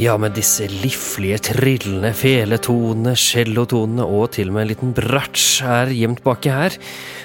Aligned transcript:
Ja, 0.00 0.14
med 0.16 0.32
disse 0.32 0.64
liflige, 0.64 1.36
trillende 1.50 2.14
feletonene, 2.16 3.12
cellotonene 3.20 4.06
og 4.08 4.30
til 4.32 4.48
og 4.48 4.54
med 4.56 4.62
en 4.62 4.70
liten 4.70 4.92
bratsj 4.96 5.58
er 5.68 5.90
gjemt 5.92 6.22
baki 6.24 6.48
her, 6.48 6.78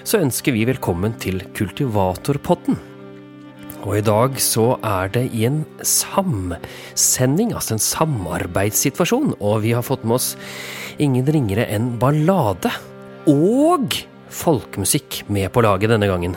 så 0.04 0.20
ønsker 0.20 0.52
vi 0.52 0.66
velkommen 0.67 1.14
til 1.23 1.40
Kultivatorpodden. 1.55 2.76
Og 3.86 3.94
i 3.95 4.03
dag 4.03 4.36
så 4.44 4.66
er 4.84 5.14
det 5.16 5.23
i 5.31 5.45
en 5.48 5.62
samsending, 5.88 7.53
altså 7.55 7.77
en 7.77 7.86
samarbeidssituasjon, 7.86 9.38
og 9.39 9.64
vi 9.64 9.72
har 9.72 9.88
fått 9.88 10.03
med 10.03 10.17
oss 10.17 10.34
ingen 11.00 11.31
ringere 11.31 11.70
enn 11.72 11.94
ballade 12.02 12.73
og 13.31 13.95
folkemusikk 14.36 15.22
med 15.31 15.48
på 15.55 15.64
laget 15.64 15.95
denne 15.95 16.12
gangen. 16.12 16.36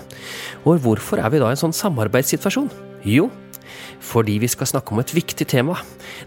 Og 0.63 0.79
hvorfor 0.87 1.19
er 1.19 1.35
vi 1.35 1.43
da 1.43 1.51
i 1.51 1.59
en 1.59 1.65
sånn 1.67 1.75
samarbeidssituasjon? 1.75 2.71
Jo, 3.03 3.27
fordi 4.05 4.39
vi 4.43 4.51
skal 4.51 4.71
snakke 4.71 4.95
om 4.95 5.03
et 5.03 5.15
viktig 5.17 5.47
tema. 5.51 5.79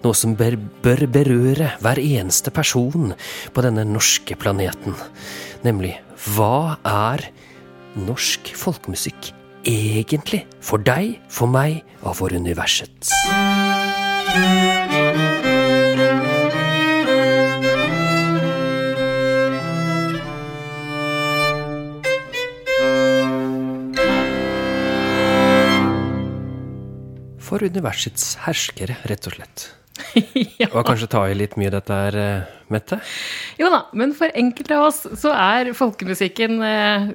Noe 0.03 0.17
som 0.17 0.35
bør, 0.37 0.57
bør 0.83 1.05
berøre 1.11 1.73
hver 1.83 2.01
eneste 2.01 2.53
person 2.53 3.13
på 3.53 3.65
denne 3.65 3.85
norske 3.87 4.37
planeten. 4.39 4.97
Nemlig 5.65 5.95
hva 6.35 6.77
er 6.85 7.27
norsk 7.97 8.53
folkemusikk 8.57 9.33
egentlig 9.67 10.45
for 10.63 10.81
deg, 10.81 11.19
for 11.29 11.51
meg 11.51 11.81
og 12.01 12.17
for 12.21 12.33
universet? 12.33 13.11
For 27.51 27.67
universets 27.67 28.37
herskere, 28.45 28.95
rett 29.11 29.27
og 29.27 29.35
slett. 29.35 29.67
ja. 30.61 30.69
Og 30.71 30.85
kanskje 30.87 31.09
ta 31.11 31.25
i 31.27 31.35
litt 31.35 31.57
mye 31.59 31.71
dette 31.73 31.95
her, 31.95 32.15
eh, 32.17 32.57
Mette? 32.71 33.01
Jo 33.59 33.67
da, 33.67 33.81
men 33.99 34.13
for 34.15 34.31
enkelte 34.39 34.77
av 34.77 34.85
oss 34.87 35.01
så 35.19 35.33
er 35.35 35.73
folkemusikken 35.75 36.61
eh, 36.63 37.09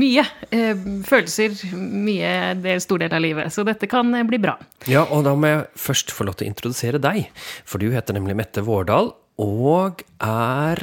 mye. 0.00 0.24
Eh, 0.48 0.86
følelser 1.04 1.58
mye 1.76 2.30
det 2.56 2.72
er 2.78 2.80
stor 2.80 3.02
del 3.02 3.12
av 3.12 3.20
livet. 3.20 3.52
Så 3.52 3.66
dette 3.68 3.90
kan 3.90 4.08
eh, 4.16 4.24
bli 4.24 4.40
bra. 4.40 4.56
Ja, 4.88 5.04
og 5.12 5.26
da 5.28 5.34
må 5.36 5.50
jeg 5.52 5.66
først 5.84 6.14
få 6.16 6.24
lov 6.24 6.38
til 6.40 6.48
å 6.48 6.54
introdusere 6.54 7.02
deg. 7.02 7.28
For 7.68 7.82
du 7.82 7.92
heter 7.92 8.16
nemlig 8.16 8.38
Mette 8.40 8.64
Vårdal, 8.64 9.12
og 9.40 10.00
er 10.24 10.80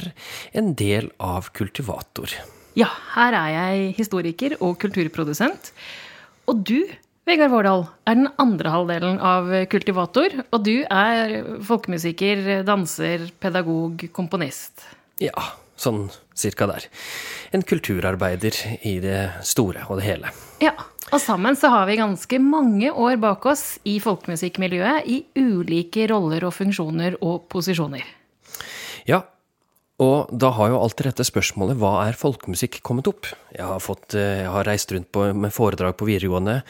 en 0.54 0.70
del 0.78 1.10
av 1.18 1.50
Kultivator. 1.58 2.30
Ja, 2.78 2.92
her 3.16 3.34
er 3.34 3.50
jeg 3.56 3.92
historiker 3.98 4.54
og 4.62 4.78
kulturprodusent. 4.78 5.72
Og 6.48 6.62
du, 6.62 6.86
Vegard 7.28 7.50
Vårdal, 7.52 7.82
er 8.08 8.16
den 8.16 8.28
andre 8.40 8.70
halvdelen 8.72 9.18
av 9.20 9.50
Kultivator. 9.68 10.32
Og 10.48 10.62
du 10.64 10.80
er 10.88 11.34
folkemusiker, 11.68 12.62
danser, 12.64 13.26
pedagog, 13.42 14.06
komponist. 14.16 14.86
Ja, 15.20 15.34
sånn 15.76 16.06
cirka 16.38 16.70
der. 16.70 16.86
En 17.52 17.66
kulturarbeider 17.68 18.56
i 18.80 18.94
det 19.04 19.20
store 19.44 19.84
og 19.90 20.00
det 20.00 20.06
hele. 20.06 20.32
Ja, 20.64 20.72
og 21.12 21.20
sammen 21.20 21.58
så 21.58 21.68
har 21.74 21.84
vi 21.90 21.98
ganske 22.00 22.40
mange 22.40 22.94
år 22.96 23.20
bak 23.20 23.44
oss 23.52 23.66
i 23.84 23.98
folkemusikkmiljøet 24.00 25.12
i 25.12 25.20
ulike 25.36 26.08
roller 26.08 26.48
og 26.48 26.56
funksjoner 26.56 27.20
og 27.20 27.44
posisjoner. 27.52 28.08
Ja, 29.08 29.20
og 29.98 30.30
da 30.30 30.52
har 30.54 30.70
jo 30.70 30.78
alltid 30.78 31.08
dette 31.08 31.26
spørsmålet 31.26 31.78
hva 31.80 31.92
er 32.04 32.18
folkemusikk 32.18 32.78
kommet 32.86 33.08
opp? 33.10 33.26
Jeg 33.50 33.66
har, 33.66 33.80
fått, 33.82 34.14
eh, 34.14 34.44
jeg 34.44 34.52
har 34.54 34.68
reist 34.68 34.92
rundt 34.94 35.10
på, 35.14 35.24
med 35.34 35.54
foredrag 35.54 35.96
på 35.98 36.06
videregående 36.06 36.60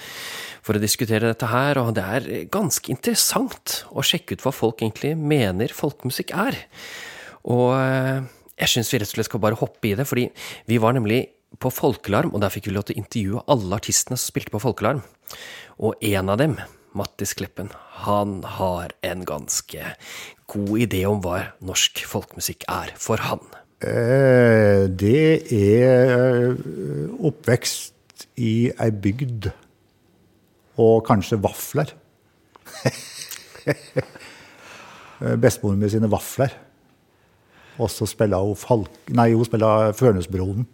for 0.64 0.78
å 0.78 0.80
diskutere 0.80 1.28
dette 1.28 1.50
her, 1.50 1.80
og 1.82 1.92
det 1.98 2.04
er 2.04 2.28
ganske 2.52 2.88
interessant 2.92 3.82
å 3.92 4.04
sjekke 4.04 4.36
ut 4.36 4.46
hva 4.46 4.54
folk 4.56 4.80
egentlig 4.80 5.12
mener 5.20 5.76
folkemusikk 5.76 6.32
er. 6.40 6.56
Og 7.52 7.74
eh, 7.76 8.24
jeg 8.58 8.72
syns 8.72 8.94
vi 8.94 9.02
rett 9.02 9.12
og 9.12 9.18
slett 9.18 9.28
skal 9.28 9.44
bare 9.44 9.60
hoppe 9.60 9.90
i 9.90 9.94
det, 9.98 10.08
fordi 10.08 10.30
vi 10.70 10.80
var 10.80 10.96
nemlig 10.96 11.26
på 11.60 11.72
Folkelarm, 11.72 12.32
og 12.32 12.42
der 12.42 12.52
fikk 12.52 12.68
vi 12.68 12.74
lov 12.76 12.88
til 12.88 12.96
å 12.96 13.02
intervjue 13.02 13.44
alle 13.52 13.76
artistene 13.76 14.16
som 14.16 14.32
spilte 14.32 14.52
på 14.56 14.62
Folkelarm. 14.64 15.04
Og 15.84 16.00
en 16.04 16.32
av 16.32 16.40
dem, 16.40 16.56
Mattis 16.96 17.34
Kleppen, 17.36 17.70
han 18.08 18.40
har 18.56 18.96
en 19.04 19.24
ganske 19.28 19.92
god 20.48 20.74
idé 20.80 21.04
om 21.08 21.20
hva 21.24 21.42
norsk 21.64 22.04
folkemusikk 22.08 22.64
er 22.72 22.94
for 23.00 23.20
han. 23.24 23.42
Eh, 23.78 24.88
det 24.90 25.52
er 25.54 26.54
eh, 26.56 27.10
oppvekst 27.28 28.26
i 28.42 28.70
ei 28.74 28.90
bygd 28.90 29.50
og 30.78 31.04
kanskje 31.06 31.38
vafler. 31.42 31.92
Bestemoren 35.42 35.78
med 35.82 35.92
sine 35.92 36.10
vafler. 36.10 36.54
Og 37.78 37.90
så 37.90 38.06
spilla 38.10 38.40
hun, 38.42 38.58
Falk, 38.58 38.90
nei, 39.14 39.30
hun 39.34 39.46
spilla 39.46 39.92
Førnesbroen. 39.94 40.66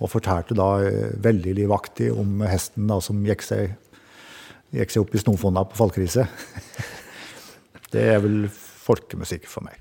Og 0.00 0.08
fortalte 0.08 0.56
da 0.56 0.68
eh, 0.86 1.10
veldig 1.20 1.56
livaktig 1.58 2.10
om 2.14 2.40
hesten 2.48 2.86
da, 2.88 3.00
som 3.04 3.20
gikk 3.26 3.42
seg, 3.44 3.74
gikk 4.72 4.94
seg 4.94 5.02
opp 5.04 5.14
i 5.14 5.22
snofonna 5.22 5.66
på 5.68 5.80
Falkriset. 5.82 6.26
Det 7.90 8.02
er 8.14 8.20
vel 8.22 8.44
folkemusikk 8.50 9.48
for 9.50 9.66
meg. 9.66 9.80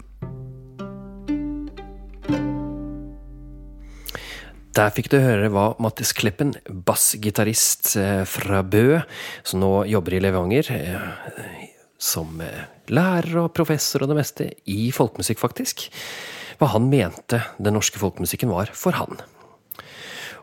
Der 4.80 4.94
fikk 4.96 5.10
du 5.12 5.18
høre 5.20 5.50
hva 5.52 5.72
Mattis 5.82 6.14
Kleppen, 6.16 6.54
bassgitarist 6.70 7.96
eh, 8.00 8.22
fra 8.30 8.62
Bø, 8.64 9.02
som 9.44 9.64
nå 9.64 9.72
jobber 9.90 10.16
i 10.16 10.22
Levanger, 10.24 10.70
eh, 10.72 11.64
som 12.00 12.40
eh, 12.46 12.68
lærer 12.94 13.42
og 13.42 13.50
professor 13.58 14.06
og 14.06 14.14
det 14.14 14.20
meste 14.22 14.48
i 14.70 14.92
folkemusikk, 14.96 15.42
faktisk, 15.42 15.90
hva 16.62 16.70
han 16.76 16.88
mente 16.92 17.42
den 17.58 17.76
norske 17.76 18.00
folkemusikken 18.00 18.54
var 18.54 18.72
for 18.78 18.96
han. 18.96 19.20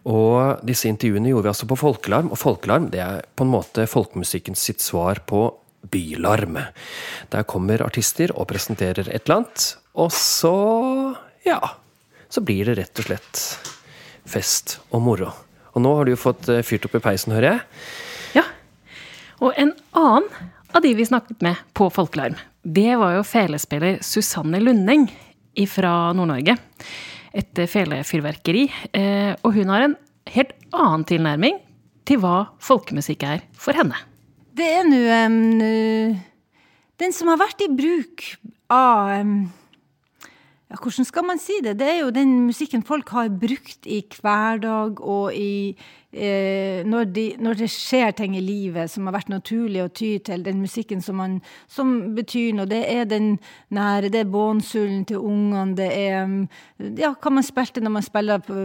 Og 0.06 0.62
disse 0.66 0.90
intervjuene 0.90 1.32
gjorde 1.32 1.48
vi 1.48 1.54
altså 1.54 1.70
på 1.70 1.78
Folkelarm, 1.80 2.28
og 2.34 2.38
Folkelarm 2.38 2.90
det 2.92 3.02
er 3.02 3.24
på 3.38 3.46
en 3.46 3.54
måte 3.54 3.88
folkemusikken 3.90 4.58
sitt 4.58 4.84
svar 4.84 5.22
på 5.26 5.48
bylarm. 5.90 6.58
Der 7.32 7.46
kommer 7.48 7.84
artister 7.86 8.32
og 8.34 8.48
presenterer 8.50 9.08
et 9.08 9.26
eller 9.26 9.40
annet, 9.40 9.66
og 9.96 10.12
så 10.14 10.56
ja, 11.46 11.60
så 12.28 12.42
blir 12.44 12.68
det 12.68 12.78
rett 12.80 13.02
og 13.02 13.08
slett 13.08 13.42
fest 14.26 14.78
og 14.90 15.04
moro. 15.06 15.30
Og 15.76 15.82
nå 15.84 15.92
har 15.98 16.06
du 16.06 16.14
jo 16.14 16.20
fått 16.20 16.48
eh, 16.52 16.64
fyrt 16.66 16.88
opp 16.88 16.96
i 16.98 17.04
peisen, 17.04 17.34
hører 17.36 17.50
jeg. 17.50 18.40
Ja. 18.40 18.46
Og 19.44 19.52
en 19.60 19.74
annen 19.96 20.28
av 20.74 20.82
de 20.84 20.92
vi 20.96 21.06
snakket 21.06 21.44
med 21.44 21.60
på 21.76 21.88
Folkelarm, 21.92 22.38
det 22.66 22.96
var 22.98 23.14
jo 23.14 23.26
felespiller 23.26 24.00
Susanne 24.02 24.58
Lundeng 24.60 25.06
fra 25.70 26.12
Nord-Norge. 26.16 26.56
Et 27.36 27.62
felefyrverkeri. 27.70 28.66
Eh, 28.96 29.32
og 29.44 29.54
hun 29.56 29.70
har 29.72 29.86
en 29.86 29.96
helt 30.34 30.52
annen 30.74 31.06
tilnærming 31.08 31.60
til 32.08 32.20
hva 32.22 32.48
folkemusikk 32.62 33.24
er 33.28 33.44
for 33.54 33.76
henne. 33.76 33.96
Det 34.56 34.64
er 34.64 34.86
nå 34.88 34.98
um, 35.26 36.16
Den 36.96 37.12
som 37.12 37.28
har 37.28 37.40
vært 37.42 37.60
i 37.60 37.68
bruk 37.68 38.22
av 38.72 39.10
um, 39.20 39.34
ja, 40.70 40.78
Hvordan 40.80 41.08
skal 41.08 41.26
man 41.28 41.40
si 41.42 41.58
det? 41.64 41.74
Det 41.80 41.88
er 41.90 41.98
jo 42.00 42.14
den 42.14 42.32
musikken 42.46 42.84
folk 42.86 43.12
har 43.12 43.28
brukt 43.28 43.84
i 43.84 44.00
hverdag 44.16 45.02
og 45.04 45.36
i 45.36 45.76
når, 46.16 47.08
de, 47.12 47.24
når, 47.42 47.58
det 47.60 47.68
skjer 47.72 48.14
ting 48.16 48.36
i 48.38 48.40
livet 48.40 48.90
som 48.90 49.08
har 49.08 49.16
vært 49.18 49.28
naturlig 49.28 49.82
å 49.84 49.90
ty 49.92 50.14
til. 50.24 50.44
Den 50.46 50.62
musikken 50.62 51.02
som, 51.04 51.18
man, 51.20 51.38
som 51.68 52.14
betyr 52.16 52.54
noe. 52.56 52.68
Det 52.70 52.82
er 52.88 53.04
den 53.10 53.34
nære, 53.74 54.08
det 54.12 54.22
er 54.22 54.30
bånsullen 54.32 55.04
til 55.08 55.20
ungene, 55.20 55.76
det 55.76 55.90
er 55.92 56.24
ja, 57.00 57.12
hva 57.14 57.32
man 57.32 57.44
spilte 57.44 57.80
når 57.80 57.94
man 57.94 58.04
spiller 58.04 58.42
på, 58.44 58.56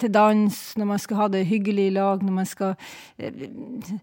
til 0.00 0.12
dans, 0.12 0.58
når 0.78 0.88
man 0.90 1.00
skal 1.00 1.20
ha 1.22 1.28
det 1.32 1.44
hyggelig 1.48 1.88
i 1.88 1.94
lag, 1.96 2.22
når 2.24 2.36
man 2.36 2.48
skal 2.48 2.74
eh, 3.18 3.46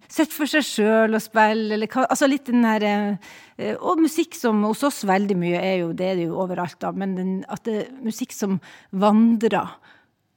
sitte 0.10 0.34
for 0.34 0.50
seg 0.50 0.66
sjøl 0.66 1.18
og 1.18 1.24
spille, 1.24 1.76
eller 1.76 1.90
hva 1.92 2.08
Altså 2.12 2.28
litt 2.28 2.50
den 2.50 2.66
her 2.66 2.84
eh, 2.84 3.76
Og 3.78 4.02
musikk 4.02 4.36
som 4.36 4.64
hos 4.66 4.82
oss 4.88 5.04
veldig 5.08 5.38
mye 5.40 5.62
er 5.62 5.78
jo, 5.84 5.92
det 5.96 6.08
er 6.10 6.20
det 6.20 6.28
jo 6.28 6.40
overalt, 6.44 6.80
da, 6.82 6.92
men 6.92 7.16
den, 7.18 7.32
at 7.52 7.64
det 7.68 7.78
er 7.84 7.92
musikk 8.04 8.34
som 8.36 8.60
vandrer 8.90 9.70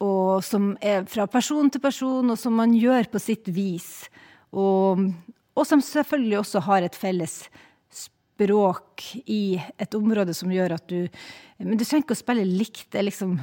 og 0.02 0.42
som 0.44 0.72
er 0.82 1.04
fra 1.10 1.26
person 1.30 1.70
til 1.70 1.82
person, 1.82 2.32
og 2.32 2.38
som 2.40 2.56
man 2.58 2.74
gjør 2.76 3.08
på 3.12 3.20
sitt 3.22 3.48
vis. 3.54 4.06
Og, 4.54 5.04
og, 5.54 5.64
som 5.66 5.82
selvfølgelig 5.82 6.40
også 6.40 6.62
har 6.66 6.86
et 6.86 6.98
felles 6.98 7.44
språk 7.94 9.04
i 9.30 9.58
et 9.78 9.94
område 9.94 10.34
som 10.34 10.52
gjør 10.52 10.76
at 10.76 10.86
du 10.90 11.06
Men 11.58 11.78
du 11.78 11.84
trenger 11.84 12.04
ikke 12.04 12.16
å 12.16 12.18
spille 12.18 12.46
likt, 12.46 12.88
det 12.92 13.04
liksom, 13.06 13.36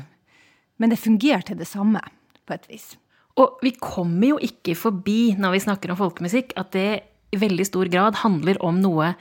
men 0.77 0.91
det 0.91 0.99
fungerer 0.99 1.41
til 1.47 1.57
det 1.57 1.67
samme, 1.67 2.01
på 2.45 2.53
et 2.53 2.67
vis. 2.69 2.91
Og 3.39 3.61
vi 3.63 3.71
kommer 3.79 4.33
jo 4.33 4.41
ikke 4.43 4.75
forbi, 4.75 5.33
når 5.39 5.55
vi 5.55 5.63
snakker 5.63 5.93
om 5.93 5.99
folkemusikk, 5.99 6.51
at 6.59 6.73
det 6.75 6.89
i 7.31 7.39
veldig 7.39 7.65
stor 7.65 7.87
grad 7.91 8.19
handler 8.19 8.59
om 8.59 8.81
noe 8.83 9.13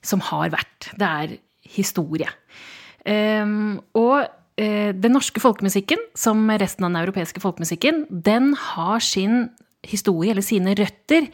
som 0.00 0.22
har 0.24 0.48
vært. 0.54 0.88
Det 0.96 1.08
er 1.08 1.36
historie. 1.68 2.30
Um, 3.04 3.78
og 3.96 4.24
den 4.58 5.12
norske 5.14 5.38
folkemusikken, 5.38 6.00
som 6.18 6.40
resten 6.50 6.82
av 6.82 6.90
den 6.90 7.00
europeiske 7.04 7.38
folkemusikken, 7.42 8.06
den 8.10 8.52
har 8.58 9.04
sin 9.04 9.44
historie, 9.86 10.32
eller 10.32 10.42
sine 10.42 10.74
røtter, 10.74 11.28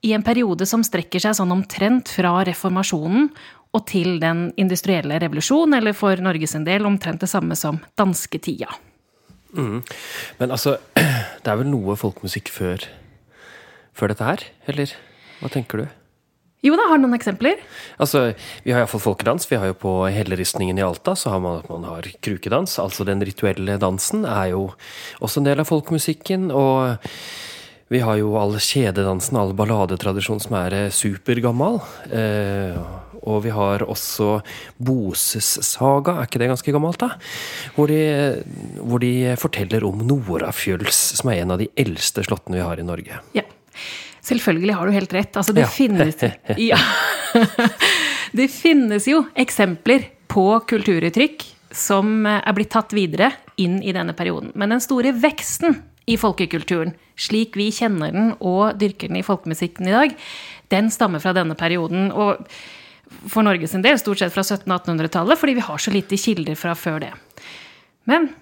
i 0.00 0.14
en 0.16 0.24
periode 0.24 0.66
som 0.68 0.84
strekker 0.86 1.20
seg 1.20 1.36
sånn 1.36 1.52
omtrent 1.52 2.08
fra 2.08 2.38
reformasjonen 2.48 3.28
og 3.76 3.84
til 3.86 4.16
den 4.22 4.48
industrielle 4.58 5.20
revolusjon, 5.22 5.76
eller 5.76 5.94
for 5.94 6.18
Norges 6.24 6.56
en 6.58 6.66
del 6.66 6.88
omtrent 6.88 7.22
det 7.22 7.30
samme 7.30 7.58
som 7.58 7.78
dansketida. 7.98 8.70
Mm. 9.54 9.78
Men 10.40 10.56
altså, 10.56 10.78
det 11.42 11.52
er 11.52 11.60
vel 11.60 11.70
noe 11.70 11.98
folkemusikk 11.98 12.50
før, 12.54 12.88
før 13.94 14.14
dette 14.14 14.26
her, 14.26 14.44
eller 14.70 14.96
hva 15.40 15.52
tenker 15.52 15.84
du? 15.84 15.99
Jo 16.60 16.76
da, 16.76 16.84
har 16.90 16.98
du 16.98 17.06
noen 17.06 17.16
eksempler? 17.16 17.60
Altså, 17.96 18.34
Vi 18.64 18.72
har 18.72 18.82
iallfall 18.82 19.00
folkedans. 19.00 19.48
Vi 19.48 19.56
har 19.56 19.70
jo 19.70 19.78
På 19.80 19.92
helleristningen 20.12 20.78
i 20.78 20.84
Alta 20.84 21.16
så 21.16 21.32
har 21.32 21.40
man, 21.40 21.62
at 21.62 21.70
man 21.72 21.84
har 21.88 22.08
krukedans. 22.20 22.78
Altså 22.78 23.06
den 23.08 23.24
rituelle 23.24 23.78
dansen 23.80 24.26
er 24.28 24.52
jo 24.52 24.66
også 25.20 25.40
en 25.40 25.48
del 25.48 25.60
av 25.60 25.70
folkemusikken. 25.70 26.50
Og 26.52 26.98
vi 27.90 28.02
har 28.04 28.20
jo 28.20 28.36
all 28.38 28.58
kjededansen, 28.60 29.38
all 29.40 29.54
balladetradisjon 29.56 30.42
som 30.44 30.54
er 30.60 30.76
eh, 30.76 30.92
supergammal. 30.94 31.80
Eh, 32.12 32.76
og 33.20 33.42
vi 33.44 33.50
har 33.52 33.82
også 33.84 34.38
Boses 34.80 35.48
saga, 35.66 36.14
er 36.20 36.28
ikke 36.28 36.40
det 36.40 36.52
ganske 36.52 36.72
gammelt, 36.76 37.00
da? 37.02 37.16
Hvor 37.74 37.90
de, 37.90 37.98
hvor 38.78 39.02
de 39.02 39.34
forteller 39.40 39.84
om 39.88 40.04
Norafjøls, 40.06 41.00
som 41.18 41.32
er 41.32 41.42
en 41.42 41.56
av 41.56 41.60
de 41.60 41.68
eldste 41.80 42.24
slottene 42.24 42.60
vi 42.60 42.64
har 42.64 42.80
i 42.80 42.86
Norge. 42.86 43.20
Ja. 43.36 43.44
Selvfølgelig 44.20 44.76
har 44.76 44.86
du 44.86 44.94
helt 44.94 45.14
rett. 45.16 45.36
Altså, 45.36 45.54
det, 45.56 45.64
ja. 45.64 45.70
finnes, 45.72 46.24
ja. 46.70 46.78
det 48.38 48.48
finnes 48.52 49.08
jo 49.08 49.24
eksempler 49.38 50.10
på 50.30 50.46
kulturuttrykk 50.70 51.46
som 51.74 52.26
er 52.26 52.52
blitt 52.54 52.72
tatt 52.74 52.92
videre 52.96 53.30
inn 53.60 53.78
i 53.82 53.94
denne 53.94 54.14
perioden. 54.16 54.52
Men 54.58 54.74
den 54.74 54.82
store 54.82 55.14
veksten 55.16 55.78
i 56.10 56.16
folkekulturen, 56.18 56.92
slik 57.20 57.56
vi 57.58 57.68
kjenner 57.74 58.12
den 58.14 58.32
og 58.38 58.76
dyrker 58.80 59.10
den 59.10 59.20
i 59.20 59.24
folkemusikken 59.26 59.88
i 59.88 59.94
dag, 59.94 60.14
den 60.72 60.90
stammer 60.90 61.22
fra 61.22 61.34
denne 61.36 61.54
perioden. 61.58 62.10
Og 62.10 62.42
for 63.30 63.46
Norges 63.46 63.74
del 63.78 63.98
stort 64.02 64.22
sett 64.22 64.34
fra 64.34 64.42
1700-1800-tallet, 64.42 65.38
fordi 65.38 65.56
vi 65.58 65.66
har 65.66 65.82
så 65.82 65.94
lite 65.94 66.18
kilder 66.18 66.58
fra 66.58 66.76
før 66.78 67.02
det. 67.06 67.12
Men 68.10 68.32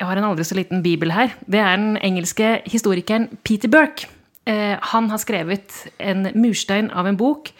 jeg 0.00 0.08
har 0.08 0.18
en 0.18 0.30
aldri 0.30 0.46
så 0.48 0.56
liten 0.56 0.82
bibel 0.82 1.12
her. 1.14 1.34
Det 1.46 1.60
er 1.60 1.76
den 1.76 1.98
engelske 2.00 2.58
historikeren 2.70 3.28
Peter 3.44 3.70
Burke 3.70 4.08
Eh, 4.08 4.19
han 4.92 5.10
har 5.12 5.20
skrevet 5.22 5.74
en 5.98 6.28
murstein 6.34 6.90
av 6.90 7.08
en 7.08 7.18
bok 7.20 7.52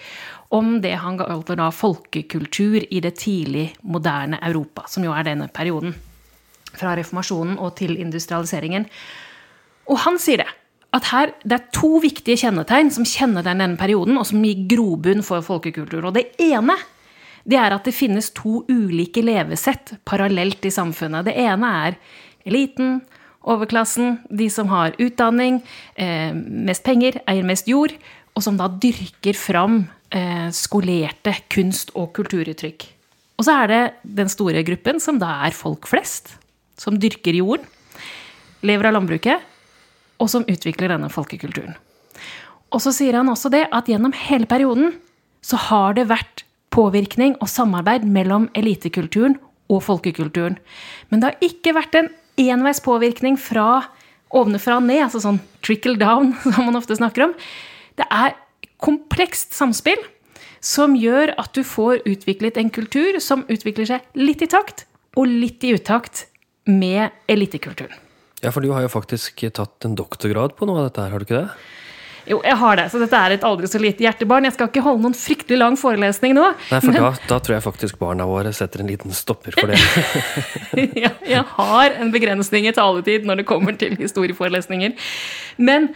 om 0.50 0.80
det 0.82 0.96
han 0.98 1.18
kaller 1.20 1.58
da 1.58 1.68
folkekultur 1.70 2.82
i 2.90 3.00
det 3.02 3.12
tidlig 3.22 3.68
moderne 3.86 4.40
Europa, 4.42 4.86
som 4.90 5.04
jo 5.06 5.12
er 5.14 5.28
denne 5.28 5.46
perioden. 5.54 5.94
Fra 6.74 6.96
reformasjonen 6.98 7.58
og 7.62 7.76
til 7.78 7.94
industrialiseringen. 8.02 8.88
Og 9.90 10.02
han 10.06 10.18
sier 10.22 10.42
det. 10.42 10.48
At 10.90 11.06
her, 11.12 11.30
det 11.46 11.54
er 11.54 11.68
to 11.74 12.00
viktige 12.02 12.40
kjennetegn 12.40 12.90
som 12.90 13.06
kjenner 13.06 13.46
denne 13.46 13.76
perioden, 13.78 14.18
og 14.18 14.26
som 14.26 14.42
gir 14.42 14.64
grobunn 14.72 15.22
for 15.22 15.44
folkekulturen. 15.46 16.08
Og 16.10 16.16
det 16.18 16.32
ene 16.42 16.74
det 17.46 17.56
er 17.56 17.72
at 17.72 17.86
det 17.86 17.96
finnes 17.96 18.32
to 18.36 18.64
ulike 18.68 19.22
levesett 19.24 19.94
parallelt 20.04 20.66
i 20.66 20.72
samfunnet. 20.74 21.28
Det 21.28 21.36
ene 21.40 21.70
er 21.86 21.96
eliten, 22.48 22.98
overklassen, 23.48 24.18
de 24.28 24.48
som 24.52 24.68
har 24.68 24.96
utdanning, 25.00 25.62
eh, 25.96 26.32
mest 26.34 26.84
penger, 26.84 27.20
eier 27.26 27.44
mest 27.44 27.68
jord, 27.68 27.94
og 28.36 28.42
som 28.42 28.56
da 28.56 28.68
dyrker 28.68 29.34
fram 29.34 29.88
eh, 30.10 30.50
skolerte 30.50 31.34
kunst- 31.48 31.92
og 31.94 32.12
kulturuttrykk. 32.12 32.86
Og 33.38 33.46
så 33.46 33.62
er 33.62 33.66
det 33.70 33.82
den 34.04 34.28
store 34.28 34.62
gruppen 34.66 35.00
som 35.00 35.18
da 35.18 35.46
er 35.46 35.56
folk 35.56 35.88
flest, 35.88 36.34
som 36.76 36.98
dyrker 37.00 37.32
jorden, 37.32 37.64
lever 38.62 38.90
av 38.90 38.98
landbruket, 38.98 39.40
og 40.20 40.28
som 40.28 40.44
utvikler 40.44 40.92
denne 40.92 41.08
folkekulturen. 41.08 41.76
Og 42.70 42.82
så 42.84 42.92
sier 42.94 43.16
han 43.16 43.30
også 43.32 43.50
det 43.50 43.64
at 43.72 43.88
gjennom 43.88 44.12
hele 44.12 44.46
perioden 44.46 44.92
så 45.42 45.56
har 45.70 45.96
det 45.96 46.10
vært 46.10 46.44
påvirkning 46.70 47.34
og 47.40 47.48
samarbeid 47.50 48.04
mellom 48.06 48.48
elitekulturen 48.54 49.38
og 49.70 49.82
folkekulturen. 49.86 50.58
Men 51.08 51.22
det 51.22 51.30
har 51.30 51.46
ikke 51.48 51.74
vært 51.74 51.96
en 51.98 52.10
enveis 52.48 52.80
påvirkning 52.84 53.36
fra 53.40 53.82
ovenfra 54.30 54.78
og 54.78 54.86
ned, 54.86 55.02
altså 55.08 55.20
sånn 55.22 55.40
trickle 55.66 55.98
down, 56.00 56.32
som 56.54 56.70
man 56.70 56.78
ofte 56.78 56.96
snakker 56.98 57.28
om. 57.28 57.34
Det 57.98 58.06
er 58.08 58.36
komplekst 58.80 59.52
samspill 59.56 60.00
som 60.64 60.94
gjør 60.96 61.34
at 61.40 61.54
du 61.56 61.64
får 61.64 62.04
utviklet 62.08 62.58
en 62.60 62.70
kultur 62.72 63.18
som 63.24 63.44
utvikler 63.48 63.88
seg 63.88 64.20
litt 64.20 64.44
i 64.44 64.48
takt 64.50 64.86
og 65.18 65.28
litt 65.28 65.64
i 65.64 65.74
utakt 65.76 66.26
med 66.68 67.10
elitekulturen. 67.28 67.96
Ja, 68.40 68.52
for 68.54 68.64
du 68.64 68.70
har 68.72 68.84
jo 68.84 68.92
faktisk 68.92 69.42
tatt 69.56 69.84
en 69.84 69.96
doktorgrad 69.98 70.54
på 70.56 70.68
noe 70.68 70.80
av 70.80 70.88
dette 70.88 71.04
her, 71.04 71.12
har 71.12 71.20
du 71.20 71.26
ikke 71.26 71.42
det? 71.42 71.64
Jo, 72.28 72.40
jeg 72.44 72.56
har 72.60 72.78
det. 72.78 72.86
Så 72.92 73.00
dette 73.00 73.16
er 73.16 73.34
et 73.34 73.44
aldri 73.46 73.68
så 73.70 73.80
lite 73.80 74.04
hjertebarn. 74.04 74.46
Jeg 74.48 74.56
skal 74.56 74.70
ikke 74.70 74.84
holde 74.84 75.04
noen 75.04 75.16
fryktelig 75.16 75.58
lang 75.60 75.76
forelesning 75.80 76.34
nå. 76.36 76.46
Nei, 76.70 76.80
for 76.82 76.92
men... 76.92 77.00
da, 77.00 77.10
da, 77.32 77.40
tror 77.40 77.56
jeg 77.56 77.64
faktisk 77.64 78.00
barna 78.00 78.26
våre 78.28 78.52
setter 78.56 78.84
en 78.84 78.90
liten 78.90 79.14
stopper 79.16 79.56
for 79.56 79.72
det. 79.72 79.80
ja, 81.04 81.12
jeg 81.26 81.44
har 81.56 81.98
en 82.00 82.12
begrensning 82.14 82.68
i 82.68 82.74
taletid 82.76 83.28
når 83.28 83.42
det 83.42 83.48
kommer 83.50 83.76
til 83.80 83.96
historieforelesninger. 84.00 84.96
Men 85.62 85.90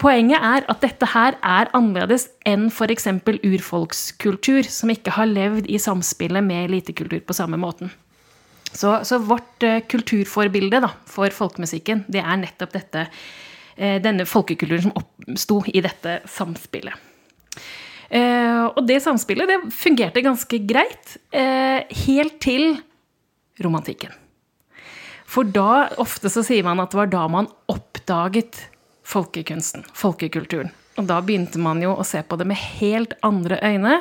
poenget 0.00 0.44
er 0.44 0.66
at 0.68 0.84
dette 0.84 1.08
her 1.14 1.38
er 1.40 1.72
annerledes 1.76 2.28
enn 2.48 2.68
f.eks. 2.68 3.08
urfolkskultur, 3.40 4.68
som 4.68 4.92
ikke 4.92 5.16
har 5.16 5.30
levd 5.30 5.70
i 5.72 5.80
samspillet 5.80 6.44
med 6.44 6.68
elitekultur 6.68 7.22
på 7.24 7.38
samme 7.38 7.58
måten. 7.60 7.94
Så, 8.76 8.98
så 9.08 9.16
vårt 9.24 9.64
uh, 9.64 9.78
kulturforbilde 9.88 10.82
da, 10.84 10.90
for 11.08 11.32
folkemusikken, 11.32 12.04
det 12.12 12.20
er 12.20 12.40
nettopp 12.42 12.74
dette 12.76 13.06
Eh, 13.06 13.45
denne 13.76 14.24
folkekulturen 14.24 14.86
som 14.86 14.94
oppsto 14.96 15.58
i 15.68 15.82
dette 15.84 16.20
samspillet. 16.32 16.96
Eh, 18.08 18.62
og 18.70 18.84
det 18.86 19.00
samspillet 19.02 19.50
det 19.50 19.58
fungerte 19.74 20.22
ganske 20.22 20.60
greit 20.68 21.16
eh, 21.34 21.82
helt 22.06 22.38
til 22.42 22.76
romantikken. 23.62 24.14
For 25.26 25.48
da, 25.48 25.88
ofte 25.98 26.30
så 26.30 26.44
sier 26.46 26.62
man 26.66 26.80
at 26.82 26.92
det 26.92 27.00
var 27.00 27.10
da 27.10 27.24
man 27.30 27.50
oppdaget 27.72 28.60
folkekunsten, 29.06 29.86
folkekulturen. 29.96 30.70
Og 30.96 31.08
da 31.10 31.18
begynte 31.24 31.60
man 31.60 31.82
jo 31.82 31.96
å 31.98 32.06
se 32.06 32.22
på 32.22 32.38
det 32.38 32.46
med 32.48 32.60
helt 32.78 33.16
andre 33.26 33.58
øyne. 33.64 33.98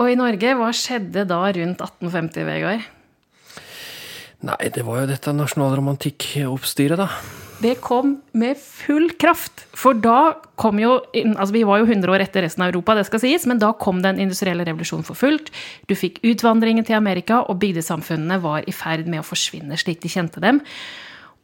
Og 0.00 0.08
i 0.08 0.18
Norge, 0.18 0.54
hva 0.56 0.70
skjedde 0.74 1.26
da 1.28 1.42
rundt 1.44 1.82
1850, 1.82 2.46
Vegard? 2.46 2.86
Nei, 4.42 4.62
det 4.74 4.82
var 4.86 5.02
jo 5.02 5.10
dette 5.10 5.34
nasjonalromantikkoppstyret, 5.36 6.98
da. 6.98 7.10
Det 7.62 7.76
kom 7.84 8.16
med 8.34 8.58
full 8.58 9.12
kraft. 9.20 9.66
For 9.78 9.94
da 9.94 10.34
kom 10.58 10.80
jo 10.82 10.96
altså 11.14 11.52
Vi 11.54 11.64
var 11.68 11.82
jo 11.82 11.86
100 11.86 12.10
år 12.10 12.24
etter 12.24 12.42
resten 12.46 12.64
av 12.64 12.72
Europa, 12.72 12.96
det 12.98 13.06
skal 13.06 13.22
sies, 13.22 13.46
men 13.46 13.60
da 13.62 13.70
kom 13.78 14.00
den 14.02 14.18
industrielle 14.22 14.66
revolusjonen 14.66 15.06
for 15.06 15.18
fullt. 15.18 15.52
Du 15.86 15.94
fikk 15.98 16.18
utvandringen 16.26 16.86
til 16.88 16.98
Amerika, 16.98 17.42
og 17.46 17.60
bygdesamfunnene 17.62 18.40
var 18.42 18.66
i 18.66 18.74
ferd 18.74 19.06
med 19.10 19.22
å 19.22 19.26
forsvinne 19.26 19.78
slik 19.78 20.02
de 20.02 20.10
kjente 20.10 20.42
dem. 20.42 20.62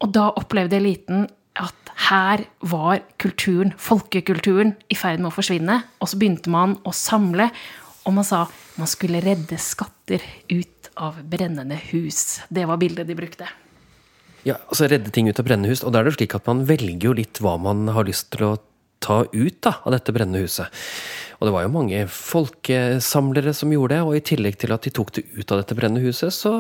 Og 0.03 0.11
da 0.15 0.31
opplevde 0.39 0.79
eliten 0.81 1.29
at 1.59 1.93
her 2.09 2.45
var 2.71 3.03
kulturen, 3.19 3.75
folkekulturen, 3.79 4.75
i 4.91 4.99
ferd 4.99 5.23
med 5.23 5.33
å 5.33 5.37
forsvinne. 5.37 5.81
Og 5.99 6.11
så 6.11 6.19
begynte 6.19 6.51
man 6.51 6.79
å 6.87 6.95
samle, 6.95 7.51
og 8.07 8.19
man 8.19 8.27
sa 8.27 8.47
man 8.79 8.91
skulle 8.91 9.23
redde 9.23 9.59
skatter 9.61 10.23
ut 10.51 10.93
av 10.99 11.19
brennende 11.27 11.79
hus. 11.91 12.41
Det 12.51 12.67
var 12.67 12.79
bildet 12.81 13.11
de 13.11 13.19
brukte. 13.19 13.51
Ja, 14.47 14.59
altså 14.69 14.87
Redde 14.91 15.11
ting 15.15 15.29
ut 15.29 15.39
av 15.41 15.47
brennende 15.49 15.73
hus. 15.73 15.83
Og 15.83 15.95
da 15.95 16.01
er 16.01 16.09
det 16.09 16.17
slik 16.19 16.37
at 16.39 16.47
man 16.49 16.65
velger 16.69 17.11
jo 17.11 17.15
litt 17.19 17.41
hva 17.43 17.57
man 17.61 17.89
har 17.95 18.07
lyst 18.09 18.31
til 18.35 18.47
å 18.47 18.57
ta 19.05 19.23
ut 19.31 19.61
da, 19.63 19.77
av 19.87 19.95
dette 19.95 20.15
brennende 20.15 20.43
huset. 20.43 20.71
Og 21.39 21.47
det 21.47 21.55
var 21.55 21.65
jo 21.65 21.75
mange 21.75 22.03
folkesamlere 22.11 23.55
som 23.55 23.73
gjorde 23.73 23.95
det, 23.95 24.03
og 24.07 24.19
i 24.19 24.25
tillegg 24.33 24.59
til 24.59 24.75
at 24.75 24.87
de 24.87 24.95
tok 24.95 25.15
det 25.19 25.27
ut 25.37 25.55
av 25.55 25.63
dette 25.63 25.77
brennende 25.79 26.03
huset, 26.03 26.35
så 26.35 26.53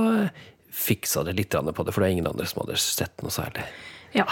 fiksa 0.78 1.24
det 1.26 1.34
litt 1.34 1.54
på 1.54 1.84
det, 1.84 1.94
for 1.94 2.02
det 2.02 2.08
er 2.08 2.14
ingen 2.14 2.30
andre 2.30 2.46
som 2.46 2.62
hadde 2.62 2.78
sett 2.78 3.24
noe 3.24 3.34
særlig. 3.34 3.66
Ja. 4.16 4.24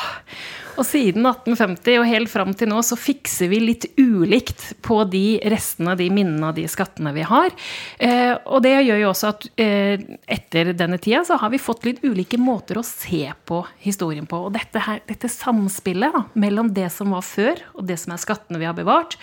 Og 0.77 0.85
siden 0.85 1.25
1850 1.25 1.99
og 2.01 2.09
helt 2.09 2.31
fram 2.31 2.53
til 2.57 2.69
nå 2.69 2.83
så 2.85 2.99
fikser 3.01 3.49
vi 3.49 3.63
litt 3.63 3.87
ulikt 3.97 4.75
på 4.85 4.99
de 5.09 5.39
restene, 5.49 5.97
de 5.97 6.09
minnene 6.13 6.51
og 6.51 6.59
de 6.59 6.67
skattene 6.69 7.13
vi 7.17 7.25
har. 7.27 7.55
Eh, 7.97 8.35
og 8.45 8.61
det 8.65 8.75
gjør 8.75 9.01
jo 9.01 9.11
også 9.11 9.33
at 9.33 9.47
eh, 9.63 10.05
etter 10.37 10.73
denne 10.77 11.01
tida 11.03 11.23
så 11.29 11.41
har 11.41 11.53
vi 11.53 11.63
fått 11.63 11.89
litt 11.89 12.05
ulike 12.05 12.41
måter 12.41 12.81
å 12.81 12.85
se 12.87 13.25
på 13.49 13.63
historien 13.85 14.29
på. 14.29 14.47
Og 14.49 14.55
dette, 14.57 14.85
her, 14.85 15.01
dette 15.09 15.33
samspillet 15.33 16.17
da, 16.17 16.25
mellom 16.37 16.73
det 16.77 16.91
som 16.93 17.17
var 17.17 17.25
før, 17.25 17.63
og 17.77 17.89
det 17.89 17.99
som 18.03 18.13
er 18.13 18.25
skattene 18.25 18.61
vi 18.61 18.69
har 18.69 18.77
bevart, 18.77 19.17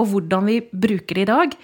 og 0.00 0.08
hvordan 0.12 0.48
vi 0.48 0.60
bruker 0.72 1.18
det 1.18 1.24
i 1.24 1.30
dag, 1.30 1.56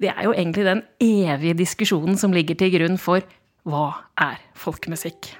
det 0.00 0.12
er 0.12 0.24
jo 0.24 0.34
egentlig 0.36 0.66
den 0.68 0.82
evige 1.04 1.56
diskusjonen 1.62 2.16
som 2.20 2.32
ligger 2.36 2.56
til 2.60 2.72
grunn 2.76 3.00
for 3.00 3.24
hva 3.68 3.88
er 4.20 4.40
folkemusikk? 4.56 5.34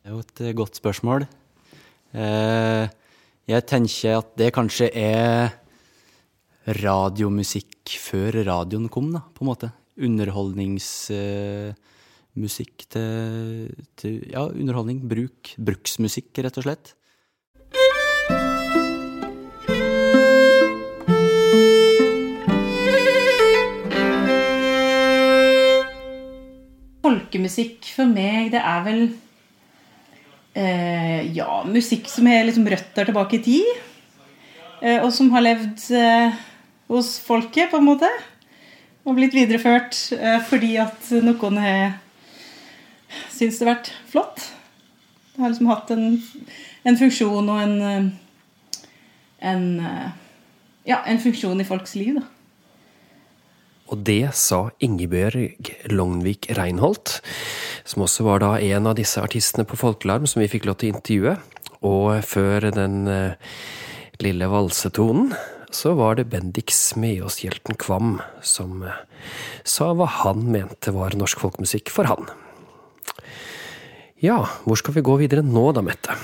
Det 0.00 0.10
er 0.10 0.16
jo 0.16 0.22
et 0.24 0.42
godt 0.58 0.78
spørsmål. 0.80 1.26
Eh, 2.10 2.88
jeg 3.50 3.66
tenker 3.70 4.18
at 4.18 4.28
det 4.38 4.54
kanskje 4.54 4.90
er 4.94 5.50
radiomusikk 6.80 7.98
før 7.98 8.44
radioen 8.46 8.88
kom, 8.92 9.12
da, 9.14 9.20
på 9.34 9.42
en 9.44 9.50
måte. 9.50 9.68
Underholdningsmusikk 10.00 12.76
til, 12.94 13.74
til 14.00 14.14
Ja, 14.30 14.42
underholdning. 14.48 14.98
Bruk. 15.10 15.40
Bruksmusikk, 15.58 16.38
rett 16.46 16.58
og 16.58 16.64
slett. 16.66 16.86
folkemusikk 27.30 27.86
for 27.94 28.10
meg, 28.10 28.50
det 28.50 28.58
er 28.58 28.80
vel 28.82 29.04
eh, 30.54 31.26
Ja, 31.36 31.62
musikk 31.66 32.08
som 32.10 32.28
har 32.30 32.46
liksom 32.48 32.68
røtter 32.70 33.08
tilbake 33.08 33.38
i 33.38 33.42
tid. 33.44 33.72
Eh, 34.80 34.98
og 35.02 35.12
som 35.12 35.30
har 35.34 35.44
levd 35.44 35.84
eh, 35.96 36.38
hos 36.90 37.18
folket, 37.24 37.70
på 37.72 37.80
en 37.80 37.88
måte. 37.88 38.10
Og 39.04 39.16
blitt 39.16 39.36
videreført 39.36 39.96
eh, 40.16 40.40
fordi 40.48 40.76
at 40.82 41.12
noen 41.24 41.60
har 41.60 41.84
syntes 43.32 43.58
det 43.58 43.66
har 43.66 43.74
vært 43.74 43.92
flott. 44.10 44.48
Det 45.34 45.42
har 45.42 45.52
liksom 45.52 45.70
hatt 45.70 45.94
en, 45.94 46.18
en 46.86 46.98
funksjon 47.00 47.48
og 47.50 47.62
en 47.62 48.10
en, 49.40 49.80
eh, 49.80 50.10
ja, 50.84 51.00
en 51.06 51.20
funksjon 51.20 51.60
i 51.60 51.66
folks 51.66 51.96
liv, 51.98 52.20
da. 52.20 52.26
Og 53.90 54.04
det 54.06 54.30
sa 54.38 54.68
Ingebjørg 54.84 55.72
Lognvik 55.90 56.46
Reinholt, 56.54 57.18
som 57.84 58.04
også 58.06 58.26
var 58.26 58.42
da 58.42 58.54
en 58.60 58.88
av 58.90 58.98
disse 58.98 59.20
artistene 59.22 59.66
på 59.68 59.78
Folkelarm 59.80 60.28
som 60.30 60.42
vi 60.42 60.50
fikk 60.50 60.68
lov 60.68 60.80
til 60.80 60.90
å 60.90 60.96
intervjue. 60.96 61.36
Og 61.86 62.20
før 62.28 62.68
den 62.74 63.06
eh, 63.08 63.54
lille 64.20 64.50
valsetonen 64.52 65.32
så 65.70 65.94
var 65.94 66.18
det 66.18 66.28
Bendik 66.32 66.72
Smeåshjelten 66.74 67.78
Kvam 67.80 68.18
som 68.42 68.82
eh, 68.84 69.00
sa 69.64 69.92
hva 69.94 70.08
han 70.24 70.48
mente 70.50 70.92
var 70.94 71.16
norsk 71.16 71.40
folkemusikk 71.40 71.92
for 71.94 72.10
han. 72.10 72.28
Ja, 74.20 74.42
hvor 74.66 74.76
skal 74.76 74.98
vi 74.98 75.06
gå 75.06 75.16
videre 75.22 75.44
nå 75.46 75.70
da, 75.72 75.84
Mette? 75.84 76.16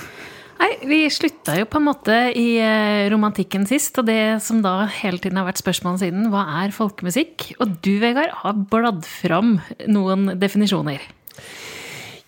Nei, 0.57 0.73
Vi 0.89 0.99
slutta 1.13 1.55
jo 1.57 1.67
på 1.69 1.81
en 1.81 1.87
måte 1.87 2.15
i 2.37 2.57
eh, 2.61 3.09
romantikken 3.13 3.65
sist, 3.69 3.97
og 4.01 4.09
det 4.09 4.43
som 4.45 4.63
da 4.65 4.89
hele 5.01 5.21
tiden 5.23 5.41
har 5.41 5.49
vært 5.49 5.63
spørsmålet 5.63 6.05
siden, 6.05 6.29
hva 6.33 6.45
er 6.63 6.75
folkemusikk? 6.77 7.53
Og 7.61 7.79
du, 7.85 7.97
Vegard, 8.03 8.35
har 8.43 8.57
bladd 8.73 9.05
fram 9.09 9.59
noen 9.89 10.35
definisjoner. 10.41 11.05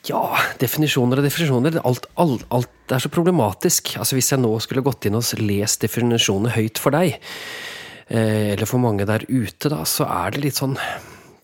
Ja, 0.09 0.23
definisjoner 0.61 1.21
og 1.21 1.27
definisjoner. 1.27 1.79
Alt, 1.85 2.07
alt, 2.21 2.47
alt 2.55 2.95
er 2.95 3.03
så 3.03 3.11
problematisk. 3.13 3.93
Altså 4.01 4.17
Hvis 4.17 4.31
jeg 4.33 4.41
nå 4.41 4.55
skulle 4.65 4.85
gått 4.87 5.09
inn 5.09 5.19
og 5.19 5.27
lest 5.43 5.85
definisjonene 5.85 6.55
høyt 6.55 6.81
for 6.81 6.97
deg, 6.97 7.19
eh, 8.09 8.55
eller 8.55 8.69
for 8.69 8.81
mange 8.81 9.05
der 9.09 9.27
ute, 9.29 9.69
da, 9.69 9.83
så 9.85 10.09
er 10.09 10.33
det 10.33 10.45
litt 10.47 10.61
sånn 10.61 10.79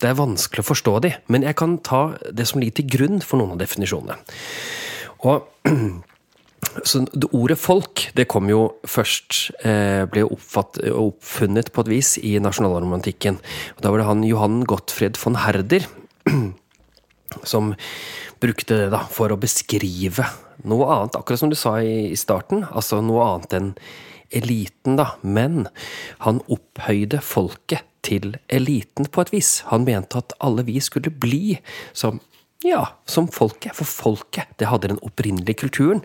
Det 0.00 0.10
er 0.10 0.16
vanskelig 0.18 0.64
å 0.64 0.66
forstå 0.66 0.94
de. 1.04 1.12
Men 1.28 1.44
jeg 1.46 1.56
kan 1.56 1.78
ta 1.78 2.16
det 2.32 2.48
som 2.48 2.60
ligger 2.60 2.80
til 2.80 2.90
grunn 2.96 3.20
for 3.24 3.40
noen 3.40 3.54
av 3.54 3.60
definisjonene. 3.62 4.16
Og 5.24 5.46
så 6.88 7.04
det 7.12 7.30
Ordet 7.36 7.58
folk 7.60 8.08
det 8.16 8.26
kom 8.28 8.48
jo 8.50 8.80
først 8.88 9.52
eh, 9.64 10.04
ble 10.10 10.24
oppfatt, 10.24 10.80
oppfunnet 10.88 11.70
på 11.72 11.84
et 11.84 11.92
vis 11.92 12.16
i 12.18 12.34
nasjonalromantikken. 12.40 13.38
Og 13.76 13.84
Da 13.84 13.92
var 13.92 14.00
det 14.00 14.08
han 14.08 14.24
Johan 14.24 14.64
Gottfried 14.64 15.20
von 15.20 15.40
Herder 15.44 15.86
som 17.44 17.74
brukte 18.44 18.76
det 18.84 18.90
da 18.92 19.04
for 19.10 19.32
å 19.32 19.40
beskrive 19.40 20.26
noe 20.68 20.88
annet, 20.92 21.16
akkurat 21.18 21.40
som 21.40 21.52
du 21.52 21.56
sa 21.58 21.78
i, 21.82 22.14
starten. 22.18 22.66
Altså 22.70 23.00
noe 23.04 23.24
annet 23.24 23.56
enn 23.56 23.72
eliten, 24.34 24.98
da. 25.00 25.14
Men 25.22 25.66
han 26.24 26.42
opphøyde 26.52 27.22
folket 27.24 27.86
til 28.04 28.36
eliten 28.52 29.08
på 29.08 29.24
et 29.24 29.32
vis. 29.32 29.56
Han 29.70 29.86
mente 29.88 30.20
at 30.20 30.36
alle 30.44 30.66
vi 30.66 30.76
skulle 30.84 31.12
bli 31.12 31.58
som 31.96 32.20
ja, 32.64 32.86
som 33.04 33.28
folket. 33.28 33.74
For 33.76 33.84
folket, 33.84 34.54
det 34.56 34.70
hadde 34.70 34.88
den 34.94 35.02
opprinnelige 35.04 35.66
kulturen. 35.66 36.00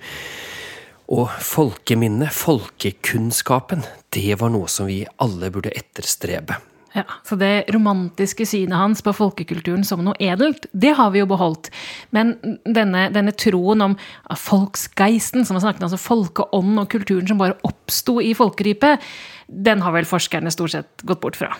Og 1.10 1.32
folkeminnet, 1.42 2.36
folkekunnskapen, 2.36 3.86
det 4.14 4.36
var 4.42 4.52
noe 4.54 4.68
som 4.70 4.90
vi 4.90 5.02
alle 5.24 5.50
burde 5.56 5.72
etterstrebe. 5.72 6.60
Ja, 6.96 7.04
Så 7.24 7.38
det 7.38 7.70
romantiske 7.74 8.48
synet 8.50 8.78
hans 8.80 9.04
på 9.06 9.14
folkekulturen 9.14 9.84
som 9.86 10.02
noe 10.06 10.18
edelt, 10.20 10.66
det 10.74 10.96
har 10.98 11.12
vi 11.14 11.22
jo 11.22 11.28
beholdt. 11.30 11.70
Men 12.16 12.34
denne, 12.66 13.08
denne 13.14 13.34
troen 13.38 13.84
om 13.86 13.98
folksgeisten, 14.34 15.46
som 15.46 15.60
har 15.60 15.68
snakket 15.68 15.86
altså 15.86 16.02
folkeånden 16.02 16.82
og 16.82 16.90
kulturen 16.90 17.30
som 17.30 17.42
bare 17.42 17.60
oppsto 17.68 18.18
i 18.24 18.34
folkerypet, 18.38 19.06
den 19.48 19.86
har 19.86 19.94
vel 19.94 20.10
forskerne 20.10 20.54
stort 20.54 20.74
sett 20.74 21.06
gått 21.06 21.22
bort 21.22 21.38
fra. 21.38 21.54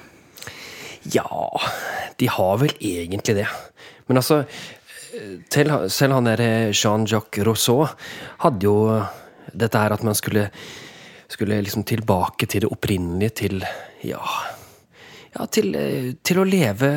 Ja, 1.14 1.30
de 2.18 2.28
har 2.28 2.60
vel 2.62 2.74
egentlig 2.82 3.38
det. 3.38 3.48
Men 4.10 4.20
altså, 4.20 4.44
selv 5.50 6.14
han 6.14 6.30
der 6.30 6.74
Jean-Jacques 6.74 7.46
Rousseau 7.46 7.86
hadde 8.42 8.66
jo 8.66 8.78
dette 9.54 9.82
her 9.82 9.94
at 9.94 10.06
man 10.06 10.18
skulle, 10.18 10.50
skulle 11.30 11.62
liksom 11.62 11.86
tilbake 11.86 12.50
til 12.50 12.66
det 12.66 12.72
opprinnelige, 12.74 13.36
til 13.46 13.64
ja, 14.06 14.22
ja 15.40 15.46
til, 15.48 15.76
til, 16.26 16.42
å 16.42 16.48
leve 16.48 16.90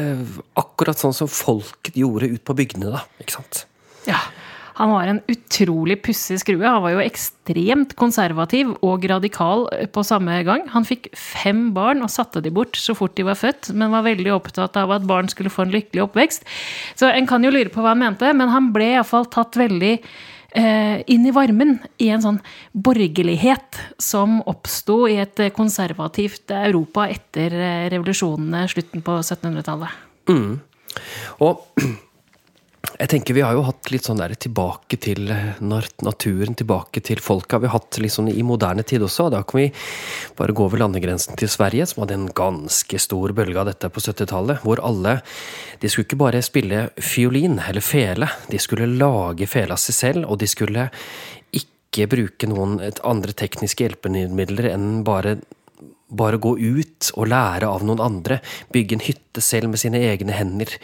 akkurat 0.58 0.99
sånn 0.99 1.14
som 1.14 1.30
folk 1.30 1.92
gjorde 1.94 2.32
ut 2.34 2.42
på 2.42 2.56
bygdene, 2.58 2.90
da. 2.96 3.04
Ikke 3.22 3.38
sant? 3.38 3.66
Ja. 4.08 4.18
Han 4.78 4.90
var 4.90 5.06
en 5.06 5.20
utrolig 5.30 5.99
pussig 6.02 6.38
skrue. 6.40 6.64
Han 6.64 6.82
var 6.84 6.94
jo 6.94 7.02
ekstremt 7.04 7.92
konservativ 8.00 8.72
og 8.80 9.04
radikal 9.11 9.66
på 9.92 10.04
samme 10.06 10.38
gang. 10.49 10.64
Han 10.72 10.87
fikk 10.88 11.11
fem 11.18 11.68
barn 11.76 12.02
og 12.04 12.11
satte 12.12 12.40
de 12.42 12.50
bort 12.54 12.78
så 12.80 12.96
fort 12.96 13.14
de 13.18 13.26
var 13.28 13.38
født, 13.38 13.70
men 13.76 13.92
var 13.92 14.06
veldig 14.08 14.32
opptatt 14.34 14.78
av 14.80 14.94
at 14.96 15.06
barn 15.08 15.28
skulle 15.30 15.52
få 15.52 15.66
en 15.66 15.75
lykkelig 15.76 16.06
oppvekst. 16.06 16.49
Så 16.99 17.12
en 17.12 17.28
kan 17.28 17.44
jo 17.44 17.52
lure 17.52 17.72
på 17.72 17.84
hva 17.84 17.92
han 17.92 18.02
mente, 18.02 18.32
men 18.34 18.52
han 18.52 18.72
ble 18.75 18.94
iallfall 18.94 19.28
tatt 19.32 19.61
veldig 19.61 19.99
inn 20.52 21.26
i 21.26 21.32
varmen 21.32 21.78
i 22.02 22.11
en 22.12 22.23
sånn 22.25 22.38
borgerlighet 22.73 23.78
som 24.02 24.40
oppsto 24.50 25.06
i 25.09 25.16
et 25.23 25.40
konservativt 25.56 26.52
Europa 26.52 27.06
etter 27.09 27.56
eh, 27.56 27.87
revolusjonene 27.92 28.66
slutten 28.68 29.04
på 29.04 29.18
1700-tallet. 29.23 30.00
Mm. 30.28 30.61
Og 31.47 31.64
jeg 33.02 33.11
tenker 33.11 33.35
Vi 33.35 33.42
har 33.42 33.56
jo 33.56 33.64
hatt 33.66 33.90
litt 33.90 34.06
sånn 34.06 34.21
der 34.21 34.35
tilbake 34.38 34.99
til 35.02 35.26
naturen, 35.26 36.54
tilbake 36.59 37.02
til 37.02 37.18
folka. 37.23 37.59
Vi 37.59 37.66
har 37.66 37.80
hatt 37.80 37.99
litt 38.02 38.14
sånn 38.14 38.30
i 38.30 38.44
moderne 38.47 38.85
tid 38.87 39.02
også. 39.02 39.26
Da 39.32 39.40
kan 39.42 39.59
vi 39.59 39.66
bare 40.38 40.54
gå 40.54 40.68
over 40.68 40.78
landegrensen 40.85 41.35
til 41.38 41.50
Sverige, 41.50 41.88
som 41.90 42.04
hadde 42.04 42.18
en 42.21 42.28
ganske 42.30 43.00
stor 43.02 43.35
bølge 43.35 43.59
av 43.59 43.73
dette 43.73 43.90
på 43.90 44.02
70-tallet. 44.04 44.62
Hvor 44.62 44.82
alle 44.87 45.18
De 45.82 45.90
skulle 45.90 46.06
ikke 46.06 46.21
bare 46.21 46.44
spille 46.47 46.85
fiolin 47.02 47.59
eller 47.59 47.82
fele, 47.82 48.28
de 48.52 48.59
skulle 48.62 48.87
lage 48.87 49.49
fela 49.50 49.75
seg 49.75 49.97
selv, 49.97 50.28
og 50.30 50.38
de 50.38 50.47
skulle 50.47 50.85
ikke 51.59 52.06
bruke 52.06 52.47
noen 52.47 52.78
andre 53.02 53.35
tekniske 53.35 53.82
hjelpemidler 53.82 54.71
enn 54.71 55.02
bare 55.02 55.40
bare 56.12 56.40
gå 56.42 56.54
ut 56.61 57.11
og 57.16 57.28
lære 57.33 57.69
av 57.69 57.85
noen 57.87 58.02
andre. 58.04 58.40
Bygge 58.75 58.99
en 58.99 59.04
hytte 59.07 59.45
selv 59.45 59.73
med 59.73 59.83
sine 59.83 60.00
egne 60.12 60.35
hender. 60.37 60.75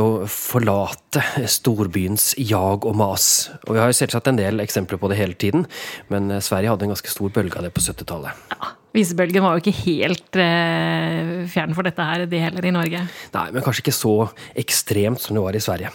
Og 0.00 0.28
forlate 0.32 1.24
storbyens 1.50 2.32
jag 2.40 2.86
og 2.88 2.96
mas. 2.98 3.50
Og 3.66 3.74
vi 3.74 3.82
har 3.82 3.90
jo 3.90 3.98
selvsagt 3.98 4.30
en 4.30 4.40
del 4.40 4.62
eksempler 4.64 5.00
på 5.02 5.10
det 5.12 5.18
hele 5.20 5.36
tiden, 5.38 5.66
men 6.12 6.30
eh, 6.30 6.44
Sverige 6.44 6.72
hadde 6.72 6.88
en 6.88 6.94
ganske 6.94 7.12
stor 7.12 7.32
bølge 7.34 7.58
av 7.58 7.66
det 7.66 7.74
på 7.74 7.84
70-tallet. 7.84 8.46
Ja, 8.54 8.72
Visebølgen 8.92 9.44
var 9.44 9.56
jo 9.56 9.62
ikke 9.62 9.84
helt 9.86 10.36
eh, 10.40 11.44
fjern 11.48 11.72
for 11.76 11.86
dette 11.86 12.04
her, 12.04 12.26
det 12.28 12.42
heller, 12.42 12.66
i 12.68 12.74
Norge. 12.74 13.06
Nei, 13.32 13.46
men 13.54 13.64
kanskje 13.64 13.86
ikke 13.86 13.96
så 13.96 14.16
ekstremt 14.58 15.22
som 15.22 15.36
det 15.36 15.44
var 15.44 15.56
i 15.56 15.62
Sverige. 15.64 15.92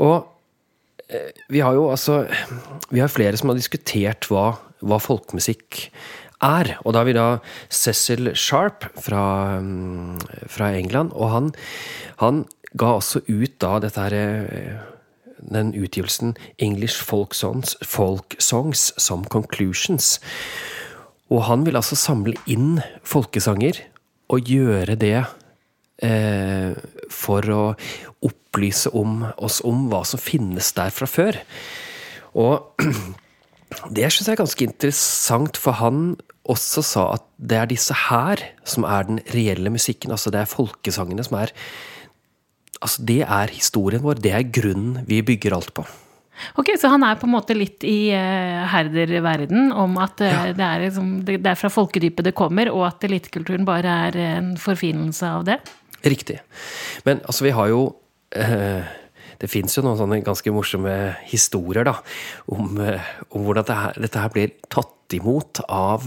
Og 0.00 0.16
eh, 1.08 1.42
vi 1.52 1.60
har 1.64 1.76
jo 1.76 1.90
altså 1.92 2.22
Vi 2.90 3.00
har 3.00 3.12
flere 3.12 3.36
som 3.36 3.52
har 3.52 3.58
diskutert 3.58 4.28
hva, 4.32 4.48
hva 4.80 5.00
folkemusikk 5.02 5.86
er. 6.44 6.76
Og 6.84 6.92
da 6.92 7.02
har 7.02 7.08
vi 7.08 7.16
da 7.16 7.28
Cecil 7.70 8.32
Sharp 8.34 8.88
fra, 9.00 9.58
mm, 9.60 10.20
fra 10.52 10.72
England, 10.76 11.12
og 11.14 11.30
han, 11.30 11.54
han, 12.22 12.44
ga 12.76 12.98
også 12.98 13.22
ut 13.24 13.54
da 13.62 13.78
dette 13.80 14.02
her 14.02 14.12
eh, 14.12 14.80
den 15.40 15.70
utgivelsen 15.72 16.34
English 16.58 17.00
Folk 17.00 17.32
Songs, 17.32 17.76
folk 17.80 18.36
songs 18.38 18.90
som 19.00 19.24
Conclusions. 19.24 20.18
Og 21.32 21.46
han 21.48 21.64
vil 21.66 21.78
altså 21.78 21.96
samle 21.96 22.36
inn 22.46 22.80
folkesanger 23.06 23.80
og 24.28 24.50
gjøre 24.50 24.96
det 24.98 25.18
eh, 26.04 26.74
for 27.12 27.50
å 27.52 27.62
opplyse 28.26 28.90
om 28.96 29.22
oss 29.36 29.60
om 29.66 29.86
hva 29.90 30.02
som 30.06 30.22
finnes 30.22 30.72
der 30.76 30.92
fra 30.94 31.08
før. 31.10 31.40
Og 32.36 32.82
det 33.96 34.10
syns 34.10 34.26
jeg 34.26 34.36
er 34.36 34.42
ganske 34.42 34.68
interessant, 34.68 35.60
for 35.60 35.78
han 35.80 36.16
også 36.52 36.82
sa 36.84 37.04
at 37.16 37.26
det 37.36 37.58
er 37.58 37.68
disse 37.70 37.94
her 38.06 38.42
som 38.66 38.86
er 38.88 39.06
den 39.08 39.20
reelle 39.34 39.72
musikken. 39.72 40.14
Altså 40.14 40.32
det 40.34 40.42
er 40.42 40.50
folkesangene 40.50 41.26
som 41.26 41.40
er 41.42 41.54
Altså 42.76 43.00
det 43.08 43.22
er 43.24 43.48
historien 43.48 44.02
vår. 44.04 44.18
Det 44.20 44.32
er 44.36 44.50
grunnen 44.52 44.98
vi 45.08 45.22
bygger 45.24 45.54
alt 45.56 45.70
på. 45.72 45.86
Ok, 46.60 46.74
Så 46.76 46.90
han 46.92 47.02
er 47.02 47.16
på 47.16 47.24
en 47.24 47.32
måte 47.32 47.54
litt 47.56 47.84
i 47.88 48.12
uh, 48.12 48.66
herder-verden 48.68 49.70
om 49.72 49.96
at 50.02 50.20
uh, 50.20 50.28
ja. 50.28 50.42
det, 50.52 50.66
er 50.66 50.82
liksom, 50.84 51.08
det, 51.24 51.38
er 51.40 51.56
fra 51.56 51.70
folkedypet 51.72 52.28
det 52.28 52.34
kommer, 52.36 52.68
og 52.68 52.84
at 52.90 53.06
elitekulturen 53.08 53.64
bare 53.64 53.94
er 54.10 54.18
en 54.36 54.50
forfinelse 54.60 55.30
av 55.38 55.46
det? 55.48 55.56
Riktig. 56.04 56.36
Men 57.08 57.24
altså, 57.24 57.46
vi 57.48 57.54
har 57.56 57.72
jo 57.72 57.80
uh, 58.36 58.92
det 59.40 59.50
fins 59.52 59.76
jo 59.76 59.84
noen 59.84 59.98
sånne 60.00 60.22
ganske 60.26 60.52
morsomme 60.54 60.96
historier 61.28 61.86
da, 61.88 61.96
om, 62.52 62.76
om 62.78 63.46
hvordan 63.46 63.62
dette 63.62 63.80
her, 63.80 64.02
dette 64.06 64.22
her 64.22 64.34
blir 64.34 64.54
tatt 64.72 65.16
imot 65.16 65.62
av 65.68 66.06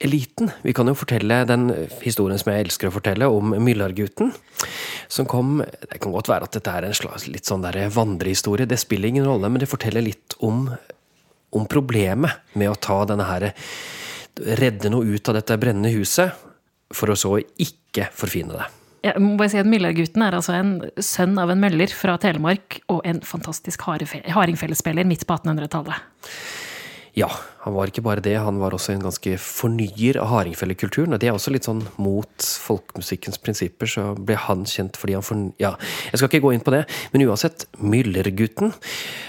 eliten. 0.00 0.50
Vi 0.62 0.74
kan 0.76 0.88
jo 0.88 0.96
fortelle 0.98 1.42
den 1.48 1.68
historien 2.02 2.38
som 2.40 2.52
jeg 2.52 2.66
elsker 2.66 2.90
å 2.90 2.94
fortelle, 2.94 3.28
om 3.30 3.54
Myllargutten. 3.64 4.32
Som 5.08 5.26
kom 5.26 5.62
Det 5.62 5.98
kan 6.02 6.12
godt 6.12 6.28
være 6.28 6.48
at 6.48 6.58
dette 6.58 6.70
er 6.70 6.84
en 6.86 6.96
slags 6.96 7.26
litt 7.30 7.48
sånn 7.48 7.64
der 7.64 7.88
vandrehistorie, 7.94 8.68
det 8.68 8.78
spiller 8.78 9.08
ingen 9.08 9.26
rolle, 9.26 9.48
men 9.48 9.62
det 9.62 9.70
forteller 9.70 10.04
litt 10.04 10.36
om, 10.44 10.68
om 11.50 11.66
problemet 11.66 12.54
med 12.54 12.70
å 12.70 12.78
ta 12.78 13.04
denne 13.08 13.28
her 13.28 13.52
Redde 14.38 14.86
noe 14.92 15.02
ut 15.02 15.28
av 15.28 15.34
dette 15.34 15.56
brennende 15.58 15.90
huset, 15.90 16.30
for 16.94 17.10
å 17.10 17.16
så 17.18 17.32
ikke 17.58 18.04
forfine 18.14 18.54
det. 18.54 18.68
Jeg 19.04 19.22
må 19.22 19.36
bare 19.38 19.52
si 19.52 19.60
at 19.60 19.68
Myllargutten 19.68 20.24
er 20.26 20.34
altså 20.34 20.56
en 20.58 20.72
sønn 20.98 21.38
av 21.38 21.52
en 21.52 21.60
møller 21.62 21.92
fra 21.94 22.16
Telemark 22.18 22.80
og 22.90 23.04
en 23.06 23.20
fantastisk 23.22 23.84
hardingfellesspiller 23.86 25.06
midt 25.06 25.26
på 25.28 25.36
1800-tallet. 25.38 26.08
Ja, 27.18 27.28
han 27.64 27.74
var 27.74 27.90
ikke 27.90 28.02
bare 28.04 28.22
det, 28.22 28.36
han 28.38 28.60
var 28.60 28.74
også 28.76 28.92
en 28.92 29.02
ganske 29.02 29.32
fornyer 29.42 30.20
av 30.22 30.28
hardingfellekulturen. 30.30 31.14
Og 31.14 31.22
det 31.22 31.30
er 31.30 31.34
også 31.34 31.50
litt 31.50 31.66
sånn 31.66 31.80
mot 31.98 32.48
folkemusikkens 32.62 33.40
prinsipper, 33.42 33.90
så 33.90 34.04
ble 34.14 34.36
han 34.38 34.62
kjent 34.68 34.98
fordi 34.98 35.16
han 35.16 35.26
forny... 35.26 35.48
Ja, 35.62 35.72
jeg 36.12 36.20
skal 36.20 36.30
ikke 36.30 36.44
gå 36.44 36.52
inn 36.54 36.62
på 36.66 36.74
det, 36.74 36.84
men 37.14 37.24
uansett, 37.26 37.66
Myllergutten 37.82 38.70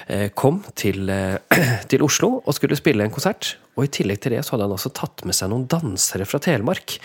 eh, 0.07 0.27
kom 0.37 0.61
til, 0.77 1.09
eh, 1.13 1.39
til 1.89 2.05
Oslo 2.05 2.35
og 2.43 2.57
skulle 2.57 2.77
spille 2.77 3.05
en 3.05 3.15
konsert. 3.15 3.55
Og 3.77 3.87
i 3.87 3.93
tillegg 3.99 4.21
til 4.21 4.37
det 4.37 4.43
så 4.45 4.55
hadde 4.55 4.69
han 4.69 4.77
også 4.77 4.93
tatt 4.97 5.25
med 5.25 5.37
seg 5.37 5.49
noen 5.49 5.65
dansere 5.71 6.29
fra 6.29 6.41
Telemark. 6.43 6.99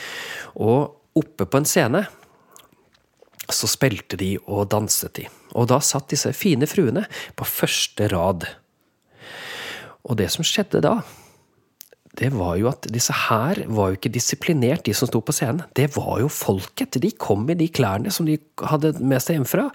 Og 0.61 1.19
oppe 1.21 1.49
på 1.49 1.63
en 1.63 1.69
scene 1.71 2.05
så 3.53 3.69
spilte 3.69 4.19
de 4.21 4.37
og 4.45 4.71
danset 4.73 5.17
de. 5.19 5.27
Og 5.55 5.69
da 5.71 5.81
satt 5.85 6.11
disse 6.13 6.33
fine 6.37 6.69
fruene 6.71 7.05
på 7.37 7.49
første 7.49 8.09
rad. 8.13 8.47
Og 10.05 10.19
det 10.21 10.31
som 10.33 10.47
skjedde 10.47 10.83
da, 10.85 10.99
det 12.15 12.31
var 12.35 12.55
jo 12.61 12.69
at 12.71 12.87
disse 12.95 13.15
her 13.27 13.59
var 13.75 13.91
jo 13.91 13.99
ikke 13.99 14.13
disiplinert, 14.15 14.85
de 14.87 14.95
som 14.95 15.09
sto 15.11 15.19
på 15.25 15.35
scenen. 15.35 15.65
Det 15.75 15.89
var 15.97 16.21
jo 16.23 16.31
folket. 16.31 17.01
De 17.03 17.11
kom 17.19 17.43
i 17.51 17.57
de 17.59 17.67
klærne 17.75 18.13
som 18.15 18.29
de 18.29 18.37
hadde 18.63 18.93
med 19.01 19.23
seg 19.23 19.39
hjemmefra. 19.39 19.67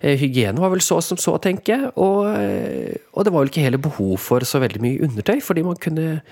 Eh, 0.00 0.18
Hygiene 0.18 0.58
var 0.58 0.72
vel 0.74 0.82
så 0.82 0.98
som 1.04 1.20
så, 1.20 1.36
tenker 1.42 1.76
jeg. 1.76 1.92
Og, 1.94 2.26
eh, 2.32 2.96
og 3.14 3.26
det 3.26 3.34
var 3.34 3.44
vel 3.44 3.52
ikke 3.52 3.66
heller 3.66 3.82
behov 3.82 4.16
for 4.18 4.46
så 4.46 4.62
veldig 4.62 4.82
mye 4.82 5.04
undertøy, 5.06 5.38
fordi 5.44 5.66
man 5.66 5.78
kunne 5.80 6.22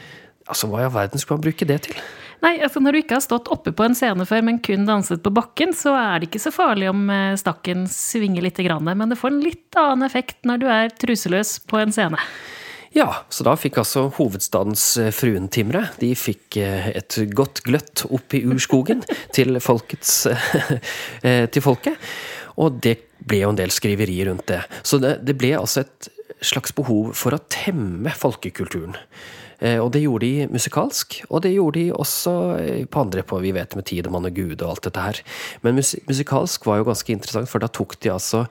Altså, 0.48 0.64
hva 0.64 0.78
i 0.80 0.84
all 0.87 0.94
verden 0.94 1.20
skulle 1.20 1.37
man 1.37 1.44
bruke 1.44 1.66
det 1.68 1.82
til? 1.84 1.96
Nei, 2.45 2.54
altså 2.62 2.80
Når 2.83 2.95
du 2.95 3.00
ikke 3.00 3.16
har 3.18 3.25
stått 3.25 3.50
oppe 3.50 3.73
på 3.75 3.87
en 3.87 3.97
scene 3.99 4.26
før, 4.28 4.45
men 4.47 4.61
kun 4.62 4.87
danset 4.87 5.23
på 5.25 5.33
bakken, 5.35 5.73
så 5.75 5.97
er 5.99 6.21
det 6.21 6.28
ikke 6.28 6.42
så 6.42 6.52
farlig 6.54 6.90
om 6.90 7.09
eh, 7.11 7.38
stakken 7.40 7.88
svinger 7.90 8.47
litt, 8.47 8.61
men 8.85 9.11
det 9.11 9.18
får 9.18 9.35
en 9.35 9.42
litt 9.42 9.78
annen 9.78 10.07
effekt 10.07 10.47
når 10.47 10.62
du 10.62 10.68
er 10.71 10.95
truseløs 10.95 11.59
på 11.66 11.80
en 11.83 11.95
scene. 11.95 12.21
Ja, 12.97 13.09
så 13.28 13.45
da 13.45 13.52
fikk 13.59 13.80
altså 13.83 14.07
hovedstadens 14.16 14.83
fruentimre 15.12 15.85
De 16.00 16.09
fikk 16.16 16.57
eh, 16.62 16.88
et 16.97 17.18
godt 17.37 17.61
gløtt 17.66 18.07
opp 18.09 18.35
i 18.35 18.45
urskogen 18.49 19.02
til, 19.37 19.59
folkets, 19.62 20.23
eh, 20.30 21.45
til 21.50 21.64
folket. 21.64 21.99
Og 22.59 22.78
det 22.83 22.97
ble 23.18 23.42
jo 23.42 23.50
en 23.52 23.59
del 23.59 23.75
skriverier 23.75 24.30
rundt 24.30 24.49
det. 24.50 24.62
Så 24.87 25.00
det, 25.02 25.18
det 25.26 25.37
ble 25.38 25.52
altså 25.59 25.85
et 25.85 26.11
slags 26.45 26.73
behov 26.75 27.12
for 27.18 27.35
å 27.35 27.42
temme 27.50 28.12
folkekulturen. 28.14 28.97
Eh, 29.60 29.78
Og 29.82 29.90
det 29.94 30.04
gjorde 30.04 30.26
de 30.26 30.46
musikalsk, 30.52 31.22
og 31.30 31.42
det 31.42 31.54
gjorde 31.54 31.80
de 31.80 31.86
også 31.92 32.34
eh, 32.58 32.84
på 32.86 33.00
andre 33.02 33.25
på 33.26 33.40
Vi 33.42 33.52
vet 33.56 33.75
med 33.75 33.86
Tidemann 33.88 34.28
og 34.28 34.34
Gude 34.36 34.62
og 34.64 34.76
alt 34.76 34.86
dette 34.86 35.06
her. 35.08 35.23
Men 35.62 35.75
mus 35.80 35.94
musikalsk 36.08 36.66
var 36.68 36.78
jo 36.78 36.88
ganske 36.90 37.12
interessant, 37.12 37.50
for 37.50 37.58
da 37.62 37.68
tok 37.68 37.97
de 38.00 38.12
altså 38.14 38.44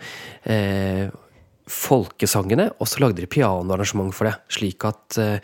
eh, 0.44 1.08
folkesangene, 1.68 2.70
og 2.80 2.88
så 2.88 3.02
lagde 3.04 3.22
de 3.24 3.28
pianoarrangement 3.30 4.14
for 4.16 4.30
det. 4.30 4.36
Slik 4.52 4.86
at 4.88 5.18
eh, 5.22 5.40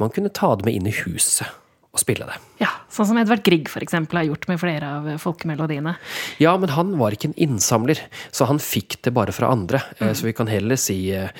man 0.00 0.10
kunne 0.14 0.32
ta 0.34 0.54
det 0.56 0.66
med 0.66 0.78
inn 0.78 0.90
i 0.90 0.96
huset 1.04 1.46
og 1.94 2.02
spille 2.02 2.26
det. 2.26 2.40
Ja, 2.58 2.72
Sånn 2.90 3.06
som 3.06 3.18
Edvard 3.18 3.42
Grieg 3.46 3.66
for 3.70 3.82
eksempel, 3.82 4.20
har 4.20 4.26
gjort 4.28 4.48
med 4.50 4.58
flere 4.62 4.88
av 4.98 5.06
folkemelodiene. 5.22 5.96
Ja, 6.42 6.52
men 6.58 6.70
han 6.74 6.92
var 6.98 7.14
ikke 7.14 7.32
en 7.32 7.38
innsamler, 7.42 7.98
så 8.34 8.46
han 8.50 8.58
fikk 8.62 9.00
det 9.06 9.12
bare 9.14 9.34
fra 9.34 9.50
andre. 9.54 9.80
Mm. 9.98 10.10
Så 10.14 10.26
vi 10.26 10.34
kan 10.34 10.50
heller 10.50 10.78
si 10.78 10.98
eh, 11.14 11.30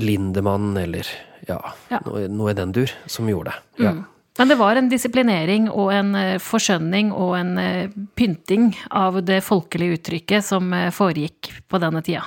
Lindemann 0.00 0.74
eller 0.80 1.08
ja, 1.48 1.60
Ja. 1.92 2.00
Noe, 2.06 2.26
noe 2.28 2.52
i 2.52 2.58
den 2.58 2.72
dur 2.74 2.92
som 3.06 3.28
gjorde 3.30 3.54
det. 3.54 3.84
Ja. 3.86 3.94
Men 4.38 4.48
det 4.48 4.58
var 4.60 4.76
en 4.76 4.88
disiplinering 4.92 5.70
og 5.72 5.92
en 5.96 6.14
eh, 6.18 6.38
forskjønning 6.42 7.12
og 7.16 7.36
en 7.38 7.54
eh, 7.58 7.92
pynting 8.18 8.74
av 8.92 9.22
det 9.24 9.40
folkelige 9.46 9.96
uttrykket 9.96 10.44
som 10.44 10.74
eh, 10.76 10.90
foregikk 10.92 11.54
på 11.70 11.80
denne 11.80 12.02
tida. 12.04 12.26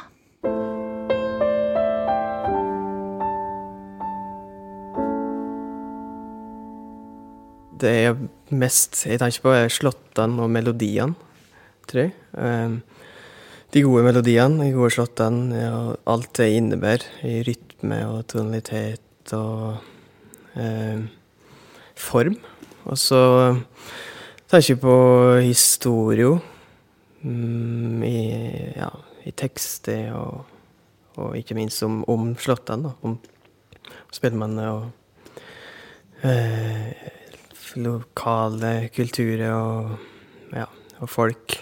Det 7.80 7.92
er 8.10 8.18
mest 8.52 9.06
jeg 9.06 9.22
tenker 9.22 9.44
på, 9.46 9.54
er 9.56 9.72
slåttene 9.72 10.44
og 10.44 10.50
melodiene, 10.52 11.14
tror 11.88 12.08
jeg. 12.08 12.16
Ehm, 12.38 12.82
De 13.70 13.84
gode 13.86 14.02
melodiene, 14.02 14.66
de 14.66 14.74
gode 14.74 14.90
slåttene, 14.96 15.62
og 15.70 16.00
alt 16.10 16.32
det 16.40 16.48
innebærer 16.58 17.06
i 17.30 17.44
rytme 17.46 18.00
og 18.10 18.24
tonalitet 18.34 19.04
og 19.38 19.78
eh, 20.60 21.02
form. 22.00 22.38
Og 22.90 22.98
så 22.98 23.22
tenker 24.50 24.74
jeg 24.74 24.82
på 24.82 24.96
historie, 25.44 26.32
mm, 27.22 28.04
i, 28.04 28.22
ja, 28.78 28.90
i 29.26 29.34
tekster 29.36 30.14
og, 30.18 30.46
og 31.20 31.38
ikke 31.38 31.58
minst 31.58 31.84
om, 31.86 32.02
om 32.10 32.32
slåttene. 32.40 32.94
Om 33.04 33.20
spellemennene 34.14 34.70
og 34.74 36.26
eh, 36.26 37.08
lokale 37.80 38.90
kulturer 38.96 39.54
og, 39.54 39.96
ja, 40.56 40.66
og 41.00 41.10
folk. 41.10 41.60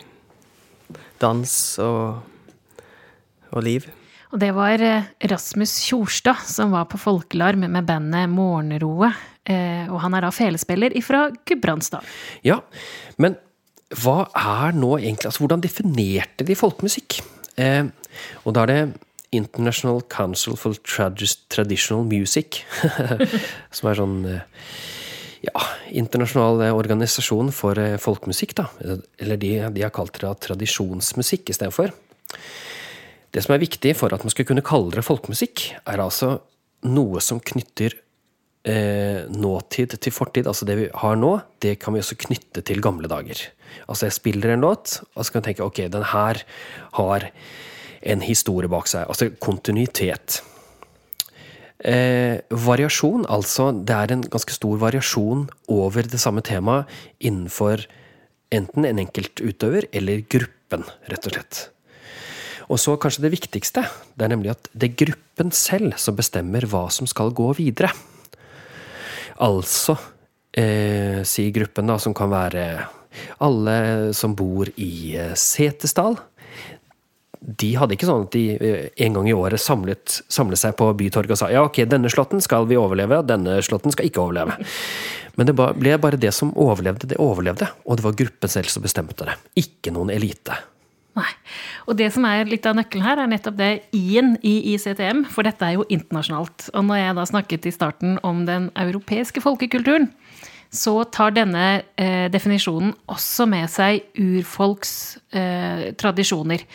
Dans 1.18 1.52
og, 1.82 2.22
og 3.52 3.64
liv. 3.64 3.88
Og 4.34 4.40
det 4.42 4.52
var 4.56 4.82
eh, 4.84 5.08
Rasmus 5.32 5.78
Tjorstad 5.86 6.44
som 6.50 6.74
var 6.76 6.88
på 6.92 7.00
folkelarm 7.00 7.64
med 7.72 7.88
bandet 7.88 8.28
Morgenroe. 8.32 9.12
Eh, 9.48 9.88
Og 9.88 10.02
han 10.04 10.18
er 10.18 10.26
da 10.26 10.32
felespiller 10.36 10.96
ifra 11.00 11.30
Gudbrandsdal. 11.48 12.04
Ja, 12.44 12.60
men 13.18 13.38
hva 13.96 14.26
er 14.36 14.76
nå 14.76 14.98
egentlig 14.98 15.30
Altså, 15.30 15.46
hvordan 15.46 15.64
definerte 15.64 16.44
de 16.44 16.58
folkemusikk? 16.60 17.22
Eh, 17.56 17.86
og 18.44 18.56
da 18.58 18.66
er 18.66 18.74
det 18.74 18.82
International 19.38 20.02
Council 20.12 20.56
for 20.60 20.76
Traditional 20.84 22.06
Music, 22.08 22.62
som 23.76 23.90
er 23.90 24.00
sånn 24.00 24.20
eh, 24.28 24.70
ja, 25.48 25.64
internasjonal 25.96 26.64
organisasjon 26.74 27.52
for 27.56 27.80
folkemusikk, 28.04 28.56
da. 28.60 28.68
Eller 29.22 29.40
de, 29.40 29.52
de 29.76 29.84
har 29.86 29.94
kalt 29.96 30.20
det 30.20 30.32
tradisjonsmusikk 30.48 31.52
istedenfor. 31.54 31.94
Det 33.38 33.44
som 33.46 33.54
er 33.54 33.62
viktig 33.62 33.92
for 33.94 34.10
at 34.16 34.24
man 34.26 34.34
skal 34.34 34.48
kunne 34.50 34.66
kalle 34.66 34.96
det 34.96 35.06
folkemusikk, 35.06 35.62
er 35.86 36.02
altså 36.02 36.40
noe 36.90 37.22
som 37.22 37.38
knytter 37.38 37.94
eh, 38.66 39.30
nåtid 39.30 39.94
til 40.02 40.16
fortid. 40.16 40.50
Altså 40.50 40.66
det 40.66 40.78
vi 40.80 40.88
har 41.04 41.20
nå, 41.22 41.36
det 41.62 41.76
kan 41.84 41.94
vi 41.94 42.02
også 42.02 42.18
knytte 42.26 42.64
til 42.66 42.82
gamle 42.82 43.06
dager. 43.12 43.44
Altså 43.86 44.08
jeg 44.08 44.18
spiller 44.18 44.56
en 44.56 44.66
låt, 44.66 44.96
og 45.14 45.22
så 45.22 45.36
kan 45.36 45.44
jeg 45.44 45.52
tenke 45.52 45.68
ok, 45.68 45.84
den 45.94 46.08
her 46.16 46.42
har 46.98 47.28
en 48.10 48.26
historie 48.26 48.74
bak 48.74 48.90
seg. 48.90 49.06
Altså 49.06 49.30
kontinuitet. 49.38 50.42
Eh, 51.78 52.42
variasjon, 52.50 53.30
altså 53.30 53.70
det 53.78 54.02
er 54.02 54.18
en 54.18 54.28
ganske 54.34 54.58
stor 54.58 54.82
variasjon 54.82 55.46
over 55.70 56.10
det 56.10 56.26
samme 56.26 56.42
temaet 56.42 56.90
innenfor 57.22 57.86
enten 58.50 58.90
en 58.90 59.06
enkelt 59.06 59.46
utøver 59.46 59.92
eller 59.94 60.26
gruppen, 60.26 60.90
rett 61.06 61.30
og 61.30 61.38
slett. 61.38 61.68
Og 62.68 62.80
så 62.82 62.98
kanskje 63.00 63.24
det 63.24 63.32
viktigste, 63.38 63.86
det 64.16 64.28
er 64.28 64.34
nemlig 64.34 64.52
at 64.54 64.70
det 64.76 64.90
er 64.90 65.00
gruppen 65.06 65.54
selv 65.56 65.96
som 66.02 66.18
bestemmer 66.18 66.68
hva 66.68 66.88
som 66.92 67.08
skal 67.08 67.32
gå 67.36 67.54
videre. 67.56 67.94
Altså, 69.44 69.96
eh, 70.52 71.22
sier 71.28 71.54
gruppen 71.56 71.88
da, 71.88 71.98
som 72.02 72.16
kan 72.18 72.32
være 72.34 72.66
alle 73.44 73.78
som 74.18 74.36
bor 74.38 74.70
i 74.76 75.16
eh, 75.16 75.36
Setesdal. 75.38 76.18
De 77.38 77.70
hadde 77.78 77.96
ikke 77.96 78.10
sånn 78.10 78.26
at 78.26 78.36
de 78.36 78.44
eh, 78.58 78.88
en 79.06 79.16
gang 79.16 79.30
i 79.30 79.36
året 79.38 79.62
samlet, 79.62 80.20
samlet 80.28 80.60
seg 80.60 80.76
på 80.80 80.90
Bytorget 80.98 81.38
og 81.38 81.40
sa 81.40 81.52
ja, 81.54 81.64
ok, 81.70 81.84
denne 81.88 82.12
slåtten 82.12 82.44
skal 82.44 82.68
vi 82.68 82.80
overleve, 82.80 83.22
og 83.22 83.30
denne 83.30 83.60
slåtten 83.64 83.94
skal 83.96 84.10
ikke 84.10 84.26
overleve. 84.26 84.58
Men 85.38 85.48
det 85.48 85.54
ble 85.56 86.00
bare 86.02 86.20
det 86.20 86.34
som 86.34 86.52
overlevde, 86.58 87.14
det 87.14 87.22
overlevde. 87.22 87.70
Og 87.86 88.00
det 88.00 88.08
var 88.08 88.18
gruppen 88.18 88.52
selv 88.52 88.74
som 88.74 88.84
bestemte 88.84 89.28
det. 89.28 89.38
Ikke 89.62 89.94
noen 89.94 90.10
elite. 90.12 90.58
Nei. 91.18 91.30
Og 91.88 91.96
det 91.96 92.10
som 92.12 92.26
er 92.28 92.50
litt 92.50 92.68
av 92.68 92.76
nøkkelen 92.76 93.06
her, 93.06 93.22
er 93.22 93.32
nettopp 93.32 93.58
det 93.60 93.72
I-en 93.96 94.36
i 94.46 94.58
ICTM, 94.74 95.24
for 95.32 95.48
dette 95.48 95.64
er 95.64 95.78
jo 95.78 95.88
internasjonalt. 95.88 96.68
Og 96.76 96.88
når 96.90 97.00
jeg 97.00 97.18
da 97.18 97.28
snakket 97.32 97.68
i 97.70 97.76
starten 97.76 98.18
om 98.28 98.44
den 98.50 98.70
europeiske 98.76 99.44
folkekulturen, 99.44 100.10
så 100.74 101.06
tar 101.16 101.32
denne 101.32 101.64
eh, 101.96 102.28
definisjonen 102.32 102.92
også 103.08 103.46
med 103.48 103.70
seg 103.72 104.04
urfolks 104.20 104.92
eh, 105.32 105.94
tradisjoner. 105.96 106.66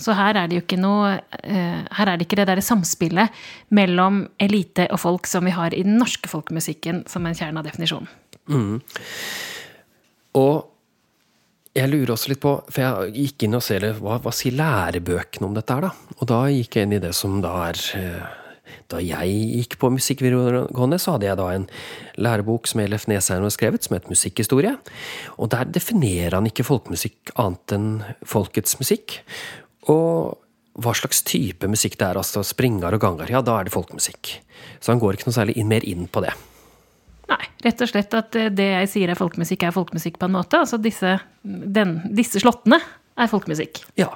Så 0.00 0.16
her 0.16 0.38
er 0.40 0.48
det 0.48 0.56
jo 0.56 0.64
ikke 0.64 0.80
noe 0.80 1.18
eh, 1.42 1.82
Her 1.98 2.08
er 2.08 2.16
det 2.16 2.24
ikke 2.24 2.40
det 2.40 2.48
derre 2.48 2.64
samspillet 2.64 3.42
mellom 3.76 4.24
elite 4.40 4.88
og 4.88 5.02
folk 5.04 5.28
som 5.28 5.44
vi 5.44 5.52
har 5.52 5.76
i 5.76 5.84
den 5.84 6.00
norske 6.00 6.32
folkemusikken 6.32 7.04
som 7.12 7.28
en 7.28 7.36
kjerne 7.36 7.60
av 7.60 7.68
definisjonen. 7.68 8.08
Og 10.40 10.71
jeg 11.72 11.88
lurer 11.88 12.12
også 12.12 12.32
litt 12.32 12.42
på, 12.42 12.52
for 12.68 12.84
jeg 12.84 13.14
gikk 13.16 13.46
inn 13.46 13.56
og 13.56 13.64
ser 13.64 13.86
hva, 13.96 14.18
hva 14.20 14.32
sier 14.34 14.56
lærebøkene 14.58 15.48
om 15.48 15.56
dette 15.56 15.76
her, 15.76 15.88
da? 15.88 16.16
Og 16.18 16.28
da 16.28 16.40
gikk 16.52 16.76
jeg 16.76 16.88
inn 16.88 16.96
i 16.98 17.02
det 17.02 17.14
som 17.16 17.40
da 17.44 17.52
er 17.70 17.80
eh, 17.98 18.38
Da 18.92 19.00
jeg 19.00 19.32
gikk 19.56 19.78
på 19.80 19.90
musikkvideregående, 19.92 20.98
så 21.00 21.14
hadde 21.14 21.26
jeg 21.30 21.40
da 21.40 21.48
en 21.54 21.66
lærebok 22.20 22.68
som 22.68 22.84
Ellef 22.84 23.08
Nesheim 23.08 23.44
har 23.44 23.52
skrevet, 23.52 23.84
som 23.84 23.96
het 23.96 24.08
Musikkhistorie. 24.12 24.74
Og 25.40 25.50
der 25.52 25.68
definerer 25.68 26.36
han 26.38 26.48
ikke 26.48 26.66
folkemusikk 26.68 27.32
annet 27.40 27.76
enn 27.76 27.90
folkets 28.28 28.76
musikk. 28.80 29.18
Og 29.92 30.38
hva 30.76 30.94
slags 30.96 31.24
type 31.28 31.68
musikk 31.68 31.98
det 32.00 32.08
er, 32.10 32.20
altså 32.20 32.44
springar 32.46 32.96
og 32.96 33.02
gangar, 33.02 33.32
ja, 33.32 33.42
da 33.44 33.58
er 33.58 33.68
det 33.68 33.74
folkemusikk. 33.74 34.38
Så 34.80 34.92
han 34.92 35.00
går 35.00 35.18
ikke 35.18 35.28
noe 35.28 35.40
særlig 35.40 35.68
mer 35.68 35.84
inn 35.88 36.08
på 36.08 36.24
det. 36.24 36.36
Nei, 37.32 37.48
rett 37.64 37.80
og 37.84 37.88
slett 37.88 38.14
at 38.18 38.36
eh, 38.38 38.50
det 38.52 38.68
jeg 38.68 38.90
sier 38.92 39.12
er 39.12 39.18
folkemusikk, 39.18 39.64
er 39.64 39.74
folkemusikk 39.74 40.18
på 40.20 40.28
en 40.28 40.36
måte. 40.36 40.60
Altså 40.60 40.78
disse, 40.82 41.16
den, 41.42 41.98
disse 42.12 42.42
slåttene 42.42 42.80
er 43.16 43.30
folkemusikk. 43.30 43.84
Ja. 44.00 44.10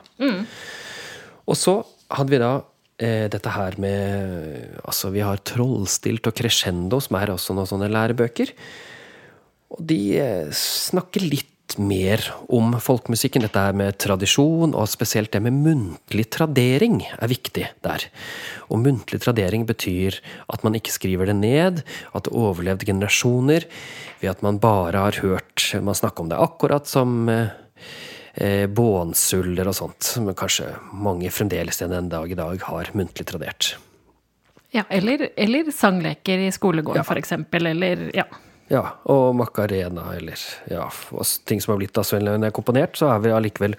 Og 1.46 1.58
så 1.58 1.78
hadde 2.12 2.34
vi 2.34 2.42
da 2.42 2.52
eh, 3.02 3.26
dette 3.32 3.52
her 3.54 3.78
med 3.82 4.76
Altså, 4.84 5.10
vi 5.14 5.24
har 5.24 5.40
Trollstilt 5.46 6.28
og 6.28 6.36
Crescendo, 6.36 7.00
som 7.02 7.18
er 7.18 7.32
også 7.34 7.56
noen 7.56 7.70
sånne 7.70 7.90
lærebøker. 7.92 8.52
Og 9.76 9.82
de 9.90 10.00
eh, 10.20 10.52
snakker 10.54 11.24
litt 11.26 11.52
mer 11.82 12.22
om 12.52 12.76
folkemusikken. 12.80 13.42
Dette 13.42 13.62
her 13.66 13.74
med 13.76 13.98
tradisjon, 13.98 14.74
og 14.74 14.88
spesielt 14.90 15.32
det 15.34 15.42
med 15.42 15.56
muntlig 15.58 16.28
tradering 16.30 17.00
er 17.02 17.30
viktig 17.30 17.66
der. 17.84 18.06
Og 18.70 18.80
muntlig 18.84 19.20
tradering 19.24 19.66
betyr 19.68 20.20
at 20.52 20.62
man 20.66 20.78
ikke 20.78 20.94
skriver 20.94 21.30
det 21.30 21.36
ned, 21.40 21.82
at 22.14 22.28
det 22.28 22.34
overlevde 22.34 22.86
generasjoner 22.88 23.66
ved 24.22 24.30
at 24.30 24.44
man 24.46 24.60
bare 24.62 25.08
har 25.08 25.20
hørt 25.22 25.68
man 25.82 25.98
snakke 25.98 26.22
om 26.22 26.30
det. 26.30 26.38
Akkurat 26.38 26.86
som 26.88 27.28
eh, 27.28 27.50
eh, 28.34 28.66
bånsuller 28.70 29.66
og 29.68 29.76
sånt, 29.76 30.06
som 30.06 30.30
kanskje 30.38 30.70
mange 30.94 31.30
fremdeles 31.34 31.82
den 31.82 31.92
en 31.98 32.12
dag 32.12 32.30
i 32.30 32.38
dag 32.38 32.62
har 32.70 32.94
muntlig 32.94 33.26
tradert. 33.26 33.74
Ja, 34.74 34.82
eller, 34.90 35.28
eller 35.36 35.70
sangleker 35.72 36.38
i 36.38 36.50
skolegården, 36.52 37.04
Ja. 37.06 37.16
eksempel. 37.16 37.66
Eller 37.66 38.10
ja. 38.14 38.24
Ja, 38.72 38.82
og 39.06 39.30
Macarena, 39.38 40.08
eller 40.16 40.40
ja, 40.70 40.88
ting 41.46 41.60
som 41.62 41.72
har 41.72 41.78
blitt 41.78 41.98
av 42.00 42.06
så 42.06 42.16
veldig 42.18 42.50
komponert, 42.56 42.98
så 42.98 43.12
er 43.12 43.22
vi 43.22 43.34
allikevel 43.34 43.76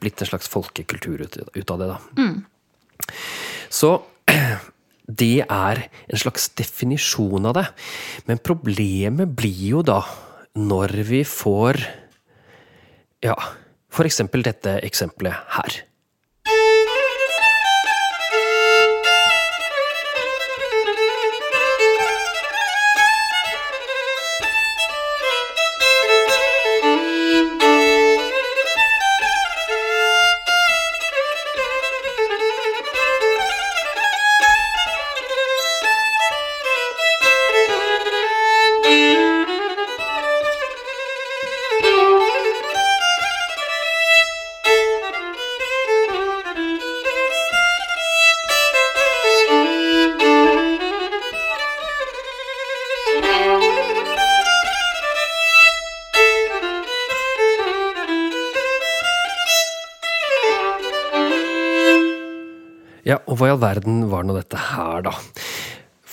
blitt 0.00 0.22
en 0.22 0.30
slags 0.30 0.48
folkekultur 0.48 1.26
ut, 1.26 1.36
ut 1.52 1.72
av 1.74 1.82
det, 1.82 1.88
da. 1.90 1.98
Så 3.68 3.92
det 5.22 5.44
er 5.44 5.82
en 5.84 6.22
slags 6.22 6.48
definisjon 6.56 7.50
av 7.50 7.58
det. 7.58 7.66
Men 8.30 8.40
problemet 8.40 9.36
blir 9.36 9.62
jo 9.74 9.84
da 9.86 10.02
når 10.56 10.96
vi 11.10 11.24
får 11.28 11.84
Ja, 13.20 13.36
for 13.92 14.08
eksempel 14.08 14.40
dette 14.46 14.78
eksempelet 14.86 15.36
her. 15.58 15.82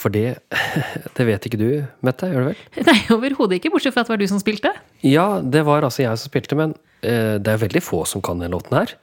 For 0.07 0.15
det 0.15 0.39
Det 1.17 1.25
vet 1.27 1.47
ikke 1.49 1.59
du, 1.59 1.69
Mette, 2.05 2.29
gjør 2.31 2.45
du 2.45 2.49
vel? 2.53 2.61
Nei, 2.87 2.99
overhodet 3.11 3.59
ikke, 3.59 3.73
bortsett 3.73 3.95
fra 3.95 4.05
at 4.05 4.07
det 4.07 4.15
var 4.15 4.21
du 4.21 4.29
som 4.31 4.39
spilte. 4.39 4.71
Ja, 5.03 5.41
det 5.43 5.65
var 5.67 5.83
altså 5.83 6.05
jeg 6.05 6.21
som 6.21 6.31
spilte, 6.31 6.55
men 6.55 6.77
uh, 7.03 7.35
det 7.35 7.51
er 7.51 7.63
veldig 7.65 7.83
få 7.83 8.05
som 8.07 8.23
kan 8.23 8.39
den 8.39 8.55
låten 8.55 8.77
her. 8.77 8.95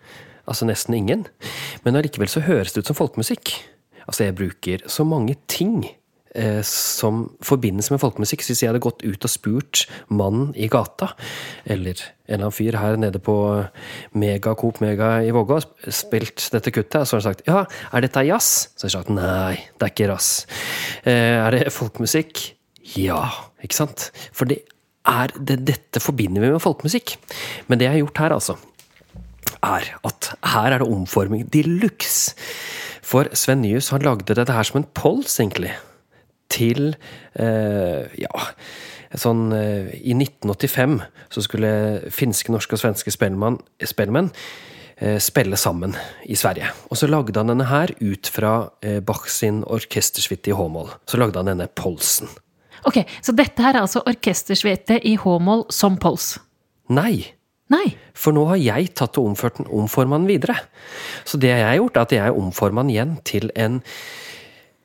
Altså 0.48 0.68
nesten 0.68 0.96
ingen. 0.96 1.26
Men 1.84 2.00
allikevel 2.00 2.30
så 2.32 2.44
høres 2.44 2.72
det 2.72 2.84
ut 2.84 2.88
som 2.90 2.96
folkemusikk. 2.96 3.52
Altså, 4.04 4.26
jeg 4.26 4.36
bruker 4.36 4.84
så 4.88 5.04
mange 5.08 5.36
ting 5.48 5.84
som 6.66 7.28
forbindes 7.46 7.92
med 7.92 8.00
folkemusikk. 8.02 8.42
Så 8.42 8.50
hvis 8.50 8.64
jeg 8.64 8.72
hadde 8.72 8.82
gått 8.82 9.04
ut 9.06 9.26
og 9.26 9.30
spurt 9.30 9.84
mannen 10.10 10.48
i 10.58 10.66
gata, 10.66 11.12
eller 11.62 11.94
en 11.94 12.34
eller 12.34 12.46
annen 12.48 12.56
fyr 12.56 12.78
her 12.80 12.98
nede 12.98 13.20
på 13.22 13.36
Mega 14.18 14.54
Coop 14.58 14.80
Mega 14.82 15.18
i 15.22 15.30
Vågå, 15.34 15.60
spilt 15.92 16.48
dette 16.54 16.72
kuttet, 16.74 17.06
så 17.06 17.16
har 17.16 17.22
han 17.22 17.26
sagt 17.28 17.46
ja, 17.46 17.62
er 17.92 18.06
dette 18.06 18.26
jazz? 18.26 18.50
Så 18.74 18.86
har 18.86 18.90
jeg 18.90 18.96
sagt 18.96 19.14
nei, 19.14 19.56
det 19.78 19.86
er 19.86 19.94
ikke 19.94 20.10
jazz. 20.10 20.30
Eh, 21.04 21.38
er 21.38 21.54
det 21.54 21.72
folkemusikk? 21.74 22.42
Ja, 22.98 23.22
ikke 23.64 23.78
sant? 23.78 24.08
For 24.34 24.50
det 24.50 24.62
er, 25.08 25.34
det, 25.36 25.60
dette 25.68 26.02
forbinder 26.02 26.42
vi 26.42 26.52
med 26.54 26.62
folkemusikk. 26.64 27.16
Men 27.68 27.80
det 27.80 27.88
jeg 27.88 27.96
har 27.98 28.04
gjort 28.06 28.22
her, 28.24 28.36
altså, 28.40 28.56
er 29.64 29.90
at 30.04 30.30
her 30.54 30.74
er 30.74 30.82
det 30.82 30.88
omforming 30.88 31.46
de 31.52 31.64
luxe. 31.68 32.34
For 33.04 33.28
Sven 33.36 33.60
Nyhus 33.60 33.90
han 33.92 34.04
lagde 34.04 34.36
dette 34.36 34.52
her 34.52 34.64
som 34.64 34.80
en 34.80 34.88
pols, 34.96 35.36
egentlig. 35.40 35.74
Til 36.52 36.94
eh, 37.40 38.04
ja, 38.20 38.44
sånn 39.18 39.48
eh, 39.56 39.90
I 39.96 40.14
1985 40.16 41.00
så 41.32 41.42
skulle 41.44 41.72
finske, 42.14 42.52
norske 42.54 42.76
og 42.76 42.82
svenske 42.82 43.12
spellemann, 43.14 43.58
spellemenn 43.82 44.30
eh, 44.98 45.18
spille 45.22 45.58
sammen 45.60 45.96
i 46.24 46.36
Sverige. 46.38 46.70
Og 46.90 47.00
så 47.00 47.08
lagde 47.10 47.40
han 47.40 47.52
denne 47.52 47.68
her 47.70 47.94
ut 48.00 48.30
fra 48.30 48.54
eh, 48.84 49.00
Bach 49.04 49.28
sin 49.32 49.62
orkestersuite 49.64 50.52
i 50.52 50.56
H-moll. 50.56 50.92
Så 51.10 51.20
lagde 51.20 51.40
han 51.40 51.50
denne 51.52 51.68
polsen. 51.68 52.30
Ok, 52.84 53.00
Så 53.24 53.32
dette 53.32 53.62
her 53.64 53.78
er 53.78 53.86
altså 53.86 54.02
orkestersvete 54.04 55.00
i 55.08 55.16
H-moll 55.16 55.64
som 55.72 55.96
pols? 55.96 56.34
Nei! 56.92 57.24
Nei. 57.72 57.94
For 58.12 58.36
nå 58.36 58.44
har 58.50 58.60
jeg 58.60 58.90
tatt 58.98 59.16
og 59.16 59.30
omforma 59.32 60.18
den 60.20 60.28
videre. 60.28 60.58
Så 61.24 61.40
det 61.40 61.48
jeg 61.48 61.64
har 61.64 61.78
gjort, 61.78 61.96
er 61.96 62.04
at 62.04 62.12
jeg 62.12 62.36
omforma 62.36 62.84
den 62.84 62.92
igjen 62.92 63.14
til 63.24 63.48
en, 63.56 63.80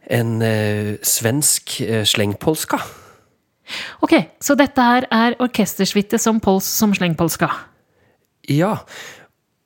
en 0.09 0.41
eh, 0.41 0.95
svensk 1.05 1.79
eh, 1.85 2.03
slengpolska. 2.07 2.81
Ok, 4.01 4.15
så 4.41 4.57
dette 4.57 4.81
her 4.81 5.05
er 5.13 5.37
orkestersuite 5.43 6.17
som 6.21 6.41
pols 6.41 6.65
som 6.65 6.93
slengpolska? 6.97 7.51
Ja. 8.49 8.79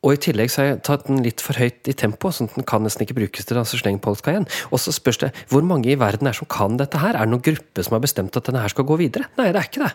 Og 0.03 0.17
i 0.17 0.19
tillegg 0.19 0.51
så 0.51 0.59
har 0.59 0.65
jeg 0.67 0.79
tatt 0.83 1.05
den 1.07 1.21
litt 1.23 1.39
for 1.39 1.55
høyt 1.55 1.87
i 1.87 1.93
tempo, 1.95 2.27
sånn 2.35 2.49
at 2.49 2.57
den 2.57 2.65
kan 2.67 2.83
nesten 2.83 3.05
ikke 3.05 3.15
brukes 3.15 3.47
til 3.47 3.59
altså 3.61 3.79
slengpolska 3.79 4.33
igjen. 4.33 4.47
Og 4.75 4.81
så 4.83 4.91
spørs 4.91 5.21
det 5.21 5.29
hvor 5.47 5.63
mange 5.63 5.93
i 5.93 5.99
verden 5.99 6.27
er 6.27 6.35
som 6.35 6.49
kan 6.51 6.75
dette 6.81 6.99
her? 6.99 7.15
Er 7.15 7.23
det 7.23 7.31
noen 7.31 7.45
gruppe 7.45 7.85
som 7.87 7.95
har 7.95 8.03
bestemt 8.03 8.35
at 8.35 8.49
denne 8.49 8.65
her 8.65 8.73
skal 8.73 8.87
gå 8.89 8.99
videre? 8.99 9.29
Nei, 9.39 9.47
det 9.55 9.61
er 9.61 9.69
ikke 9.69 9.85
det. 9.85 9.93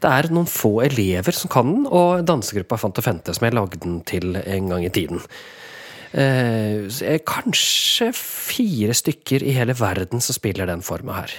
Det 0.00 0.14
er 0.16 0.30
noen 0.32 0.48
få 0.48 0.78
elever 0.86 1.36
som 1.36 1.52
kan 1.52 1.68
den, 1.68 1.84
og 1.84 2.24
dansegruppa 2.24 2.80
Fant 2.80 3.02
og 3.02 3.04
Fente, 3.04 3.36
som 3.36 3.44
jeg 3.44 3.58
lagde 3.58 3.82
den 3.84 4.00
til 4.08 4.32
en 4.40 4.72
gang 4.72 4.88
i 4.88 4.94
tiden. 4.96 5.20
Eh, 6.10 7.20
kanskje 7.28 8.10
fire 8.16 8.96
stykker 8.96 9.44
i 9.46 9.54
hele 9.54 9.76
verden 9.78 10.22
som 10.24 10.34
spiller 10.34 10.66
den 10.66 10.82
forma 10.82 11.20
her. 11.20 11.36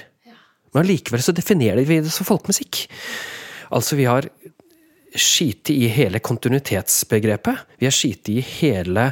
Men 0.72 0.86
allikevel 0.86 1.20
så 1.20 1.34
definerer 1.36 1.84
vi 1.84 2.00
det 2.00 2.12
som 2.12 2.26
folkemusikk. 2.28 2.86
Altså, 3.72 3.96
vi 3.98 4.08
har 4.08 4.28
skite 5.12 5.74
i 5.74 5.88
hele 5.92 6.22
kontinuitetsbegrepet. 6.24 7.66
Vi 7.80 7.88
har 7.88 7.94
skite 7.94 8.32
i 8.32 8.44
hele 8.60 9.10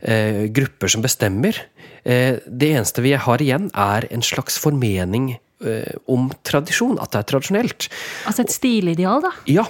eh, 0.00 0.46
grupper 0.54 0.92
som 0.92 1.02
bestemmer. 1.02 1.58
Eh, 2.06 2.38
det 2.46 2.70
eneste 2.76 3.02
vi 3.02 3.16
har 3.18 3.42
igjen, 3.42 3.70
er 3.74 4.06
en 4.14 4.22
slags 4.22 4.60
formening 4.62 5.32
eh, 5.66 5.96
om 6.06 6.30
tradisjon. 6.46 7.00
At 7.02 7.14
det 7.14 7.24
er 7.24 7.30
tradisjonelt. 7.32 7.88
Altså 8.30 8.46
et 8.46 8.54
stilideal, 8.54 9.26
da? 9.26 9.34
Ja, 9.50 9.66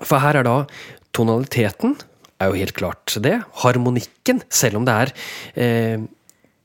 for 0.00 0.18
her 0.24 0.40
er 0.40 0.48
da 0.48 0.56
tonaliteten 1.14 1.94
er 2.40 2.50
jo 2.50 2.58
helt 2.58 2.76
klart 2.76 3.16
det. 3.22 3.38
Harmonikken, 3.62 4.42
selv 4.52 4.80
om 4.80 4.86
det 4.88 4.94
er 4.94 5.14
eh, 5.60 6.04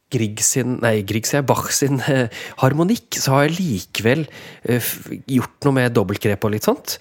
Grieg 0.10 0.42
sin, 0.42 0.80
nei, 0.82 1.04
Grieg 1.06 1.28
sier 1.30 1.44
Bach 1.46 1.68
sin 1.76 2.00
eh, 2.10 2.34
harmonikk, 2.64 3.20
så 3.22 3.36
har 3.36 3.46
jeg 3.46 3.60
likevel 3.60 4.24
eh, 4.66 4.94
gjort 5.30 5.68
noe 5.68 5.78
med 5.78 5.94
dobbeltgrep 5.94 6.48
og 6.48 6.56
litt 6.56 6.66
sånt. 6.66 6.96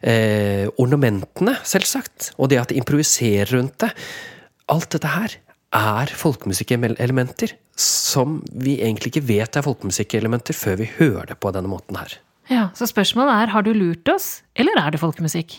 Eh, 0.00 0.64
ornamentene, 0.80 1.58
selvsagt, 1.68 2.32
og 2.40 2.52
det 2.52 2.62
at 2.62 2.72
det 2.72 2.80
improviserer 2.80 3.52
rundt 3.58 3.76
det. 3.84 3.92
Alt 4.72 4.88
dette 4.96 5.12
her 5.12 5.36
er 5.76 6.12
folkemusikkelementer 6.16 7.52
som 7.76 8.38
vi 8.56 8.78
egentlig 8.80 9.12
ikke 9.12 9.26
vet 9.28 9.58
er 9.58 9.66
folkemusikkelementer 9.66 10.56
før 10.56 10.80
vi 10.80 10.88
hører 10.96 11.34
det 11.34 11.36
på 11.42 11.52
denne 11.52 11.68
måten 11.68 12.00
her. 12.00 12.16
Ja, 12.48 12.70
Så 12.78 12.86
spørsmålet 12.88 13.42
er 13.42 13.52
har 13.52 13.62
du 13.66 13.72
lurt 13.74 14.08
oss, 14.08 14.42
eller 14.54 14.78
er 14.80 14.94
det 14.94 15.02
folkemusikk? 15.02 15.58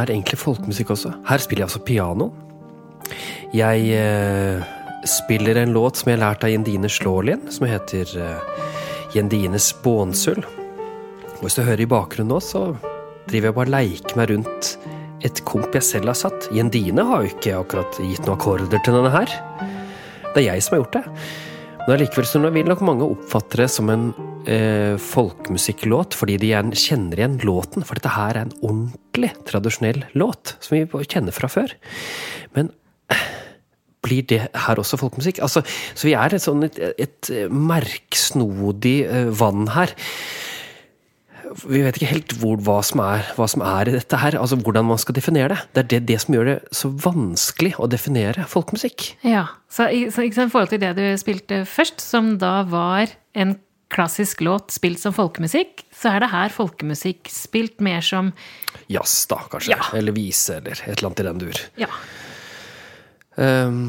Her 0.00 0.12
egentlig 0.14 0.40
folkemusikk 0.40 0.92
også? 0.94 1.12
Her 1.28 1.42
spiller 1.42 1.64
jeg 1.64 1.70
altså 1.70 1.82
piano. 1.86 2.30
Jeg 3.56 3.90
eh, 3.96 4.70
spiller 5.08 5.60
en 5.60 5.74
låt 5.74 6.00
som 6.00 6.10
jeg 6.10 6.18
har 6.18 6.24
lært 6.28 6.46
av 6.46 6.52
Jendine 6.52 6.90
Slålien, 6.92 7.46
som 7.52 7.68
heter 7.68 8.14
eh, 8.20 8.64
Jendines 9.16 9.72
bånsull. 9.84 10.42
Og 11.38 11.44
hvis 11.44 11.58
du 11.58 11.64
hører 11.64 11.84
i 11.84 11.90
bakgrunnen 11.90 12.32
nå, 12.34 12.40
så 12.44 12.70
driver 13.30 13.50
jeg 13.50 13.58
bare 13.58 13.70
og 13.70 13.76
leker 13.76 14.18
meg 14.20 14.32
rundt 14.32 14.72
et 15.26 15.42
komp 15.48 15.74
jeg 15.76 15.84
selv 15.84 16.12
har 16.12 16.18
satt. 16.18 16.48
Jendine 16.56 17.04
har 17.06 17.24
jo 17.24 17.32
ikke 17.34 17.58
akkurat 17.58 18.00
gitt 18.00 18.24
noen 18.24 18.36
akkorder 18.38 18.82
til 18.84 18.96
denne 18.96 19.12
her. 19.12 19.32
Det 20.30 20.42
er 20.42 20.46
jeg 20.52 20.64
som 20.64 20.76
har 20.76 20.84
gjort 20.84 20.98
det. 21.00 21.04
Men 21.80 21.94
allikevel 21.96 22.52
vil 22.54 22.70
nok 22.70 22.84
mange 22.86 23.08
oppfatte 23.08 23.62
det 23.62 23.70
som 23.72 23.90
en 23.92 24.10
eh, 24.48 24.96
folkemusikklåt, 25.00 26.16
fordi 26.18 26.38
de 26.40 26.52
gjerne 26.52 26.78
kjenner 26.78 27.20
igjen 27.20 27.38
låten. 27.46 27.84
For 27.86 27.98
dette 27.98 28.14
her 28.14 28.36
er 28.36 28.46
en 28.46 28.56
ordentlig 28.60 29.32
tradisjonell 29.48 30.04
låt, 30.18 30.56
som 30.64 30.76
vi 30.76 31.04
kjenner 31.10 31.34
fra 31.36 31.50
før. 31.52 31.74
Men 32.56 32.72
blir 34.04 34.24
det 34.28 34.46
her 34.54 34.80
også 34.80 35.00
folkemusikk? 35.00 35.42
Altså, 35.44 35.64
så 35.94 36.08
vi 36.08 36.16
er 36.16 36.34
et 36.34 36.44
sånn 36.44 36.64
et, 36.66 36.78
et 37.00 37.32
merksnodig 37.52 39.00
eh, 39.06 39.28
vann 39.40 39.68
her. 39.74 39.92
Vi 41.66 41.80
vet 41.82 41.96
ikke 41.98 42.12
helt 42.12 42.34
hvor, 42.38 42.60
hva, 42.62 42.78
som 42.86 43.02
er, 43.02 43.24
hva 43.34 43.46
som 43.50 43.64
er 43.66 43.90
i 43.90 43.94
dette 43.96 44.20
her, 44.22 44.36
altså 44.38 44.58
hvordan 44.60 44.86
man 44.86 45.00
skal 45.02 45.16
definere 45.16 45.50
det. 45.54 45.62
Det 45.74 45.82
er 45.82 45.88
det, 45.92 46.00
det 46.12 46.18
som 46.22 46.36
gjør 46.36 46.50
det 46.52 46.58
så 46.78 46.92
vanskelig 47.06 47.74
å 47.82 47.88
definere 47.90 48.46
folkemusikk. 48.50 49.10
Ja, 49.26 49.48
så, 49.70 49.88
så, 50.14 50.26
I 50.26 50.30
forhold 50.36 50.70
til 50.70 50.82
det 50.82 50.94
du 50.98 51.04
spilte 51.20 51.64
først, 51.68 52.02
som 52.04 52.36
da 52.40 52.60
var 52.70 53.10
en 53.34 53.56
klassisk 53.90 54.42
låt 54.46 54.74
spilt 54.74 55.00
som 55.02 55.14
folkemusikk, 55.16 55.84
så 55.94 56.14
er 56.14 56.24
det 56.24 56.30
her 56.32 56.52
folkemusikk 56.54 57.30
spilt 57.32 57.82
mer 57.84 58.04
som 58.04 58.32
Jazz, 58.90 59.24
da, 59.30 59.40
kanskje. 59.50 59.74
Ja. 59.74 59.90
Eller 59.98 60.14
vise, 60.16 60.58
eller 60.60 60.78
et 60.78 60.96
eller 60.96 61.10
annet 61.10 61.22
i 61.22 61.26
den 61.28 61.42
dur. 61.42 61.64
Ja. 61.80 61.90
Um, 63.40 63.82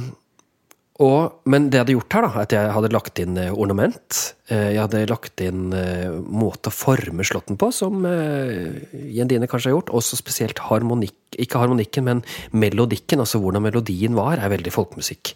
og, 1.02 1.42
men 1.50 1.70
det 1.72 1.80
jeg 1.80 1.82
hadde 1.86 1.96
gjort 1.96 2.16
her, 2.16 2.26
da, 2.28 2.44
at 2.44 2.54
jeg 2.54 2.74
hadde 2.76 2.92
lagt 2.94 3.20
inn 3.24 3.38
eh, 3.42 3.54
ornament. 3.58 4.20
Eh, 4.52 4.68
jeg 4.76 4.82
hadde 4.84 5.02
lagt 5.10 5.42
inn 5.42 5.72
eh, 5.74 6.12
måte 6.22 6.70
å 6.70 6.76
forme 6.76 7.26
slåtten 7.26 7.58
på, 7.58 7.72
som 7.74 8.06
Jendine 8.06 9.50
kanskje 9.50 9.72
har 9.72 9.80
gjort. 9.80 9.94
Også 9.98 10.20
spesielt 10.20 10.62
harmonikk, 10.68 11.18
ikke 11.42 11.64
harmonikken, 11.64 12.06
men 12.06 12.24
melodikken. 12.54 13.24
Altså 13.24 13.42
hvordan 13.42 13.66
melodien 13.66 14.18
var, 14.18 14.38
er 14.38 14.54
veldig 14.54 14.74
folkemusikk. 14.76 15.34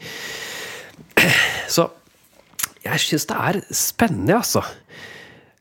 Så 1.76 1.88
jeg 2.86 3.02
syns 3.02 3.28
det 3.30 3.38
er 3.50 3.62
spennende, 3.74 4.38
altså. 4.38 4.62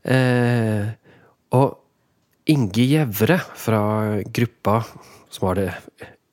Eh, 0.04 0.92
og 1.56 1.78
Inge 2.52 2.84
Gjevre 2.84 3.38
fra 3.56 3.80
gruppa 4.28 4.82
som 5.32 5.48
har 5.48 5.58
det 5.58 5.70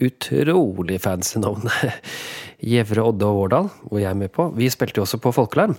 utrolig 0.01 0.97
fancy 1.01 1.39
navnet 1.39 2.01
Gjevre, 2.71 3.06
Odde 3.10 3.25
og 3.25 3.38
Vårdal, 3.39 3.69
hvor 3.88 4.01
jeg 4.01 4.10
er 4.12 4.17
med 4.17 4.30
på. 4.34 4.49
Vi 4.58 4.69
spilte 4.69 4.99
jo 4.99 5.06
også 5.08 5.17
på 5.21 5.32
Folkelarm. 5.34 5.77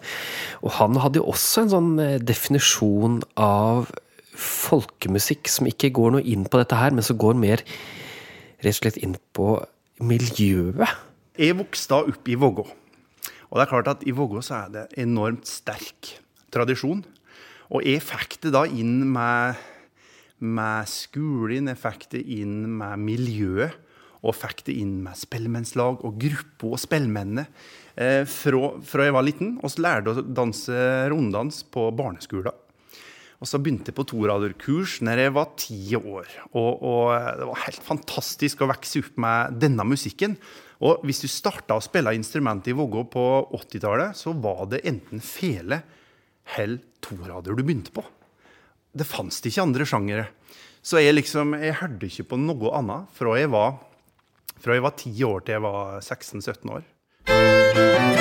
Og 0.66 0.72
han 0.81 0.98
hadde 0.98 1.20
jo 1.20 1.29
også 1.31 1.62
en 1.62 1.70
sånn 1.70 1.92
eh, 2.03 2.16
definisjon 2.18 3.20
av 3.38 3.92
folkemusikk 4.33 5.51
som 5.53 5.68
ikke 5.70 5.92
går 5.94 6.16
noe 6.16 6.27
inn 6.27 6.48
på 6.48 6.59
dette 6.59 6.79
her, 6.79 6.94
men 6.96 7.07
som 7.07 7.20
går 7.20 7.38
mer 7.38 7.62
rett 8.62 8.75
og 8.75 8.81
slett 8.81 8.98
inn 8.98 9.14
på 9.37 9.55
miljøet. 10.03 10.98
Jeg 11.38 11.59
vokste 11.61 12.03
opp 12.03 12.31
i 12.31 12.38
Vågå. 12.38 12.66
Og 13.53 13.61
det 13.61 13.67
er 13.67 13.73
klart 13.75 13.91
at 13.93 14.05
i 14.09 14.15
Vågå 14.17 14.41
så 14.41 14.62
er 14.62 14.73
det 14.73 14.87
enormt 15.03 15.45
sterk 15.45 16.15
tradisjon. 16.53 17.03
Og 17.73 17.85
jeg 17.85 18.01
fikk 18.05 18.38
det 18.47 18.55
da 18.57 18.65
inn 18.65 19.03
med, 19.12 19.61
med 20.41 20.88
skolen, 20.88 21.69
jeg 21.69 21.81
fikk 21.81 22.09
det 22.17 22.23
inn 22.41 22.65
med 22.81 23.05
miljøet. 23.05 23.77
Og 24.23 24.37
fikk 24.38 24.62
det 24.69 24.77
inn 24.79 25.01
med 25.03 25.19
spellemannslag 25.19 26.05
og 26.07 26.19
gruppa 26.23 26.69
og 26.77 26.79
spellemennene 26.79 27.43
eh, 27.99 28.23
fra, 28.31 28.69
fra 28.87 29.09
jeg 29.09 29.17
var 29.17 29.27
liten. 29.27 29.57
Og 29.61 29.73
så 29.75 29.83
lærte 29.83 30.12
jeg 30.15 30.23
å 30.23 30.35
danse 30.38 30.85
runddans 31.11 31.65
på 31.75 31.88
barneskolen. 31.99 32.55
Og 33.43 33.51
så 33.51 33.59
begynte 33.59 33.91
jeg 33.91 33.99
på 33.99 34.07
toraderkurs 34.07 35.01
når 35.03 35.25
jeg 35.25 35.35
var 35.35 35.49
ti 35.59 35.81
år. 35.99 36.29
Og, 36.55 36.71
og, 36.79 37.09
det 37.41 37.49
var 37.49 37.65
helt 37.65 37.83
fantastisk 37.83 38.62
å 38.62 38.71
vokse 38.71 39.03
opp 39.03 39.19
med 39.25 39.59
denne 39.65 39.87
musikken. 39.91 40.38
Og 40.83 41.05
hvis 41.07 41.23
du 41.23 41.29
starta 41.31 41.77
å 41.79 41.85
spille 41.85 42.14
instrument 42.16 42.66
i 42.66 42.75
Vågå 42.75 43.05
på 43.12 43.25
80-tallet, 43.55 44.18
så 44.18 44.35
var 44.35 44.66
det 44.73 44.83
enten 44.88 45.23
fele 45.23 45.83
eller 46.59 46.83
torader 47.03 47.55
du 47.55 47.62
begynte 47.62 47.95
på. 47.95 48.03
Det 48.92 49.07
fantes 49.09 49.40
ikke 49.47 49.62
andre 49.62 49.87
sjangere. 49.88 50.27
Så 50.83 50.99
jeg 50.99 51.14
liksom, 51.14 51.55
jeg 51.62 51.79
hørte 51.79 52.11
ikke 52.11 52.33
på 52.33 52.40
noe 52.42 52.75
annet 52.75 53.14
fra 53.14 53.37
jeg 53.38 53.53
var 53.55 53.79
fra 54.62 54.77
jeg 54.77 54.85
var 54.85 54.99
ti 54.99 55.12
år 55.27 55.42
til 55.42 55.57
jeg 55.57 55.64
var 55.64 56.01
16-17 56.01 56.75
år. 56.77 58.12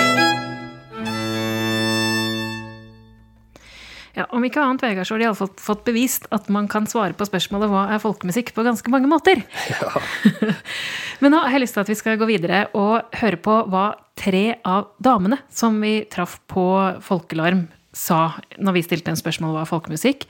Ja, 4.16 4.26
Om 4.36 4.44
ikke 4.44 4.60
annet, 4.60 4.84
Vegard, 4.84 5.08
så 5.08 5.16
har 5.16 5.22
de 5.22 5.28
iallfall 5.30 5.52
fått 5.62 5.84
bevist 5.88 6.26
at 6.36 6.50
man 6.52 6.68
kan 6.72 6.88
svare 6.90 7.16
på 7.16 7.28
spørsmålet 7.28 7.72
hva 7.72 7.86
er 7.96 8.02
folkemusikk 8.04 8.52
på 8.56 8.66
ganske 8.68 8.92
mange 8.92 9.08
måter. 9.12 9.44
Ja. 9.72 10.02
Men 11.22 11.32
nå 11.32 11.44
har 11.46 11.56
jeg 11.56 11.64
lyst 11.64 11.78
til 11.78 11.86
at 11.86 11.92
vi 11.92 12.00
skal 12.00 12.20
gå 12.20 12.28
videre 12.28 12.66
og 12.78 13.14
høre 13.22 13.40
på 13.40 13.56
hva 13.72 13.86
tre 14.20 14.58
av 14.68 14.92
damene 15.00 15.40
som 15.54 15.80
vi 15.84 16.02
traff 16.12 16.40
på 16.52 16.66
Folkelarm, 17.06 17.70
sa 17.96 18.34
når 18.60 18.78
vi 18.78 18.86
stilte 18.88 19.12
en 19.12 19.20
spørsmål 19.20 19.56
hva 19.56 19.66
er 19.66 19.72
folkemusikk. 19.72 20.28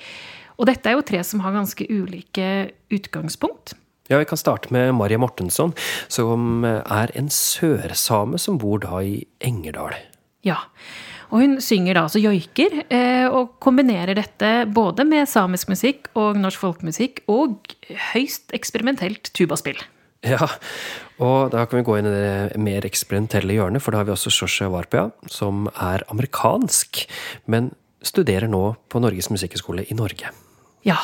Og 0.61 0.67
dette 0.69 0.89
er 0.89 0.97
jo 0.97 1.05
tre 1.05 1.21
som 1.25 1.41
har 1.41 1.55
ganske 1.55 1.85
ulike 1.89 2.71
utgangspunkt. 2.93 3.73
Ja, 4.11 4.19
Vi 4.19 4.25
kan 4.25 4.37
starte 4.37 4.73
med 4.73 4.93
Maria 4.93 5.17
Mortensson, 5.17 5.73
som 6.11 6.65
er 6.65 7.13
en 7.15 7.29
sørsame 7.31 8.37
som 8.41 8.57
bor 8.59 8.81
da 8.83 8.99
i 9.01 9.23
Engerdal. 9.39 9.95
Ja, 10.43 10.57
og 11.31 11.39
hun 11.39 11.55
synger 11.63 11.95
da 11.95 12.05
altså 12.05 12.19
joiker, 12.21 12.77
og 13.31 13.55
kombinerer 13.63 14.17
dette 14.17 14.51
både 14.67 15.05
med 15.07 15.29
samisk 15.31 15.71
musikk 15.71 16.11
og 16.19 16.35
norsk 16.39 16.59
folkemusikk, 16.59 17.23
og 17.31 17.71
høyst 18.11 18.51
eksperimentelt 18.57 19.31
tubaspill. 19.37 19.79
Ja, 20.21 20.45
og 21.21 21.49
da 21.53 21.63
kan 21.65 21.79
vi 21.79 21.85
gå 21.87 21.95
inn 21.97 22.09
i 22.09 22.13
det 22.13 22.59
mer 22.61 22.85
eksperimentelle 22.85 23.55
hjørnet, 23.55 23.81
for 23.81 23.93
da 23.93 24.01
har 24.01 24.09
vi 24.09 24.13
også 24.13 24.33
Shosha 24.33 24.69
Warpia, 24.69 25.07
som 25.31 25.65
er 25.73 26.05
amerikansk, 26.13 27.05
men 27.49 27.71
studerer 28.05 28.49
nå 28.49 28.75
på 28.89 29.01
Norges 29.01 29.31
musikkhøgskole 29.33 29.87
i 29.89 29.97
Norge. 29.97 30.29
Ja, 30.85 30.97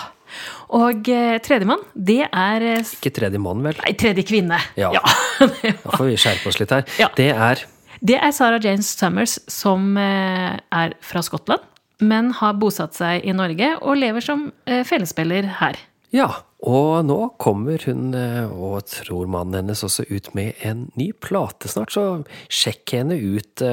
og 0.76 1.10
eh, 1.14 1.38
tredjemann, 1.44 1.82
det 1.94 2.24
er 2.28 2.66
eh, 2.66 2.94
Ikke 2.98 3.14
tredje 3.16 3.40
mann, 3.42 3.62
vel? 3.66 3.78
Nei, 3.86 3.94
tredje 3.98 4.26
kvinne. 4.28 4.60
Ja. 4.80 4.92
ja. 4.96 5.02
da 5.86 5.98
får 5.98 6.10
vi 6.10 6.18
skjerpe 6.20 6.52
oss 6.52 6.60
litt 6.62 6.74
her. 6.74 6.86
Ja. 7.00 7.10
Det 7.18 7.30
er 7.32 7.64
Det 8.02 8.18
er 8.20 8.34
Sarah 8.36 8.62
James 8.64 8.90
Summers, 8.98 9.38
som 9.50 9.98
eh, 9.98 10.58
er 10.58 10.96
fra 11.02 11.24
Skottland, 11.26 11.64
men 12.04 12.32
har 12.38 12.58
bosatt 12.62 12.98
seg 12.98 13.26
i 13.26 13.34
Norge 13.34 13.72
og 13.82 13.98
lever 13.98 14.22
som 14.22 14.52
felespiller 14.86 15.48
her. 15.62 15.80
Ja, 16.14 16.28
og 16.62 17.08
nå 17.10 17.18
kommer 17.42 17.82
hun 17.88 18.14
og 18.14 18.86
tror 18.92 19.26
mannen 19.34 19.58
hennes 19.64 19.82
også 19.84 20.06
ut 20.12 20.30
med 20.38 20.62
en 20.62 20.86
ny 20.94 21.10
plate 21.18 21.72
snart, 21.74 21.96
så 21.96 22.22
sjekk 22.54 22.94
henne 23.00 23.18
ut, 23.18 23.66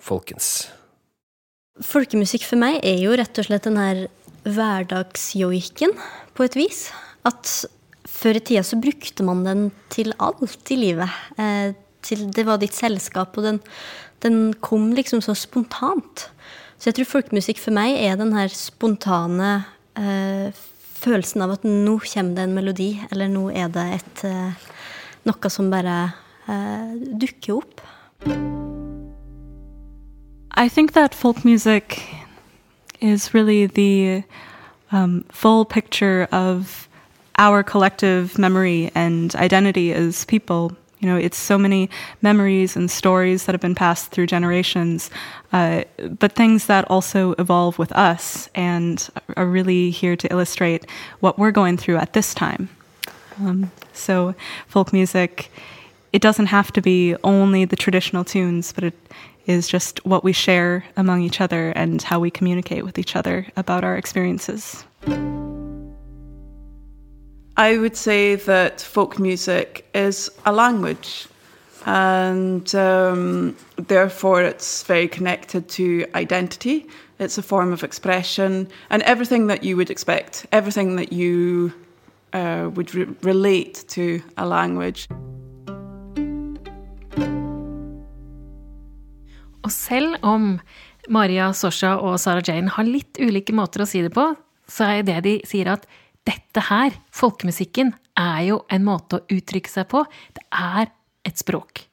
folkens. 0.00 0.70
Folkemusikk 1.84 2.48
for 2.48 2.58
meg 2.58 2.80
er 2.80 2.98
jo 3.04 3.12
rett 3.20 3.38
og 3.38 3.46
slett 3.46 3.68
den 3.68 3.78
her 3.78 4.06
hverdagsjoiken, 4.48 5.92
på 6.34 6.46
et 6.46 6.56
vis. 6.58 6.88
At 7.26 7.50
før 8.08 8.38
i 8.38 8.42
tida 8.44 8.64
så 8.66 8.78
brukte 8.80 9.26
man 9.26 9.44
den 9.46 9.68
til 9.92 10.14
alt 10.22 10.72
i 10.72 10.78
livet. 10.78 11.10
Til 12.08 12.26
det 12.32 12.46
var 12.48 12.60
ditt 12.62 12.76
selskap, 12.76 13.36
og 13.36 13.44
den, 13.44 13.60
den, 14.24 14.38
kom 14.64 14.90
liksom 14.96 15.20
så 15.24 15.36
spontant. 15.36 16.28
Så 16.78 16.90
jeg 16.90 16.98
tror 16.98 17.12
folkemusikk 17.18 17.60
for 17.60 17.74
meg 17.76 17.98
er 18.00 18.16
den 18.16 18.32
her 18.36 18.50
spontane 18.54 19.50
eh, 19.98 20.54
følelsen 20.98 21.44
av 21.44 21.56
at 21.58 21.66
nå 21.66 21.98
kommer 22.06 22.38
det 22.38 22.46
en 22.46 22.56
melodi, 22.56 22.90
eller 23.12 23.30
nå 23.30 23.48
er 23.52 23.70
det 23.74 23.86
et 23.98 24.24
eh, 24.28 24.66
noe 25.28 25.52
som 25.52 25.70
bare 25.70 25.98
eh, 26.48 26.94
dukker 27.20 27.60
opp. 27.60 27.84
I 30.58 30.68
think 30.68 30.92
that 30.92 31.14
folk 31.14 31.44
music 31.44 32.02
is 33.00 33.32
really 33.32 33.66
the 33.66 34.24
um, 34.90 35.24
full 35.30 35.64
picture 35.64 36.26
of 36.32 36.88
our 37.38 37.62
collective 37.62 38.38
memory 38.38 38.90
and 38.94 39.34
identity 39.36 39.92
as 39.92 40.24
people. 40.24 40.76
You 41.00 41.08
know, 41.08 41.16
it's 41.16 41.36
so 41.36 41.56
many 41.56 41.90
memories 42.22 42.76
and 42.76 42.90
stories 42.90 43.44
that 43.44 43.52
have 43.52 43.60
been 43.60 43.74
passed 43.74 44.10
through 44.10 44.26
generations, 44.26 45.10
uh, 45.52 45.84
but 46.18 46.32
things 46.32 46.66
that 46.66 46.90
also 46.90 47.32
evolve 47.38 47.78
with 47.78 47.92
us 47.92 48.48
and 48.54 49.08
are 49.36 49.46
really 49.46 49.90
here 49.90 50.16
to 50.16 50.30
illustrate 50.32 50.86
what 51.20 51.38
we're 51.38 51.52
going 51.52 51.76
through 51.76 51.96
at 51.96 52.14
this 52.14 52.34
time. 52.34 52.68
Um, 53.40 53.70
so, 53.92 54.34
folk 54.66 54.92
music, 54.92 55.50
it 56.12 56.22
doesn't 56.22 56.46
have 56.46 56.72
to 56.72 56.82
be 56.82 57.14
only 57.22 57.64
the 57.64 57.76
traditional 57.76 58.24
tunes, 58.24 58.72
but 58.72 58.84
it 58.84 58.94
is 59.46 59.68
just 59.68 60.04
what 60.04 60.24
we 60.24 60.32
share 60.32 60.84
among 60.96 61.22
each 61.22 61.40
other 61.40 61.70
and 61.70 62.02
how 62.02 62.18
we 62.20 62.30
communicate 62.30 62.84
with 62.84 62.98
each 62.98 63.16
other 63.16 63.46
about 63.56 63.84
our 63.84 63.96
experiences. 63.96 64.84
I 67.58 67.76
would 67.76 67.96
say 67.96 68.36
that 68.36 68.80
folk 68.80 69.18
music 69.18 69.84
is 69.92 70.30
a 70.46 70.52
language, 70.52 71.26
and 71.86 72.72
um, 72.76 73.56
therefore 73.74 74.42
it's 74.42 74.84
very 74.84 75.08
connected 75.08 75.68
to 75.70 76.06
identity. 76.14 76.86
It's 77.18 77.36
a 77.36 77.42
form 77.42 77.72
of 77.72 77.82
expression, 77.82 78.68
and 78.90 79.02
everything 79.02 79.48
that 79.48 79.64
you 79.64 79.76
would 79.76 79.90
expect, 79.90 80.46
everything 80.52 80.94
that 80.96 81.12
you 81.12 81.72
uh, 82.32 82.70
would 82.74 82.94
re 82.94 83.06
relate 83.22 83.84
to 83.88 84.22
a 84.36 84.46
language. 84.46 85.08
Og 89.62 89.72
selv 89.72 90.14
om 90.22 90.60
Maria 91.08 91.52
Sosha 91.52 91.96
og 91.96 92.20
Sarah 92.20 92.42
Jane 92.48 92.70
har 92.70 92.86
litt 92.86 93.18
ulike 93.18 93.52
måter 93.52 93.82
å 93.82 93.86
si 93.90 93.98
det 94.02 94.14
på, 94.14 94.36
så 94.68 94.84
er 94.84 95.02
det 95.02 95.24
de 95.24 95.40
sier 95.48 95.72
at 95.74 95.88
dette 96.28 96.64
her, 96.68 96.94
folkemusikken, 97.14 97.94
er 98.18 98.40
jo 98.50 98.62
en 98.72 98.84
måte 98.86 99.18
å 99.18 99.26
uttrykke 99.32 99.70
seg 99.70 99.88
på. 99.90 100.04
Det 100.36 100.44
er 100.52 100.90
et 101.28 101.40
språk. 101.40 101.84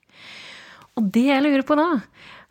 Og 0.95 1.12
det 1.13 1.28
jeg 1.28 1.43
lurer 1.43 1.65
på 1.67 1.76
da, 1.80 1.89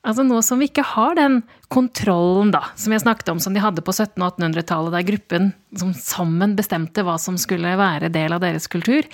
altså 0.04 0.24
nå 0.26 0.40
som 0.44 0.60
vi 0.60 0.68
ikke 0.68 0.84
har 0.94 1.16
den 1.18 1.40
kontrollen 1.72 2.52
da, 2.54 2.62
som 2.78 2.92
jeg 2.92 3.04
snakket 3.04 3.32
om, 3.32 3.40
som 3.40 3.56
de 3.56 3.62
hadde 3.64 3.84
på 3.84 3.94
1700- 3.94 4.20
og 4.20 4.36
1800-tallet, 4.36 4.94
der 4.94 5.08
gruppen 5.08 5.48
som 5.80 5.94
sammen 5.96 6.54
bestemte 6.58 7.04
hva 7.06 7.16
som 7.20 7.38
skulle 7.40 7.76
være 7.80 8.12
del 8.14 8.36
av 8.36 8.44
deres 8.44 8.68
kultur, 8.70 9.08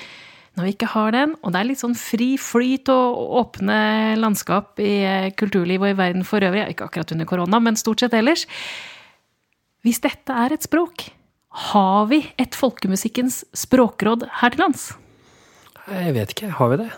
når 0.59 0.66
vi 0.66 0.72
ikke 0.74 0.90
har 0.96 1.12
den, 1.14 1.37
og 1.46 1.54
det 1.54 1.61
er 1.61 1.68
litt 1.68 1.80
sånn 1.80 1.94
fri 1.96 2.33
flyt 2.42 2.90
og 2.90 3.20
åpne 3.38 3.78
landskap 4.18 4.83
i 4.83 4.96
eh, 5.06 5.28
kulturlivet 5.38 5.87
og 5.87 5.94
i 5.94 6.00
verden 6.00 6.26
for 6.26 6.42
øvrig, 6.42 6.66
ikke 6.72 6.88
akkurat 6.90 7.14
under 7.14 7.28
korona, 7.30 7.62
men 7.62 7.78
stort 7.78 8.02
sett 8.02 8.16
ellers 8.18 8.48
Hvis 9.87 10.02
dette 10.02 10.35
er 10.37 10.52
et 10.52 10.66
språk, 10.66 11.06
har 11.50 12.06
vi 12.10 12.22
et 12.38 12.54
folkemusikkens 12.54 13.42
språkråd 13.56 14.28
her 14.40 14.54
til 14.54 14.62
lands? 14.62 14.90
Jeg 15.90 16.14
vet 16.14 16.34
ikke. 16.34 16.50
Har 16.54 16.70
vi 16.70 16.82
det? 16.84 16.90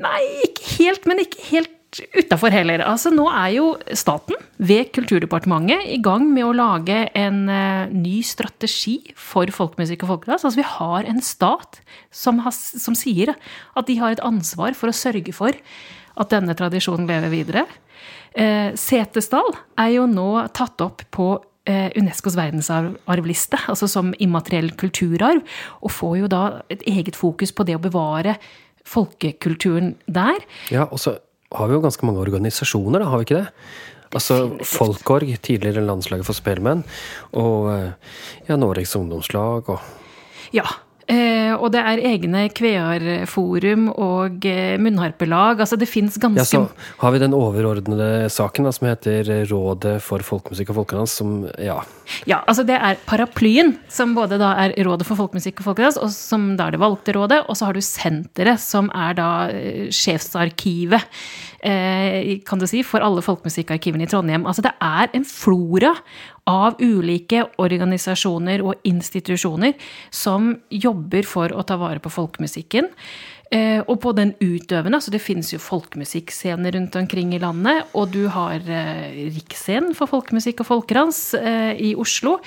Nei, 0.00 0.20
ikke 0.46 0.70
helt, 0.78 1.08
men 1.08 1.20
ikke 1.22 1.48
helt 1.50 1.74
utafor 2.16 2.50
heller. 2.54 2.82
Altså, 2.82 3.12
nå 3.14 3.26
er 3.30 3.52
jo 3.54 3.66
staten 3.94 4.38
ved 4.58 4.90
Kulturdepartementet 4.96 5.84
i 5.92 6.00
gang 6.02 6.26
med 6.32 6.46
å 6.48 6.54
lage 6.56 7.04
en 7.18 7.44
uh, 7.50 7.92
ny 7.92 8.18
strategi 8.26 8.96
for 9.18 9.50
folkemusikk 9.54 10.06
og 10.06 10.14
folkedans. 10.14 10.46
Altså, 10.46 10.62
vi 10.62 10.68
har 10.74 11.10
en 11.10 11.22
stat 11.22 11.80
som, 12.10 12.40
has, 12.46 12.58
som, 12.82 12.96
sier 12.98 13.34
at 13.34 13.90
de 13.90 13.98
har 14.00 14.16
et 14.16 14.24
ansvar 14.24 14.74
for 14.78 14.90
å 14.90 14.96
sørge 14.96 15.34
for 15.36 15.54
at 16.14 16.30
denne 16.32 16.56
tradisjonen 16.58 17.08
lever 17.10 17.32
videre. 17.32 17.66
Uh, 18.34 18.72
Setesdal 18.78 19.52
er 19.78 19.94
jo 19.98 20.08
nå 20.10 20.30
tatt 20.56 20.80
opp 20.82 21.04
på 21.14 21.36
Unescos 21.66 22.36
verdensarvliste, 22.36 23.56
altså 23.72 23.88
som 23.88 24.12
immateriell 24.20 24.70
kulturarv, 24.76 25.40
og 25.80 25.92
får 25.96 26.18
jo 26.18 26.28
da 26.28 26.42
et 26.72 26.84
eget 26.90 27.16
fokus 27.16 27.54
på 27.56 27.64
det 27.64 27.78
å 27.78 27.82
bevare 27.82 28.36
folkekulturen 28.84 29.94
der. 30.04 30.44
Ja, 30.68 30.84
og 30.90 31.00
så 31.00 31.16
har 31.54 31.70
vi 31.70 31.78
jo 31.78 31.84
ganske 31.84 32.04
mange 32.04 32.20
organisasjoner, 32.20 33.00
da, 33.00 33.08
har 33.08 33.22
vi 33.22 33.28
ikke 33.28 33.40
det? 33.40 33.48
Altså 34.14 34.36
Folkorg, 34.68 35.32
tidligere 35.42 35.82
landslaget 35.82 36.28
for 36.28 36.36
spelmenn, 36.36 36.84
og 37.40 37.70
ja, 38.46 38.58
Norges 38.60 38.94
ungdomslag 39.00 39.72
og 39.72 39.80
Ja. 40.54 40.68
Eh, 41.04 41.52
og 41.52 41.68
det 41.74 41.82
er 41.84 42.00
egne 42.08 42.46
kvearforum 42.54 43.90
og 43.92 44.46
eh, 44.48 44.76
munnharpelag. 44.80 45.60
Altså 45.60 45.76
det 45.80 45.88
fins 45.90 46.16
ganske 46.20 46.40
Ja, 46.40 46.46
så 46.48 47.02
har 47.02 47.12
vi 47.12 47.20
den 47.20 47.36
overordnede 47.36 48.30
saken 48.32 48.64
da, 48.64 48.72
som 48.72 48.88
heter 48.88 49.28
Rådet 49.50 49.98
for 50.04 50.24
folkemusikk 50.24 50.72
og 50.72 50.80
folkedans, 50.80 51.18
som 51.20 51.36
ja. 51.60 51.82
Ja, 52.28 52.40
altså 52.48 52.64
det 52.64 52.76
er 52.76 53.00
paraplyen, 53.08 53.74
som 53.92 54.14
både 54.16 54.38
da 54.40 54.54
er 54.64 54.76
Rådet 54.86 55.08
for 55.08 55.20
folkemusikk 55.20 55.60
og 55.60 55.70
folkedans, 55.70 56.00
og 56.00 56.12
som 56.14 56.54
da 56.58 56.68
er 56.68 56.76
det 56.76 56.82
valgte 56.82 57.16
rådet, 57.16 57.42
og 57.48 57.58
så 57.58 57.68
har 57.68 57.76
du 57.76 57.84
senteret, 57.84 58.62
som 58.64 58.88
er 58.96 59.18
da 59.18 59.30
eh, 59.52 59.90
sjefsarkivet, 59.92 61.04
eh, 61.64 62.40
kan 62.48 62.60
du 62.60 62.68
si, 62.70 62.80
for 62.86 63.04
alle 63.04 63.24
folkemusikkarkivene 63.24 64.08
i 64.08 64.10
Trondheim. 64.10 64.48
Altså 64.48 64.64
det 64.64 64.72
er 64.80 65.12
en 65.12 65.28
flora 65.28 65.94
av 66.50 66.80
ulike 66.82 67.46
organisasjoner 67.62 68.62
og 68.64 68.82
institusjoner 68.84 69.74
som 70.12 70.52
jobber 70.68 71.24
for 71.28 71.54
å 71.54 71.64
ta 71.66 71.78
vare 71.80 72.02
på 72.04 72.12
folkemusikken. 72.12 72.90
Eh, 73.54 73.80
og 73.86 74.00
på 74.02 74.12
den 74.16 74.32
utøvende, 74.40 74.98
altså 74.98 75.12
det 75.14 75.22
finnes 75.22 75.52
jo 75.52 75.60
folkemusikkscener 75.62 76.74
rundt 76.76 76.96
omkring 76.98 77.34
i 77.36 77.40
landet. 77.42 77.90
Og 77.94 78.10
du 78.12 78.26
har 78.32 78.58
eh, 78.60 79.28
Riksscenen 79.36 79.94
for 79.96 80.10
folkemusikk 80.10 80.64
og 80.64 80.70
folkedans 80.70 81.20
eh, 81.38 81.72
i 81.90 81.94
Oslo. 81.96 82.38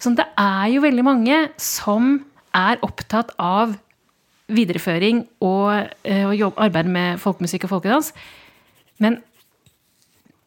Så 0.00 0.12
det 0.16 0.26
er 0.40 0.66
jo 0.74 0.84
veldig 0.84 1.06
mange 1.06 1.38
som 1.60 2.18
er 2.56 2.80
opptatt 2.84 3.34
av 3.38 3.76
videreføring 4.50 5.20
og, 5.46 5.92
og 6.02 6.56
arbeid 6.58 6.88
med 6.90 7.20
folkemusikk 7.22 7.68
og 7.68 7.76
folkedans. 7.76 8.08
Men 8.98 9.20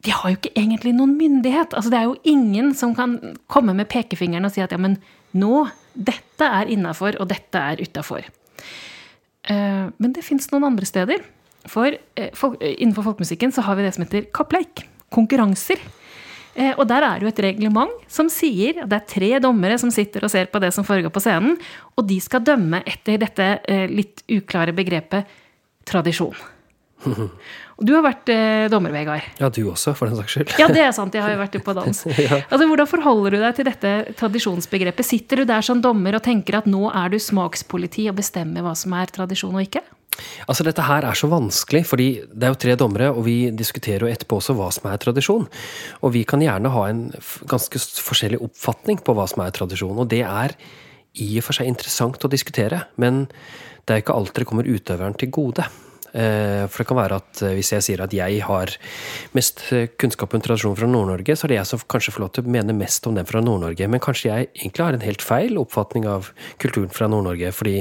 de 0.03 0.11
har 0.11 0.31
jo 0.31 0.39
ikke 0.39 0.53
egentlig 0.59 0.93
noen 0.97 1.15
myndighet. 1.15 1.73
Altså, 1.77 1.91
det 1.91 1.99
er 1.99 2.09
jo 2.09 2.17
ingen 2.27 2.73
som 2.75 2.95
kan 2.97 3.15
komme 3.51 3.75
med 3.77 3.87
pekefingeren 3.91 4.47
og 4.47 4.51
si 4.51 4.63
at 4.63 4.73
ja, 4.75 4.79
men 4.81 4.97
nå, 5.39 5.63
dette 5.93 6.47
er 6.59 6.71
innafor, 6.73 7.15
og 7.23 7.29
dette 7.31 7.59
er 7.59 7.81
utafor. 7.83 8.27
Uh, 9.47 9.87
men 9.99 10.15
det 10.15 10.25
fins 10.25 10.49
noen 10.51 10.67
andre 10.71 10.87
steder. 10.89 11.23
For 11.71 11.95
uh, 11.95 12.29
folk, 12.35 12.59
innenfor 12.59 13.07
folkemusikken 13.07 13.55
så 13.55 13.63
har 13.63 13.79
vi 13.79 13.85
det 13.87 13.93
som 13.95 14.03
heter 14.03 14.27
kappleik. 14.35 14.85
Konkurranser. 15.13 15.81
Og 16.77 16.83
der 16.85 17.01
er 17.01 17.17
det 17.17 17.25
jo 17.25 17.29
et 17.31 17.39
reglement 17.41 17.93
som 18.13 18.27
sier 18.29 18.83
at 18.83 18.89
det 18.91 18.97
er 18.99 19.05
tre 19.09 19.29
dommere 19.41 19.79
som 19.81 19.89
sitter 19.89 20.21
og 20.21 20.29
ser 20.29 20.51
på 20.53 20.59
det 20.61 20.69
som 20.75 20.85
foregår 20.85 21.09
på 21.09 21.23
scenen, 21.23 21.55
og 21.97 22.05
de 22.05 22.19
skal 22.21 22.43
dømme 22.45 22.83
etter 22.85 23.17
dette 23.23 23.47
litt 23.89 24.21
uklare 24.29 24.75
begrepet 24.77 25.31
tradisjon. 25.89 26.37
Og 27.79 27.87
du 27.89 27.93
har 27.95 28.03
vært 28.05 28.29
eh, 28.29 28.67
dommer, 28.69 28.93
Vegard. 28.93 29.25
Ja, 29.41 29.49
du 29.49 29.63
også, 29.71 29.95
for 29.97 30.09
den 30.09 30.19
saks 30.19 30.35
skyld. 30.35 30.53
ja, 30.61 30.67
det 30.69 30.83
er 30.85 30.91
sant. 30.95 31.15
Jeg 31.17 31.25
har 31.25 31.33
jo 31.33 31.39
vært 31.41 31.57
på 31.65 31.73
dans. 31.73 32.03
ja. 32.21 32.43
Altså, 32.43 32.67
Hvordan 32.69 32.89
forholder 32.89 33.35
du 33.35 33.39
deg 33.41 33.57
til 33.57 33.67
dette 33.67 33.93
tradisjonsbegrepet? 34.19 35.07
Sitter 35.07 35.41
du 35.41 35.49
der 35.49 35.65
som 35.65 35.81
dommer 35.81 36.19
og 36.19 36.23
tenker 36.25 36.59
at 36.61 36.69
nå 36.69 36.85
er 36.91 37.13
du 37.13 37.17
smakspoliti 37.21 38.05
og 38.11 38.19
bestemmer 38.21 38.65
hva 38.65 38.75
som 38.77 38.93
er 38.99 39.09
tradisjon 39.13 39.57
og 39.57 39.65
ikke? 39.65 39.81
Altså, 40.45 40.65
Dette 40.67 40.85
her 40.85 41.07
er 41.09 41.17
så 41.17 41.27
vanskelig, 41.31 41.83
fordi 41.89 42.07
det 42.29 42.45
er 42.45 42.53
jo 42.53 42.61
tre 42.61 42.75
dommere, 42.77 43.09
og 43.09 43.25
vi 43.25 43.37
diskuterer 43.49 44.05
jo 44.05 44.11
etterpå 44.11 44.37
også 44.37 44.55
hva 44.57 44.69
som 44.75 44.89
er 44.91 45.01
tradisjon. 45.01 45.47
Og 46.05 46.13
vi 46.13 46.23
kan 46.29 46.43
gjerne 46.43 46.71
ha 46.73 46.83
en 46.89 47.07
ganske 47.49 47.81
forskjellig 48.05 48.41
oppfatning 48.45 49.01
på 49.01 49.15
hva 49.17 49.25
som 49.31 49.41
er 49.45 49.55
tradisjon. 49.55 49.97
Og 49.97 50.09
det 50.13 50.21
er 50.27 50.53
i 51.21 51.29
og 51.37 51.45
for 51.45 51.57
seg 51.57 51.69
interessant 51.69 52.21
å 52.25 52.31
diskutere, 52.31 52.85
men 53.01 53.25
det 53.83 53.95
er 53.95 54.03
ikke 54.03 54.15
alltid 54.15 54.43
det 54.43 54.49
kommer 54.49 54.69
utøveren 54.69 55.17
til 55.19 55.33
gode. 55.33 55.65
For 56.13 56.83
det 56.83 56.85
kan 56.85 56.99
være 56.99 57.17
at 57.17 57.39
hvis 57.57 57.71
jeg 57.73 57.85
sier 57.87 58.03
at 58.05 58.11
jeg 58.13 58.43
har 58.45 58.69
mest 59.33 59.63
kunnskap 59.97 60.35
om 60.37 60.43
tradisjon 60.45 60.75
fra 60.77 60.85
Nord-Norge, 60.85 61.33
så 61.33 61.47
er 61.47 61.53
det 61.55 61.57
jeg 61.57 61.69
som 61.71 61.81
kanskje 61.89 62.13
får 62.13 62.21
lov 62.21 62.31
til 62.35 62.45
å 62.45 62.53
mene 62.53 62.75
mest 62.77 63.07
om 63.09 63.17
den 63.17 63.25
fra 63.25 63.41
Nord-Norge. 63.41 63.87
Men 63.89 64.03
kanskje 64.03 64.29
jeg 64.29 64.51
egentlig 64.51 64.85
har 64.85 64.93
en 64.93 65.07
helt 65.07 65.25
feil 65.25 65.57
oppfatning 65.57 66.05
av 66.11 66.29
kulturen 66.61 66.93
fra 66.93 67.09
Nord-Norge. 67.09 67.49
Fordi 67.57 67.79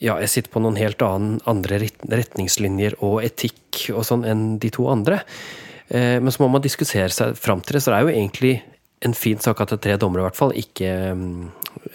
ja, 0.00 0.14
jeg 0.24 0.32
sitter 0.32 0.54
på 0.54 0.64
noen 0.64 0.80
helt 0.80 1.04
annen, 1.04 1.36
andre 1.50 1.82
retningslinjer 2.08 2.96
og 3.04 3.20
etikk 3.26 3.90
og 3.92 4.06
sånn 4.08 4.24
enn 4.24 4.44
de 4.62 4.72
to 4.72 4.88
andre. 4.88 5.20
Men 5.92 6.32
så 6.32 6.40
må 6.40 6.48
man 6.54 6.64
diskutere 6.64 7.12
seg 7.12 7.36
fram 7.36 7.60
til 7.60 7.76
det. 7.76 7.84
Så 7.84 7.92
det 7.92 8.00
er 8.00 8.08
jo 8.08 8.16
egentlig 8.16 8.56
en 9.04 9.16
fin 9.16 9.40
sak 9.44 9.60
at 9.60 9.74
det 9.74 9.80
er 9.80 9.84
tre 9.90 10.00
dommere, 10.00 10.24
i 10.24 10.28
hvert 10.30 10.40
fall. 10.40 10.56
Ikke, 10.56 10.96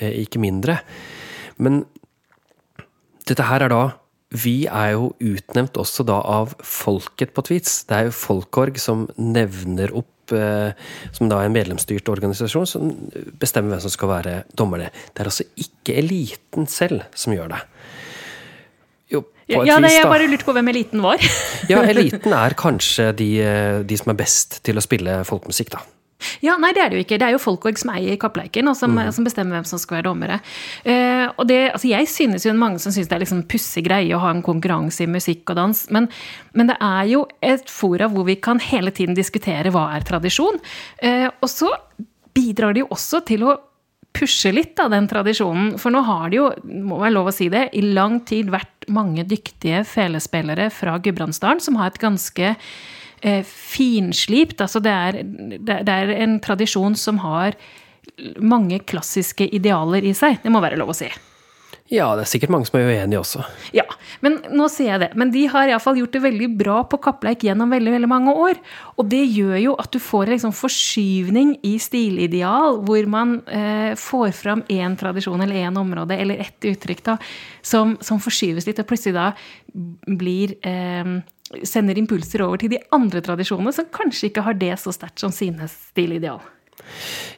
ikke 0.06 0.42
mindre. 0.44 0.78
Men 1.58 1.82
dette 3.26 3.50
her 3.50 3.66
er 3.66 3.74
da 3.74 3.84
vi 4.38 4.56
er 4.66 4.96
jo 4.96 5.12
utnevnt 5.24 5.78
også 5.82 6.06
da 6.08 6.20
av 6.22 6.56
folket 6.64 7.34
på 7.36 7.44
Tweets. 7.48 7.84
Det 7.90 7.98
er 7.98 8.10
jo 8.10 8.16
Folkorg 8.16 8.80
som 8.82 9.06
nevner 9.18 9.94
opp 9.96 10.36
eh, 10.36 10.74
som 11.16 11.30
da 11.32 11.42
er 11.42 11.50
en 11.50 11.56
medlemsstyrt 11.56 12.10
organisasjon, 12.12 12.68
som 12.70 12.92
bestemmer 13.42 13.76
hvem 13.76 13.86
som 13.86 13.94
skal 13.94 14.12
være 14.12 14.36
dommerne. 14.58 14.92
Det 15.14 15.24
er 15.24 15.32
altså 15.32 15.48
ikke 15.62 15.98
eliten 16.02 16.70
selv 16.72 17.06
som 17.18 17.36
gjør 17.36 17.56
det. 17.56 17.64
Jo, 19.14 19.24
Ja, 19.46 19.78
nei, 19.78 19.92
vis, 19.92 20.00
jeg 20.00 20.10
bare 20.10 20.30
lurte 20.30 20.48
på 20.48 20.56
hvem 20.58 20.72
eliten 20.72 21.04
var. 21.06 21.22
Ja, 21.70 21.84
eliten 21.86 22.34
er 22.34 22.56
kanskje 22.58 23.12
de, 23.18 23.30
eh, 23.42 23.82
de 23.86 23.98
som 23.98 24.14
er 24.14 24.18
best 24.18 24.60
til 24.66 24.78
å 24.78 24.84
spille 24.86 25.20
folkemusikk, 25.28 25.76
da. 25.78 25.84
Ja, 26.46 26.58
nei, 26.62 26.72
det 26.76 26.84
er 26.84 26.92
det 26.92 27.00
jo 27.00 27.06
ikke. 27.06 27.20
Det 27.22 27.28
er 27.28 27.36
jo 27.36 27.42
Folkvåg 27.42 27.80
som 27.82 27.94
eier 27.96 28.20
Kappleiken, 28.22 28.70
og 28.72 28.78
som, 28.80 28.98
som 29.16 29.28
bestemmer 29.28 29.60
hvem 29.60 29.68
som 29.70 29.82
skal 29.82 30.00
være 30.00 30.08
dommere. 30.10 30.40
Uh, 30.88 31.28
og 31.36 31.46
det, 31.50 31.60
altså 31.74 31.92
Jeg 31.92 32.10
synes 32.12 32.48
jo 32.48 32.56
mange 32.58 32.82
som 32.84 32.96
syns 32.96 33.12
det 33.12 33.18
er 33.18 33.26
liksom 33.26 33.46
pussig 33.52 33.86
greie 33.88 34.16
å 34.16 34.24
ha 34.24 34.34
en 34.34 34.44
konkurranse 34.46 35.06
i 35.06 35.12
musikk 35.12 35.54
og 35.54 35.60
dans, 35.60 35.86
men, 35.96 36.10
men 36.58 36.72
det 36.72 36.80
er 36.84 37.14
jo 37.14 37.26
et 37.46 37.70
fora 37.72 38.10
hvor 38.12 38.28
vi 38.30 38.38
kan 38.42 38.62
hele 38.64 38.94
tiden 38.96 39.18
diskutere 39.18 39.74
hva 39.74 39.90
er 39.96 40.08
tradisjon. 40.08 40.60
Uh, 41.04 41.30
og 41.40 41.50
så 41.52 41.72
bidrar 42.36 42.76
det 42.76 42.84
jo 42.84 42.92
også 42.96 43.24
til 43.28 43.48
å 43.48 43.56
pushe 44.16 44.52
litt 44.56 44.80
av 44.80 44.94
den 44.94 45.08
tradisjonen. 45.12 45.76
For 45.82 45.94
nå 45.94 46.04
har 46.08 46.30
det 46.32 46.40
jo, 46.40 46.50
må 46.64 47.00
være 47.02 47.16
lov 47.18 47.32
å 47.32 47.36
si 47.36 47.50
det, 47.52 47.70
i 47.76 47.84
lang 47.84 48.22
tid 48.28 48.52
vært 48.54 48.88
mange 48.94 49.26
dyktige 49.28 49.84
felespillere 49.88 50.70
fra 50.74 50.98
Gudbrandsdalen 51.04 51.64
som 51.64 51.80
har 51.80 51.92
et 51.92 52.02
ganske 52.02 52.54
finslipt 53.50 54.62
Altså 54.62 54.82
det 54.84 54.92
er, 54.94 55.22
det, 55.24 55.80
det 55.88 55.96
er 55.96 56.14
en 56.22 56.40
tradisjon 56.44 56.98
som 57.00 57.22
har 57.24 57.58
mange 58.38 58.80
klassiske 58.86 59.48
idealer 59.56 60.06
i 60.06 60.14
seg. 60.16 60.38
Det 60.44 60.52
må 60.54 60.62
være 60.64 60.78
lov 60.80 60.94
å 60.94 60.98
si. 60.98 61.10
Ja, 61.94 62.08
det 62.18 62.24
er 62.24 62.30
sikkert 62.32 62.50
mange 62.50 62.66
som 62.66 62.80
er 62.80 62.88
uenige 62.90 63.20
også. 63.20 63.44
Ja, 63.78 63.84
men 64.26 64.40
nå 64.58 64.66
sier 64.74 64.96
jeg 64.96 65.02
det. 65.04 65.10
Men 65.22 65.30
de 65.30 65.44
har 65.54 65.70
iallfall 65.70 66.00
gjort 66.00 66.16
det 66.16 66.22
veldig 66.24 66.48
bra 66.58 66.80
på 66.90 66.98
kappleik 67.04 67.46
gjennom 67.46 67.70
veldig 67.70 67.94
veldig 67.94 68.10
mange 68.10 68.34
år. 68.34 68.58
Og 68.98 69.06
det 69.12 69.22
gjør 69.22 69.60
jo 69.62 69.76
at 69.82 69.92
du 69.94 70.00
får 70.02 70.26
en 70.26 70.34
liksom 70.34 70.56
forskyvning 70.58 71.52
i 71.70 71.76
stilideal, 71.82 72.80
hvor 72.88 73.12
man 73.12 73.36
eh, 73.46 73.94
får 74.02 74.34
fram 74.34 74.66
én 74.74 74.98
tradisjon 74.98 75.46
eller 75.46 75.68
én 75.68 75.78
område 75.78 76.18
eller 76.18 76.42
ett 76.48 76.70
uttrykk 76.74 77.06
da, 77.06 77.20
som, 77.62 77.94
som 78.02 78.22
forskyves 78.24 78.66
litt, 78.66 78.82
og 78.82 78.90
plutselig 78.90 79.14
da 79.20 79.30
blir 80.10 80.58
eh, 80.66 81.14
Sender 81.64 81.98
impulser 82.00 82.44
over 82.46 82.62
til 82.62 82.74
de 82.76 82.82
andre 82.96 83.22
tradisjonene, 83.26 83.74
som 83.76 83.90
kanskje 83.94 84.30
ikke 84.30 84.46
har 84.46 84.60
det 84.60 84.74
så 84.82 84.94
sterkt 84.96 85.24
som 85.24 85.34
sine 85.34 85.70
stilideal. 85.72 86.44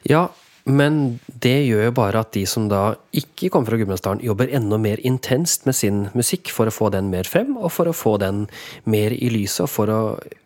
Ja, 0.08 0.26
men 0.68 1.18
det 1.40 1.54
gjør 1.64 1.86
jo 1.86 1.92
bare 1.96 2.22
at 2.24 2.34
de 2.36 2.44
som 2.48 2.66
da 2.68 2.82
ikke 3.16 3.48
kommer 3.52 3.72
fra 3.72 3.78
Gudbrandsdalen, 3.80 4.24
jobber 4.24 4.50
enda 4.52 4.76
mer 4.80 5.00
intenst 5.06 5.64
med 5.68 5.76
sin 5.78 6.02
musikk 6.18 6.52
for 6.52 6.68
å 6.68 6.74
få 6.74 6.90
den 6.92 7.08
mer 7.12 7.28
frem, 7.28 7.54
og 7.56 7.72
for 7.72 7.88
å 7.88 7.96
få 7.96 8.18
den 8.20 8.44
mer 8.84 9.14
i 9.16 9.30
lyset, 9.32 9.64
og 9.64 9.72
for 9.72 9.92
å 9.92 10.02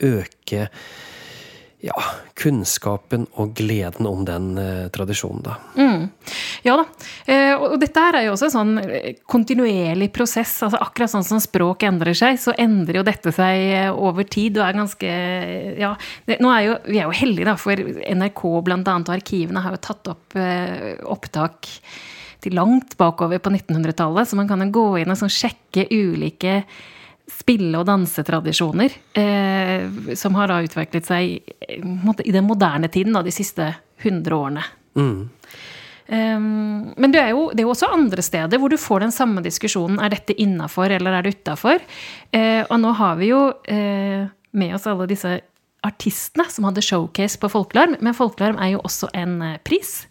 øke 0.07 0.69
ja, 1.83 1.99
kunnskapen 2.39 3.25
og 3.43 3.57
gleden 3.59 4.07
om 4.07 4.23
den 4.27 4.53
eh, 4.61 4.85
tradisjonen, 4.95 5.43
da. 5.43 5.57
Mm. 5.75 6.05
Ja 6.63 6.77
da. 6.79 6.85
Eh, 7.27 7.55
og 7.57 7.75
dette 7.83 8.05
her 8.05 8.19
er 8.21 8.27
jo 8.29 8.37
også 8.37 8.49
en 8.49 8.55
sånn 8.55 8.77
eh, 8.85 9.09
kontinuerlig 9.27 10.13
prosess. 10.15 10.55
altså 10.63 10.79
Akkurat 10.79 11.11
sånn 11.11 11.27
som 11.27 11.43
språk 11.43 11.83
endrer 11.89 12.15
seg, 12.15 12.39
så 12.39 12.55
endrer 12.55 13.01
jo 13.01 13.05
dette 13.09 13.35
seg 13.35 13.67
eh, 13.81 13.91
over 13.91 14.29
tid 14.31 14.61
og 14.61 14.69
er 14.69 14.79
ganske 14.79 15.11
Ja, 15.83 15.93
det, 16.29 16.39
nå 16.45 16.55
er 16.55 16.69
jo, 16.69 16.79
vi 16.87 17.03
er 17.03 17.11
jo 17.11 17.19
heldige, 17.19 17.51
da, 17.51 17.59
for 17.59 17.83
NRK 17.83 18.47
blant 18.63 18.95
annet 18.95 19.11
og 19.11 19.19
arkivene 19.19 19.67
har 19.67 19.75
jo 19.75 19.83
tatt 19.83 20.15
opp 20.15 20.39
eh, 20.39 20.95
opptak 21.03 21.71
til 22.43 22.57
langt 22.59 22.95
bakover 22.99 23.43
på 23.43 23.51
1900-tallet, 23.55 24.29
så 24.29 24.39
man 24.39 24.49
kan 24.51 24.63
jo 24.63 24.71
gå 24.75 24.87
inn 25.03 25.11
og 25.11 25.19
sånn 25.19 25.31
sjekke 25.31 25.87
ulike 25.91 26.63
spille- 27.33 27.81
og 27.81 27.87
dansetradisjoner 27.89 28.95
eh, 29.19 30.15
som 30.19 30.37
har 30.39 30.51
da 30.51 30.61
utviklet 30.65 31.09
seg 31.09 31.39
i, 31.41 32.33
den 32.33 32.47
moderne 32.47 32.91
tiden, 32.93 33.17
da, 33.17 33.25
de 33.25 33.35
siste 33.35 33.73
100 34.03 34.37
årene. 34.37 34.65
Mm. 34.99 35.31
Um, 36.13 36.93
men 36.99 37.13
det 37.15 37.21
er, 37.23 37.31
jo, 37.33 37.47
det 37.53 37.63
er 37.63 37.69
jo 37.69 37.73
også 37.73 37.93
andre 37.95 38.25
steder 38.25 38.61
hvor 38.61 38.73
du 38.73 38.77
får 38.81 39.05
den 39.07 39.15
samme 39.15 39.43
diskusjonen. 39.45 40.01
Er 40.03 40.13
dette 40.13 40.37
innafor, 40.37 40.93
eller 40.93 41.19
er 41.19 41.25
det 41.25 41.37
utafor? 41.39 41.81
Eh, 42.35 42.61
og 42.67 42.77
nå 42.83 42.93
har 42.99 43.17
vi 43.21 43.31
jo 43.31 43.47
eh, 43.71 44.27
med 44.53 44.77
oss 44.77 44.89
alle 44.91 45.09
disse 45.11 45.39
artistene 45.83 46.47
som 46.51 46.67
hadde 46.69 46.85
showcase 46.85 47.41
på 47.41 47.51
Folkelarm. 47.53 47.97
Men 48.01 48.17
Folkelarm 48.19 48.61
er 48.61 48.75
jo 48.75 48.83
også 48.85 49.11
en 49.19 49.39
eh, 49.47 49.61
pris. 49.65 50.03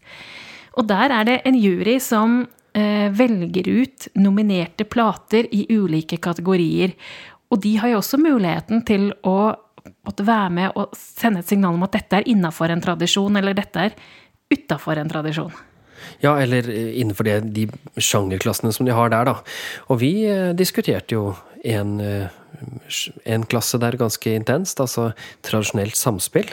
Og 0.80 0.88
der 0.90 1.14
er 1.14 1.28
det 1.28 1.42
en 1.46 1.60
jury 1.60 2.00
som 2.02 2.46
velger 2.72 3.68
ut 3.68 4.06
nominerte 4.16 4.86
plater 4.88 5.48
i 5.52 5.66
ulike 5.76 6.16
kategorier. 6.24 6.94
Og 7.52 7.60
de 7.66 7.74
har 7.82 7.92
jo 7.92 7.98
også 8.00 8.20
muligheten 8.22 8.86
til 8.88 9.10
å 9.28 9.52
måtte 10.06 10.26
være 10.26 10.54
med 10.54 10.78
og 10.80 10.96
sende 10.98 11.42
et 11.42 11.52
signal 11.52 11.76
om 11.76 11.86
at 11.88 11.96
dette 11.98 12.22
er 12.22 12.30
innafor 12.32 12.72
en 12.72 12.84
tradisjon, 12.84 13.38
eller 13.38 13.58
dette 13.58 13.88
er 13.90 13.98
utafor 14.52 15.02
en 15.02 15.12
tradisjon. 15.12 15.54
Ja, 16.22 16.36
eller 16.42 16.66
eh, 16.70 16.98
innenfor 17.02 17.28
det, 17.28 17.38
de 17.56 17.68
sjangerklassene 18.02 18.74
som 18.74 18.88
de 18.88 18.96
har 18.96 19.12
der, 19.14 19.28
da. 19.30 19.36
Og 19.90 20.02
vi 20.02 20.14
eh, 20.30 20.52
diskuterte 20.58 21.18
jo 21.18 21.32
en, 21.64 22.00
eh, 22.02 22.32
en 23.30 23.46
klasse 23.50 23.80
der 23.82 24.00
ganske 24.00 24.34
intenst, 24.34 24.82
altså 24.82 25.12
tradisjonelt 25.46 25.98
samspill. 25.98 26.50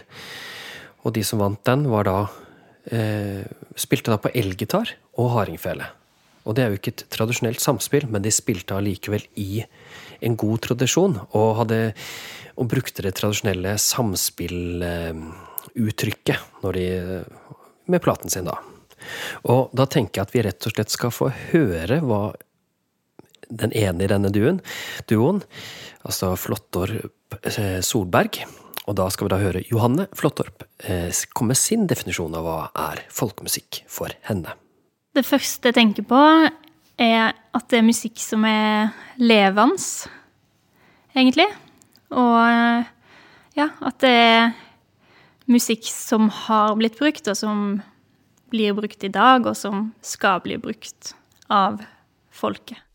Og 1.06 1.14
de 1.16 1.24
som 1.24 1.40
vant 1.40 1.62
den, 1.68 1.88
var 1.88 2.08
da 2.08 2.18
eh, 2.92 3.46
Spilte 3.78 4.10
da 4.10 4.16
på 4.18 4.32
elgitar 4.34 4.90
og 5.22 5.28
hardingfele. 5.36 5.86
Og 6.48 6.56
det 6.56 6.62
er 6.64 6.68
jo 6.72 6.78
ikke 6.80 6.94
et 6.94 7.04
tradisjonelt 7.12 7.60
samspill, 7.60 8.06
men 8.08 8.24
de 8.24 8.32
spilte 8.32 8.72
allikevel 8.76 9.24
i 9.36 9.64
en 10.24 10.36
god 10.40 10.58
tradisjon, 10.64 11.20
og, 11.36 11.48
hadde, 11.60 11.92
og 12.56 12.70
brukte 12.72 13.04
det 13.04 13.12
tradisjonelle 13.18 13.72
samspilluttrykket 13.82 16.38
når 16.64 16.72
de 16.78 16.86
med 17.88 18.00
platen 18.04 18.30
sin, 18.32 18.48
da. 18.48 18.56
Og 19.48 19.72
da 19.76 19.86
tenker 19.88 20.18
jeg 20.18 20.26
at 20.26 20.34
vi 20.34 20.44
rett 20.44 20.66
og 20.66 20.74
slett 20.74 20.92
skal 20.92 21.12
få 21.14 21.30
høre 21.52 22.00
hva 22.04 22.22
den 23.48 23.72
ene 23.72 24.04
i 24.04 24.10
denne 24.10 24.30
duen, 24.32 24.60
duoen, 25.08 25.40
altså 26.04 26.34
Flåttorp 26.36 27.38
eh, 27.48 27.80
Solberg, 27.84 28.42
og 28.88 28.96
da 28.96 29.08
skal 29.12 29.28
vi 29.28 29.32
da 29.32 29.40
høre 29.40 29.64
Johanne 29.68 30.08
Flåttorp 30.16 30.64
eh, 30.84 31.08
komme 31.32 31.54
med 31.54 31.60
sin 31.60 31.86
definisjon 31.88 32.36
av 32.36 32.44
hva 32.44 32.58
er 32.90 33.04
folkemusikk 33.12 33.84
for 33.88 34.12
henne. 34.28 34.52
Det 35.16 35.24
første 35.26 35.70
jeg 35.70 35.76
tenker 35.78 36.06
på, 36.06 36.20
er 36.98 37.32
at 37.54 37.68
det 37.70 37.80
er 37.80 37.86
musikk 37.86 38.18
som 38.20 38.44
er 38.46 38.90
levende, 39.20 39.78
egentlig. 41.14 41.48
Og 42.10 42.84
ja, 43.58 43.68
at 43.84 44.00
det 44.02 44.10
er 44.10 44.50
musikk 45.48 45.88
som 45.90 46.28
har 46.44 46.76
blitt 46.78 46.98
brukt, 47.00 47.28
og 47.30 47.38
som 47.38 47.80
blir 48.52 48.76
brukt 48.76 49.04
i 49.04 49.12
dag, 49.12 49.46
og 49.46 49.56
som 49.56 49.90
skal 50.04 50.42
bli 50.44 50.58
brukt 50.60 51.14
av 51.52 51.80
folket. 52.30 52.87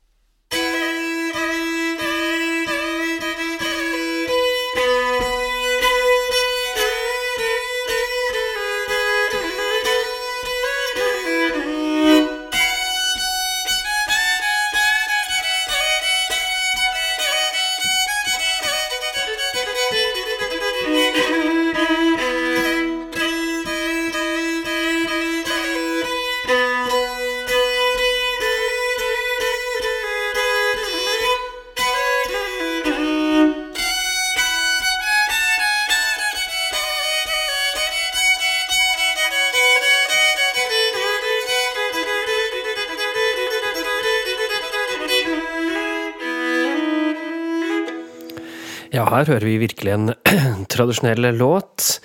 Her 49.19 49.29
hører 49.29 49.47
vi 49.47 49.61
virkelig 49.61 49.93
en 49.93 50.13
tradisjonell 50.73 51.29
låt. 51.37 51.99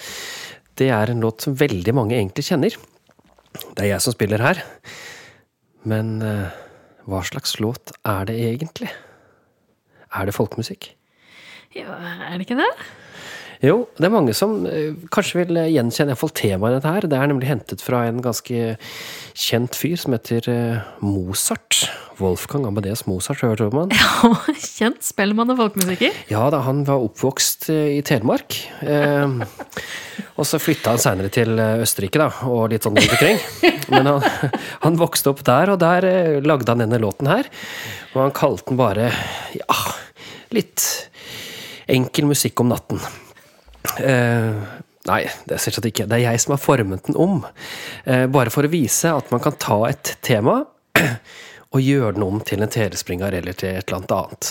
Det 0.79 0.91
er 0.95 1.11
en 1.11 1.25
låt 1.25 1.47
som 1.47 1.57
veldig 1.59 1.95
mange 1.97 2.17
egentlig 2.19 2.47
kjenner. 2.51 2.77
Det 3.75 3.85
er 3.85 3.93
jeg 3.95 4.05
som 4.05 4.15
spiller 4.15 4.43
her. 4.45 4.63
Men 5.89 6.19
eh, 6.23 6.57
hva 7.09 7.25
slags 7.27 7.57
låt 7.63 7.95
er 8.07 8.29
det 8.29 8.39
egentlig? 8.51 8.91
Er 10.15 10.29
det 10.29 10.37
folkemusikk? 10.37 10.93
Ja, 11.77 11.95
er 12.29 12.37
det 12.37 12.47
ikke 12.47 12.59
det? 12.61 12.71
Jo, 13.65 13.89
det 13.99 14.07
er 14.07 14.13
mange 14.15 14.35
som 14.39 14.61
eh, 14.71 14.93
kanskje 15.15 15.41
vil 15.41 15.59
gjenkjenne 15.73 16.15
iallfall 16.15 16.31
temaet 16.37 16.77
i 16.77 16.79
dette 16.79 16.93
her. 16.95 17.07
Det 17.11 17.19
er 17.19 17.31
nemlig 17.31 17.49
hentet 17.51 17.83
fra 17.83 18.05
en 18.07 18.21
ganske 18.23 18.77
kjent 19.39 19.79
fyr 19.79 19.97
som 19.99 20.15
heter 20.15 20.47
eh, 20.53 20.93
Mozart. 21.03 21.89
Wolfgang 22.19 22.67
Amadeus 22.67 23.05
Mozart, 23.07 23.43
hørte 23.47 23.67
du 23.67 23.75
om 23.75 23.85
han? 23.85 23.93
Ja, 23.99 24.55
Kjent 24.59 25.03
spellemann 25.07 25.51
og 25.55 25.59
folkemusiker. 25.61 26.15
Ja 26.31 26.47
da, 26.55 26.63
han 26.67 26.85
var 26.87 27.03
oppvokst 27.09 27.69
eh, 27.75 27.99
i 27.99 28.01
Telemark. 28.07 28.57
Eh, 28.83 29.37
og 30.39 30.47
så 30.47 30.61
flytta 30.63 30.95
han 30.95 31.03
seinere 31.03 31.31
til 31.35 31.59
eh, 31.59 31.83
Østerrike, 31.83 32.23
da, 32.23 32.31
og 32.47 32.71
litt 32.73 32.87
sånn 32.87 32.99
rundt 32.99 33.15
omkring. 33.19 33.39
Men 33.91 34.11
han, 34.13 34.51
han 34.87 34.99
vokste 35.03 35.33
opp 35.35 35.43
der, 35.47 35.75
og 35.75 35.83
der 35.83 36.07
eh, 36.07 36.35
lagde 36.47 36.71
han 36.71 36.87
denne 36.87 37.03
låten 37.03 37.31
her. 37.31 37.51
Og 38.15 38.23
han 38.23 38.35
kalte 38.39 38.71
den 38.71 38.79
bare 38.79 39.11
ja, 39.59 39.81
litt 40.55 40.85
enkel 41.91 42.31
musikk 42.31 42.63
om 42.63 42.71
natten. 42.71 43.03
Eh, 43.99 44.63
nei, 45.09 45.21
det 45.49 45.57
er 45.57 45.63
selvsagt 45.63 45.91
ikke. 45.91 46.09
Det 46.09 46.19
er 46.19 46.27
jeg 46.27 46.43
som 46.45 46.55
har 46.55 46.63
formet 46.63 47.07
den 47.09 47.19
om. 47.19 47.41
Eh, 48.05 48.27
bare 48.31 48.53
for 48.55 48.67
å 48.67 48.73
vise 48.73 49.13
at 49.15 49.33
man 49.35 49.43
kan 49.45 49.57
ta 49.61 49.81
et 49.91 50.17
tema 50.27 50.61
og 51.77 51.85
gjøre 51.85 52.15
den 52.17 52.25
om 52.25 52.39
til 52.49 52.63
en 52.65 52.71
telespringer 52.73 53.35
eller 53.37 53.57
til 53.59 53.77
et 53.77 53.91
eller 53.91 54.15
annet. 54.17 54.51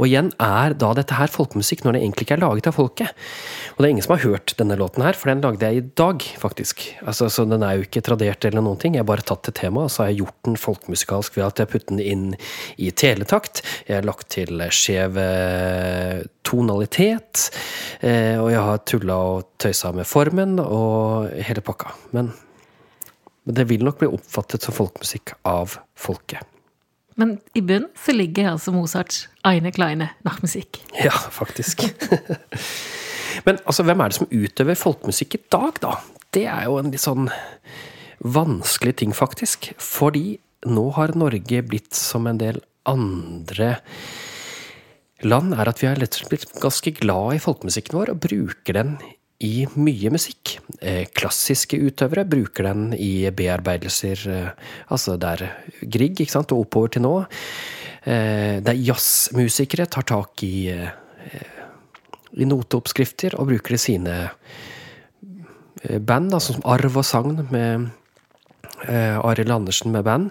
Og 0.00 0.08
igjen 0.08 0.32
er 0.42 0.74
da 0.74 0.88
dette 0.98 1.14
her 1.14 1.30
folkemusikk 1.30 1.84
når 1.84 1.94
det 1.94 2.00
egentlig 2.02 2.26
ikke 2.26 2.34
er 2.34 2.42
laget 2.42 2.66
av 2.66 2.74
folket. 2.74 3.26
Og 3.74 3.78
det 3.78 3.86
er 3.86 3.92
ingen 3.94 4.06
som 4.06 4.14
har 4.16 4.24
hørt 4.24 4.54
denne 4.58 4.78
låten 4.80 5.04
her, 5.06 5.14
for 5.14 5.30
den 5.30 5.44
lagde 5.44 5.68
jeg 5.68 5.78
i 5.78 5.84
dag, 6.00 6.24
faktisk. 6.42 6.82
Altså, 7.06 7.28
så 7.30 7.44
den 7.46 7.62
er 7.62 7.76
jo 7.78 7.86
ikke 7.86 8.02
tradert 8.08 8.48
eller 8.48 8.64
noen 8.66 8.80
ting. 8.82 8.96
Jeg 8.96 9.04
har 9.04 9.10
bare 9.12 9.26
tatt 9.26 9.52
et 9.52 9.58
tema, 9.60 9.84
og 9.86 9.94
så 9.94 10.02
har 10.02 10.10
jeg 10.10 10.24
gjort 10.24 10.48
den 10.48 10.58
folkemusikalsk 10.58 11.38
ved 11.38 11.46
at 11.46 11.62
jeg 11.62 11.68
har 11.68 11.72
puttet 11.76 11.92
den 11.92 12.02
inn 12.02 12.26
i 12.82 12.90
teletakt. 12.90 13.62
Jeg 13.86 14.00
har 14.00 14.08
lagt 14.08 14.26
til 14.34 14.64
skjev 14.74 15.20
eh, 15.22 16.26
tonalitet, 16.46 17.46
eh, 18.00 18.34
og 18.42 18.50
jeg 18.50 18.66
har 18.70 18.82
tulla 18.90 19.20
og 19.36 19.46
tøysa 19.62 19.94
med 19.94 20.10
formen 20.10 20.58
og 20.64 21.30
hele 21.46 21.62
pakka. 21.62 21.94
Men 22.16 22.34
det 23.46 23.68
vil 23.70 23.86
nok 23.86 24.02
bli 24.02 24.10
oppfattet 24.10 24.66
som 24.66 24.74
folkemusikk 24.74 25.36
av 25.46 25.78
folket. 25.94 26.55
Men 27.16 27.38
i 27.56 27.62
bunnen 27.64 27.88
så 27.96 28.12
ligger 28.12 28.52
altså 28.52 28.74
Mozarts 28.74 29.24
Eine 29.46 29.72
Kleine 29.72 30.10
Nachmusikk. 30.26 30.82
Ja, 31.00 31.14
faktisk. 31.32 31.86
Men 33.46 33.60
altså, 33.64 33.84
hvem 33.86 34.00
er 34.00 34.12
det 34.12 34.18
som 34.18 34.30
utøver 34.30 34.78
folkemusikk 34.78 35.38
i 35.38 35.42
dag, 35.52 35.80
da? 35.82 35.96
Det 36.36 36.44
er 36.50 36.66
jo 36.68 36.76
en 36.80 36.92
litt 36.92 37.04
sånn 37.04 37.30
vanskelig 38.20 38.98
ting, 39.00 39.16
faktisk. 39.16 39.70
Fordi 39.80 40.38
nå 40.68 40.86
har 40.96 41.16
Norge 41.16 41.62
blitt 41.64 41.96
som 41.96 42.28
en 42.28 42.40
del 42.40 42.60
andre 42.88 43.76
land, 45.24 45.54
er 45.56 45.70
at 45.70 45.80
vi 45.80 45.88
rett 45.88 46.18
blitt 46.30 46.48
ganske 46.60 46.92
glad 47.00 47.38
i 47.38 47.42
folkemusikken 47.42 47.96
vår 47.96 48.12
og 48.12 48.24
bruker 48.26 48.76
den 48.76 48.96
i 49.44 49.66
mye 49.76 50.12
musikk. 50.14 50.56
Eh, 50.80 51.04
klassiske 51.12 51.78
utøvere 51.80 52.24
bruker 52.28 52.70
den 52.70 52.94
i 52.94 53.28
bearbeidelser, 53.30 54.22
eh, 54.32 54.70
altså 54.88 55.16
der 55.20 55.42
er 55.44 55.82
Grieg, 55.82 56.20
ikke 56.20 56.32
sant, 56.32 56.52
og 56.52 56.66
oppover 56.66 56.94
til 56.94 57.06
nå. 57.06 57.14
Der 58.06 58.70
er 58.70 58.78
jazzmusikere 58.86 59.88
tar 59.90 60.04
tak 60.06 60.38
i, 60.46 60.70
i 60.70 62.46
noteoppskrifter 62.46 63.34
og 63.34 63.48
bruker 63.48 63.74
det 63.74 63.80
i 63.80 63.82
sine 63.82 64.14
band, 66.06 66.30
altså 66.30 66.54
som 66.54 66.62
Arv 66.70 67.00
og 67.02 67.04
Sagn 67.04 67.48
med 67.50 67.88
Arild 68.86 69.50
Andersen 69.50 69.90
med 69.90 70.06
band. 70.06 70.30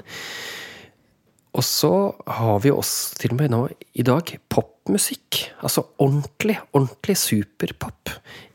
Og 1.51 1.67
så 1.67 1.91
har 2.39 2.63
vi 2.63 2.71
oss 2.71 3.11
til 3.19 3.35
og 3.35 3.41
med 3.43 3.51
nå 3.51 3.61
i 3.91 4.07
dag 4.07 4.37
popmusikk. 4.85 5.41
Altså 5.65 5.83
ordentlig, 5.97 6.59
ordentlig 6.73 7.17
superpop. 7.17 8.11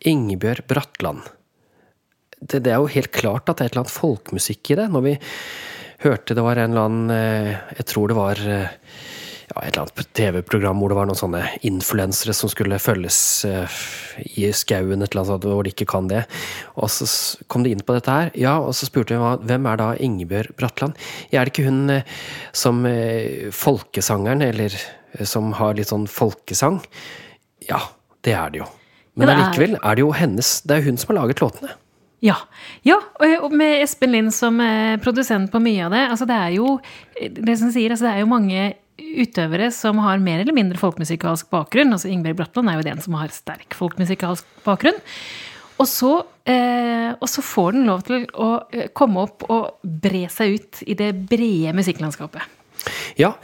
Ingebjørg 0.06 0.66
Bratland. 0.68 1.22
Det, 2.40 2.62
det, 2.62 2.70
er 2.70 2.78
jo 2.78 2.86
helt 2.86 3.10
klart 3.12 3.48
at 3.48 3.58
det 3.58 3.64
er 3.64 3.66
et 3.66 3.72
eller 3.74 3.84
annet 3.84 3.98
folkemusikk 3.98 4.70
i 4.70 4.76
det. 4.78 4.88
Når 4.90 5.02
vi 5.08 5.16
hørte 6.06 6.34
det 6.34 6.44
var 6.44 6.56
en 6.56 6.70
eller 6.70 6.86
annen 6.86 7.10
eh, 7.10 7.56
Jeg 7.76 7.86
tror 7.90 8.08
det 8.08 8.16
var 8.16 8.38
eh, 8.40 8.70
ja, 9.50 9.64
et 9.64 9.74
eller 9.74 9.82
annet 9.82 10.12
TV-program 10.14 10.78
hvor 10.78 10.92
det 10.92 10.98
var 11.00 11.10
noen 11.10 11.18
sånne 11.18 11.42
influensere 11.66 12.32
som 12.32 12.48
skulle 12.48 12.78
følges 12.78 13.18
uh, 13.50 13.80
i 14.38 14.46
skauen, 14.54 15.02
et 15.02 15.10
eller 15.10 15.26
annet 15.26 15.48
hvor 15.50 15.66
de 15.66 15.72
ikke 15.74 15.88
kan 15.90 16.06
det. 16.08 16.22
Og 16.78 16.86
så 16.94 17.10
kom 17.50 17.66
de 17.66 17.74
inn 17.74 17.82
på 17.82 17.96
dette 17.96 18.14
her, 18.14 18.30
ja, 18.38 18.54
og 18.62 18.70
så 18.78 18.86
spurte 18.86 19.18
vi 19.18 19.50
hvem 19.50 19.66
er 19.66 19.82
da 19.82 19.90
Ingebjørg 19.98 20.54
Bratland? 20.54 20.94
Ja, 21.34 21.40
er 21.40 21.50
det 21.50 21.56
ikke 21.56 21.66
hun 21.66 21.98
som 22.54 22.86
folkesangeren, 23.58 24.46
eller 24.46 24.78
som 25.26 25.52
har 25.58 25.76
litt 25.78 25.90
sånn 25.92 26.08
folkesang? 26.10 26.80
Ja, 27.68 27.80
det 28.26 28.34
er 28.36 28.52
det 28.52 28.62
jo. 28.62 28.68
Men 29.18 29.32
allikevel 29.32 29.76
er 29.76 29.96
det 29.98 30.04
jo 30.04 30.12
hennes 30.14 30.50
Det 30.62 30.76
er 30.76 30.84
hun 30.86 30.96
som 31.00 31.10
har 31.10 31.24
laget 31.24 31.42
låtene. 31.42 31.74
Ja. 32.24 32.36
ja. 32.86 32.98
og 33.42 33.52
med 33.56 33.82
Espen 33.82 34.12
Lind 34.12 34.32
som 34.36 34.60
produsent 35.02 35.50
på 35.52 35.60
mye 35.60 35.88
av 35.88 35.94
det. 35.96 36.04
altså 36.12 36.28
Det 36.28 36.36
er 36.36 36.54
jo 36.56 36.76
det 37.18 37.56
som 37.58 37.72
sier, 37.72 37.92
altså 37.92 38.06
det 38.06 38.12
er 38.14 38.22
jo 38.22 38.30
mange 38.30 38.64
utøvere 39.00 39.70
som 39.74 40.00
har 40.04 40.20
mer 40.22 40.42
eller 40.42 40.56
mindre 40.56 40.80
folkemusikalsk 40.80 41.50
bakgrunn. 41.52 41.92
altså 41.92 42.10
Ingebjørg 42.10 42.40
Bratland 42.42 42.70
er 42.70 42.78
jo 42.78 42.88
den 42.90 43.02
som 43.04 43.16
har 43.18 43.32
sterk 43.34 43.76
folkemusikalsk 43.78 44.46
bakgrunn. 44.66 45.00
Og 45.80 45.88
så, 45.88 46.12
eh, 46.44 47.10
og 47.16 47.28
så, 47.28 47.42
får 47.42 47.72
den 47.72 47.88
lov 47.88 48.02
til 48.04 48.26
å 48.36 48.50
eh, 48.68 48.90
komme 48.92 49.24
opp 49.24 49.46
og 49.48 49.80
bre 49.82 50.26
seg 50.28 50.58
ut 50.58 50.82
i 50.84 50.96
det 50.98 51.14
brede 51.30 51.72
musikklandskapet. 51.76 52.42
Ja, 53.20 53.34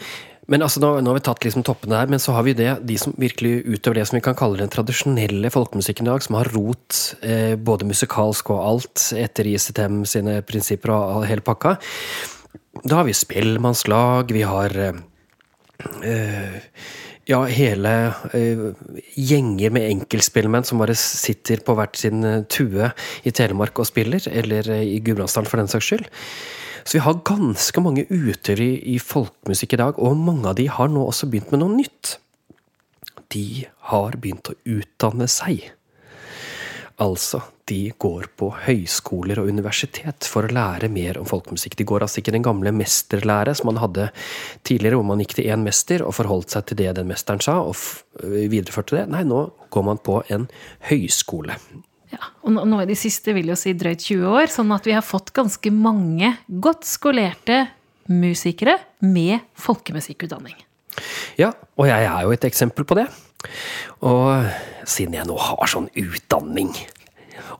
men 0.46 0.62
altså, 0.62 0.82
nå, 0.82 0.92
nå, 1.00 1.10
har 1.10 1.18
vi 1.18 1.24
tatt 1.26 1.46
liksom 1.46 1.64
toppene 1.66 1.98
her, 1.98 2.10
men 2.12 2.22
så 2.22 2.36
har 2.36 2.46
vi 2.46 2.54
det, 2.58 2.68
de 2.86 2.98
som 3.00 3.14
virkelig 3.18 3.64
utøver 3.66 4.00
det 4.00 4.06
som 4.10 4.18
vi 4.18 4.24
kan 4.26 4.38
kalle 4.38 4.60
den 4.60 4.72
tradisjonelle 4.72 5.50
folkemusikken 5.50 6.06
i 6.06 6.12
dag, 6.12 6.22
som 6.22 6.38
har 6.38 6.52
rot 6.54 7.00
eh, 7.26 7.56
både 7.58 7.88
musikalsk 7.88 8.54
og 8.54 8.62
alt 8.62 9.08
etter 9.18 9.50
ICTM 9.50 10.04
sine 10.06 10.38
prinsipper 10.46 10.94
og 10.94 11.26
hele 11.26 11.44
pakka. 11.44 11.76
Da 12.84 13.00
har 13.00 13.08
vi 13.08 13.16
spellemannslag, 13.16 14.30
vi 14.36 14.46
har 14.46 14.74
eh, 14.86 15.04
Eh, 16.02 16.60
ja, 17.26 17.40
hele 17.50 17.92
eh, 18.36 18.60
gjenger 19.18 19.72
med 19.74 19.88
enkeltspillmenn 19.90 20.64
som 20.66 20.80
bare 20.80 20.94
sitter 20.98 21.60
på 21.66 21.74
hvert 21.76 21.98
sin 21.98 22.22
uh, 22.22 22.44
tue 22.48 22.92
i 23.26 23.32
Telemark 23.34 23.80
og 23.82 23.88
spiller, 23.88 24.22
eller 24.30 24.70
uh, 24.70 24.78
i 24.78 25.00
Gudbrandsdalen 25.02 25.50
for 25.50 25.60
den 25.60 25.70
saks 25.72 25.90
skyld. 25.90 26.06
Så 26.86 26.94
vi 26.94 27.02
har 27.02 27.18
ganske 27.26 27.82
mange 27.82 28.06
utøvere 28.06 28.62
i, 28.62 28.94
i 28.94 28.98
folkemusikk 29.02 29.74
i 29.74 29.80
dag, 29.80 29.98
og 29.98 30.20
mange 30.22 30.46
av 30.52 30.54
de 30.58 30.68
har 30.70 30.92
nå 30.92 31.02
også 31.02 31.26
begynt 31.32 31.50
med 31.50 31.64
noe 31.64 31.74
nytt. 31.80 32.12
De 33.34 33.66
har 33.90 34.14
begynt 34.22 34.52
å 34.52 34.54
utdanne 34.76 35.26
seg. 35.26 35.64
Altså, 37.02 37.42
de 37.68 37.90
går 37.98 38.28
på 38.38 38.52
høyskoler 38.68 39.40
og 39.42 39.50
universitet 39.50 40.28
for 40.30 40.46
å 40.46 40.54
lære 40.54 40.88
mer 40.88 41.18
om 41.18 41.26
folkemusikk. 41.28 41.74
De 41.76 41.88
går 41.90 42.06
altså 42.06 42.22
ikke 42.22 42.36
den 42.36 42.46
gamle 42.46 42.70
mesterlære 42.72 43.56
som 43.58 43.68
man 43.72 43.82
hadde 43.82 44.06
tidligere, 44.62 45.00
hvor 45.00 45.10
man 45.10 45.24
gikk 45.24 45.34
til 45.40 45.50
én 45.50 45.66
mester 45.66 46.06
og 46.06 46.14
forholdt 46.16 46.54
seg 46.54 46.70
til 46.70 46.80
det 46.84 46.94
den 47.00 47.10
mesteren 47.10 47.42
sa, 47.42 47.58
og 47.66 47.74
videreførte 48.22 49.00
det. 49.00 49.04
Nei, 49.10 49.26
nå 49.26 49.48
går 49.74 49.86
man 49.90 50.00
på 50.06 50.22
en 50.30 50.46
høyskole. 50.86 51.58
Ja, 52.16 52.30
og 52.46 52.54
nå 52.56 52.78
i 52.80 52.88
de 52.88 52.96
siste 52.96 53.34
vil 53.36 53.50
jo 53.50 53.56
si 53.58 53.74
drøyt 53.76 54.00
20 54.00 54.30
år, 54.30 54.48
sånn 54.52 54.70
at 54.72 54.86
vi 54.88 54.94
har 54.96 55.04
fått 55.04 55.34
ganske 55.36 55.72
mange 55.74 56.32
godt 56.48 56.86
skolerte 56.88 57.66
musikere 58.08 58.78
med 59.04 59.44
folkemusikkutdanning. 59.60 60.56
Ja, 61.36 61.50
og 61.76 61.90
jeg 61.90 62.06
er 62.08 62.24
jo 62.24 62.32
et 62.32 62.46
eksempel 62.48 62.86
på 62.88 62.96
det. 62.96 63.04
Og 64.00 64.48
siden 64.88 65.18
jeg 65.18 65.28
nå 65.28 65.36
har 65.36 65.68
sånn 65.68 65.90
utdanning, 65.92 66.72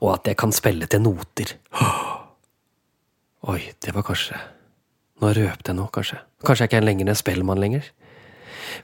og 0.01 0.15
at 0.15 0.31
jeg 0.31 0.39
kan 0.39 0.53
spille 0.53 0.89
til 0.89 1.03
noter 1.05 1.53
Oi, 3.47 3.61
det 3.81 3.93
var 3.95 4.03
kanskje 4.05 4.39
Nå 5.21 5.31
røpte 5.33 5.71
jeg 5.71 5.77
noe, 5.77 5.89
kanskje. 5.89 6.19
Kanskje 6.45 6.65
jeg 6.65 6.69
ikke 6.69 6.77
er 6.77 6.85
lenger 6.85 7.07
en 7.09 7.17
spellemann 7.17 7.61
lenger. 7.61 7.85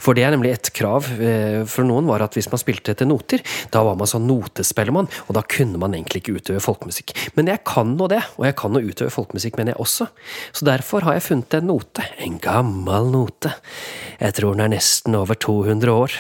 For 0.02 0.18
det 0.18 0.26
er 0.26 0.34
nemlig 0.36 0.54
et 0.56 0.72
krav 0.76 1.08
eh, 1.18 1.62
for 1.70 1.88
noen 1.88 2.08
var 2.10 2.26
at 2.26 2.38
hvis 2.38 2.50
man 2.52 2.62
spilte 2.62 2.94
etter 2.94 3.10
noter, 3.10 3.44
da 3.74 3.84
var 3.86 3.98
man 4.00 4.10
sånn 4.10 4.28
notespellemann, 4.30 5.10
og 5.28 5.38
da 5.38 5.44
kunne 5.48 5.82
man 5.82 5.96
egentlig 5.98 6.24
ikke 6.24 6.38
utøve 6.40 6.64
folkemusikk. 6.64 7.16
Men 7.38 7.52
jeg 7.52 7.64
kan 7.68 7.96
nå 7.98 8.10
det, 8.12 8.22
og 8.38 8.48
jeg 8.48 8.58
kan 8.60 8.74
nå 8.74 8.84
utøve 8.84 9.14
folkemusikk, 9.14 9.60
mener 9.60 9.76
jeg 9.76 9.84
også. 9.84 10.10
Så 10.54 10.70
derfor 10.70 11.08
har 11.08 11.18
jeg 11.18 11.28
funnet 11.30 11.60
en 11.60 11.70
note. 11.72 12.06
En 12.24 12.40
gammel 12.44 13.12
note. 13.14 13.54
Jeg 14.20 14.40
tror 14.40 14.56
den 14.56 14.68
er 14.68 14.76
nesten 14.78 15.20
over 15.20 15.38
200 15.38 15.94
år. 15.94 16.18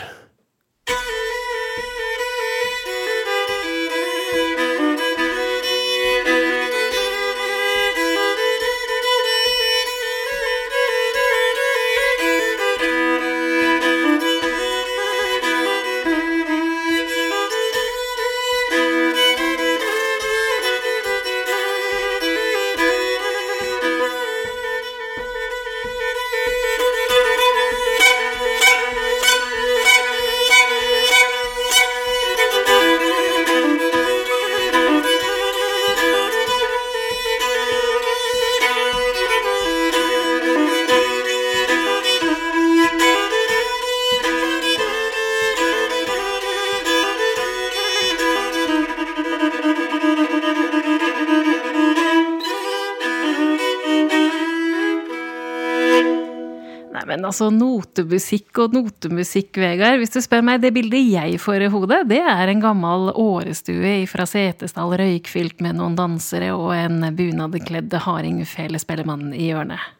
Men 57.13 57.27
altså, 57.29 57.49
notemusikk 57.53 58.63
og 58.63 58.73
notemusikk, 58.73 59.59
Vegard. 59.61 59.99
Hvis 60.01 60.15
du 60.15 60.19
spør 60.23 60.41
meg, 60.45 60.63
det 60.63 60.73
bildet 60.73 61.03
jeg 61.11 61.37
får 61.41 61.67
i 61.67 61.69
hodet, 61.69 61.99
det 62.09 62.21
er 62.25 62.49
en 62.49 62.63
gammel 62.63 63.11
årestue 63.11 63.91
fra 64.09 64.25
Setesdal, 64.29 64.95
røykfylt 64.97 65.61
med 65.61 65.77
noen 65.77 65.97
dansere 65.99 66.49
og 66.57 66.71
en 66.73 67.05
bunadkledd 67.13 67.93
hardingfelespellemann 68.07 69.29
i 69.37 69.51
hjørnet. 69.51 69.93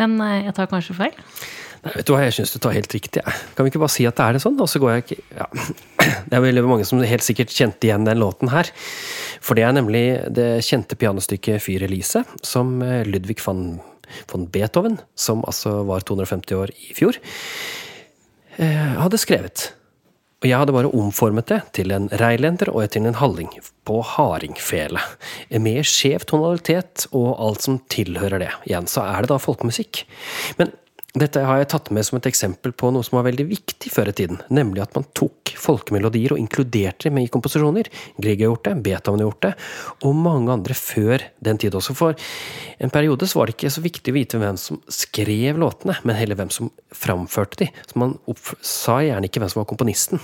Men 0.00 0.16
eh, 0.24 0.46
jeg 0.46 0.56
tar 0.56 0.72
kanskje 0.72 0.96
feil? 1.02 1.20
Nei, 1.84 1.92
vet 1.98 2.08
du 2.08 2.14
hva, 2.14 2.24
jeg 2.24 2.38
syns 2.38 2.54
du 2.54 2.60
tar 2.64 2.72
helt 2.78 2.96
riktig. 2.96 3.20
Jeg. 3.20 3.40
Kan 3.54 3.66
vi 3.66 3.74
ikke 3.74 3.84
bare 3.84 3.92
si 3.92 4.08
at 4.08 4.16
det 4.16 4.24
er 4.24 4.36
det 4.38 4.44
sånn? 4.46 4.56
Og 4.56 4.70
så 4.72 4.80
går 4.80 4.94
jeg 4.94 5.04
ikke 5.04 5.42
ja. 5.42 5.48
Det 6.30 6.36
er 6.36 6.44
veldig 6.44 6.64
mange 6.64 6.86
som 6.88 7.00
helt 7.04 7.24
sikkert 7.24 7.52
kjente 7.52 7.88
igjen 7.90 8.08
den 8.08 8.22
låten 8.22 8.48
her. 8.52 8.70
For 9.44 9.56
det 9.58 9.66
er 9.68 9.76
nemlig 9.76 10.06
det 10.32 10.48
kjente 10.64 10.96
pianostykket 10.96 11.60
Fyr 11.60 11.84
Elise, 11.84 12.24
som 12.40 12.78
eh, 12.84 13.02
Ludvig 13.04 13.42
van, 13.44 13.76
von 14.30 14.48
Beethoven, 14.52 14.98
som 15.14 15.44
altså 15.48 15.82
var 15.88 16.04
250 16.06 16.58
år 16.58 16.74
i 16.74 16.92
fjor, 16.96 17.18
eh, 18.58 18.94
hadde 19.00 19.20
skrevet. 19.20 19.72
Og 20.44 20.50
jeg 20.50 20.60
hadde 20.60 20.74
bare 20.76 20.92
omformet 20.92 21.48
det 21.48 21.62
til 21.72 21.92
en 21.96 22.10
reilender 22.20 22.68
og 22.68 22.84
til 22.92 23.06
en 23.08 23.16
halling 23.16 23.48
på 23.88 24.02
hardingfele. 24.04 25.00
Med 25.56 25.86
skjev 25.88 26.26
tonalitet 26.28 27.06
og 27.16 27.30
alt 27.40 27.64
som 27.64 27.78
tilhører 27.88 28.42
det. 28.42 28.50
Igjen 28.68 28.88
så 28.90 29.06
er 29.08 29.24
det 29.24 29.32
da 29.32 29.38
folkemusikk. 29.40 30.02
Men 30.60 30.74
dette 31.14 31.42
har 31.46 31.60
jeg 31.60 31.68
tatt 31.70 31.88
med 31.94 32.02
som 32.06 32.16
et 32.18 32.26
eksempel 32.26 32.72
på 32.74 32.88
noe 32.90 33.06
som 33.06 33.20
var 33.20 33.28
veldig 33.28 33.44
viktig 33.46 33.90
før 33.94 34.10
i 34.10 34.14
tiden, 34.18 34.40
nemlig 34.50 34.82
at 34.82 34.96
man 34.96 35.06
tok 35.14 35.52
folkemelodier 35.62 36.34
og 36.34 36.40
inkluderte 36.42 37.06
dem 37.06 37.20
i 37.22 37.28
komposisjoner. 37.30 37.86
Grieg 38.18 38.42
har 38.42 38.50
gjort 38.50 38.66
det, 38.66 38.74
Beethoven 38.82 39.22
har 39.22 39.28
gjort 39.28 39.44
det, 39.46 39.52
og 40.08 40.18
mange 40.18 40.50
andre 40.56 40.74
før 40.74 41.22
den 41.46 41.60
tid 41.62 41.78
også. 41.78 41.94
For 41.94 42.18
en 42.82 42.94
periode 42.94 43.28
så 43.30 43.38
var 43.38 43.46
det 43.46 43.54
ikke 43.54 43.70
så 43.76 43.84
viktig 43.84 44.10
å 44.10 44.18
vite 44.18 44.42
hvem 44.42 44.58
som 44.58 44.82
skrev 44.90 45.62
låtene, 45.62 46.00
men 46.02 46.18
heller 46.18 46.40
hvem 46.40 46.50
som 46.54 46.72
framførte 46.90 47.62
de. 47.62 47.70
Så 47.86 48.02
man 48.02 48.18
sa 48.58 48.98
gjerne 49.06 49.30
ikke 49.30 49.44
hvem 49.44 49.54
som 49.54 49.62
var 49.62 49.70
komponisten. 49.70 50.22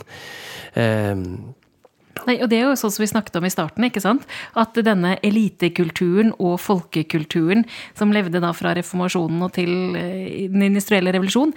Nei, 2.27 2.37
og 2.43 2.51
det 2.51 2.59
er 2.59 2.67
jo 2.67 2.79
sånn 2.79 2.93
som 2.93 3.05
vi 3.05 3.11
snakket 3.11 3.39
om 3.39 3.47
i 3.47 3.53
starten, 3.53 3.87
ikke 3.87 4.03
sant? 4.03 4.27
At 4.59 4.77
denne 4.85 5.15
elitekulturen 5.27 6.35
og 6.39 6.59
folkekulturen 6.63 7.65
som 7.99 8.13
levde 8.15 8.43
da 8.43 8.51
fra 8.57 8.75
reformasjonen 8.77 9.47
og 9.47 9.55
til 9.57 9.71
eh, 9.99 10.49
den 10.51 10.67
industrielle 10.69 11.15
revolusjon, 11.17 11.55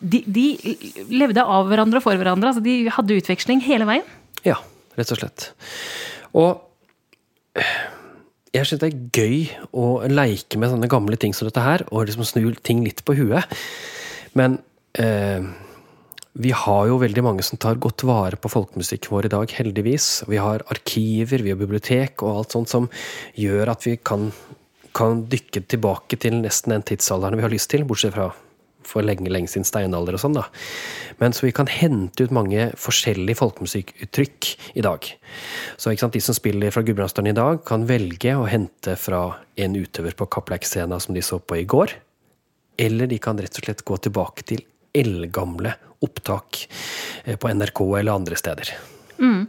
de, 0.00 0.22
de 0.26 0.46
levde 1.12 1.44
av 1.44 1.70
hverandre 1.70 2.00
og 2.00 2.04
for 2.04 2.20
hverandre. 2.20 2.50
altså 2.50 2.64
De 2.64 2.90
hadde 2.92 3.20
utveksling 3.20 3.62
hele 3.64 3.88
veien. 3.88 4.08
Ja, 4.44 4.58
rett 4.98 5.12
og 5.14 5.20
slett. 5.20 5.50
Og 6.36 6.64
jeg 8.56 8.68
syns 8.68 8.82
det 8.82 8.90
er 8.90 9.04
gøy 9.16 9.38
å 9.76 9.86
leike 10.10 10.60
med 10.60 10.72
sånne 10.72 10.90
gamle 10.90 11.18
ting 11.20 11.34
som 11.36 11.48
dette 11.48 11.64
her, 11.64 11.84
og 11.90 12.08
liksom 12.08 12.26
snu 12.28 12.50
ting 12.64 12.82
litt 12.84 13.02
på 13.06 13.16
huet. 13.18 13.56
Men 14.36 14.58
eh, 15.00 15.44
vi 16.36 16.52
har 16.52 16.86
jo 16.90 16.98
veldig 17.00 17.22
mange 17.24 17.44
som 17.46 17.58
tar 17.60 17.78
godt 17.80 18.04
vare 18.08 18.36
på 18.36 18.50
folkemusikken 18.52 19.12
vår 19.14 19.28
i 19.28 19.32
dag, 19.32 19.52
heldigvis. 19.58 20.08
Vi 20.28 20.40
har 20.40 20.64
arkiver, 20.72 21.44
vi 21.44 21.52
har 21.54 21.60
bibliotek 21.60 22.24
og 22.26 22.42
alt 22.42 22.56
sånt 22.56 22.72
som 22.72 22.88
gjør 23.40 23.72
at 23.72 23.86
vi 23.88 23.96
kan, 23.96 24.28
kan 24.96 25.24
dykke 25.32 25.64
tilbake 25.64 26.18
til 26.20 26.42
nesten 26.42 26.76
den 26.76 26.84
tidsalderen 26.92 27.40
vi 27.40 27.46
har 27.46 27.54
lyst 27.54 27.72
til, 27.72 27.86
bortsett 27.88 28.16
fra 28.16 28.32
for 28.86 29.02
lenge, 29.02 29.26
lenge 29.32 29.50
siden 29.50 29.66
steinalder 29.66 30.14
og 30.14 30.22
sånn, 30.22 30.36
da. 30.36 30.44
Men 31.18 31.34
så 31.34 31.48
vi 31.48 31.54
kan 31.56 31.66
hente 31.66 32.22
ut 32.22 32.34
mange 32.34 32.68
forskjellige 32.78 33.40
folkemusikkuttrykk 33.40 34.50
i 34.78 34.84
dag. 34.86 35.08
Så 35.74 35.90
sant, 35.98 36.14
de 36.14 36.22
som 36.22 36.36
spiller 36.36 36.70
fra 36.70 36.84
Gudbrandsdølen 36.86 37.32
i 37.32 37.34
dag, 37.34 37.64
kan 37.66 37.88
velge 37.88 38.36
å 38.38 38.46
hente 38.46 38.94
fra 39.00 39.24
en 39.58 39.74
utøver 39.74 40.14
på 40.14 40.30
Kappleik-scena 40.36 41.00
som 41.02 41.18
de 41.18 41.24
så 41.24 41.40
på 41.42 41.58
i 41.58 41.66
går. 41.66 41.96
Eller 42.78 43.10
de 43.10 43.18
kan 43.18 43.40
rett 43.40 43.58
og 43.58 43.66
slett 43.66 43.82
gå 43.88 43.98
tilbake 44.06 44.46
til 44.46 44.62
eldgamle 44.96 45.76
opptak 46.04 46.66
eh, 47.24 47.36
på 47.36 47.52
NRK 47.52 47.82
eller 48.00 48.12
andre 48.12 48.38
steder. 48.38 48.74
Mm. 49.16 49.46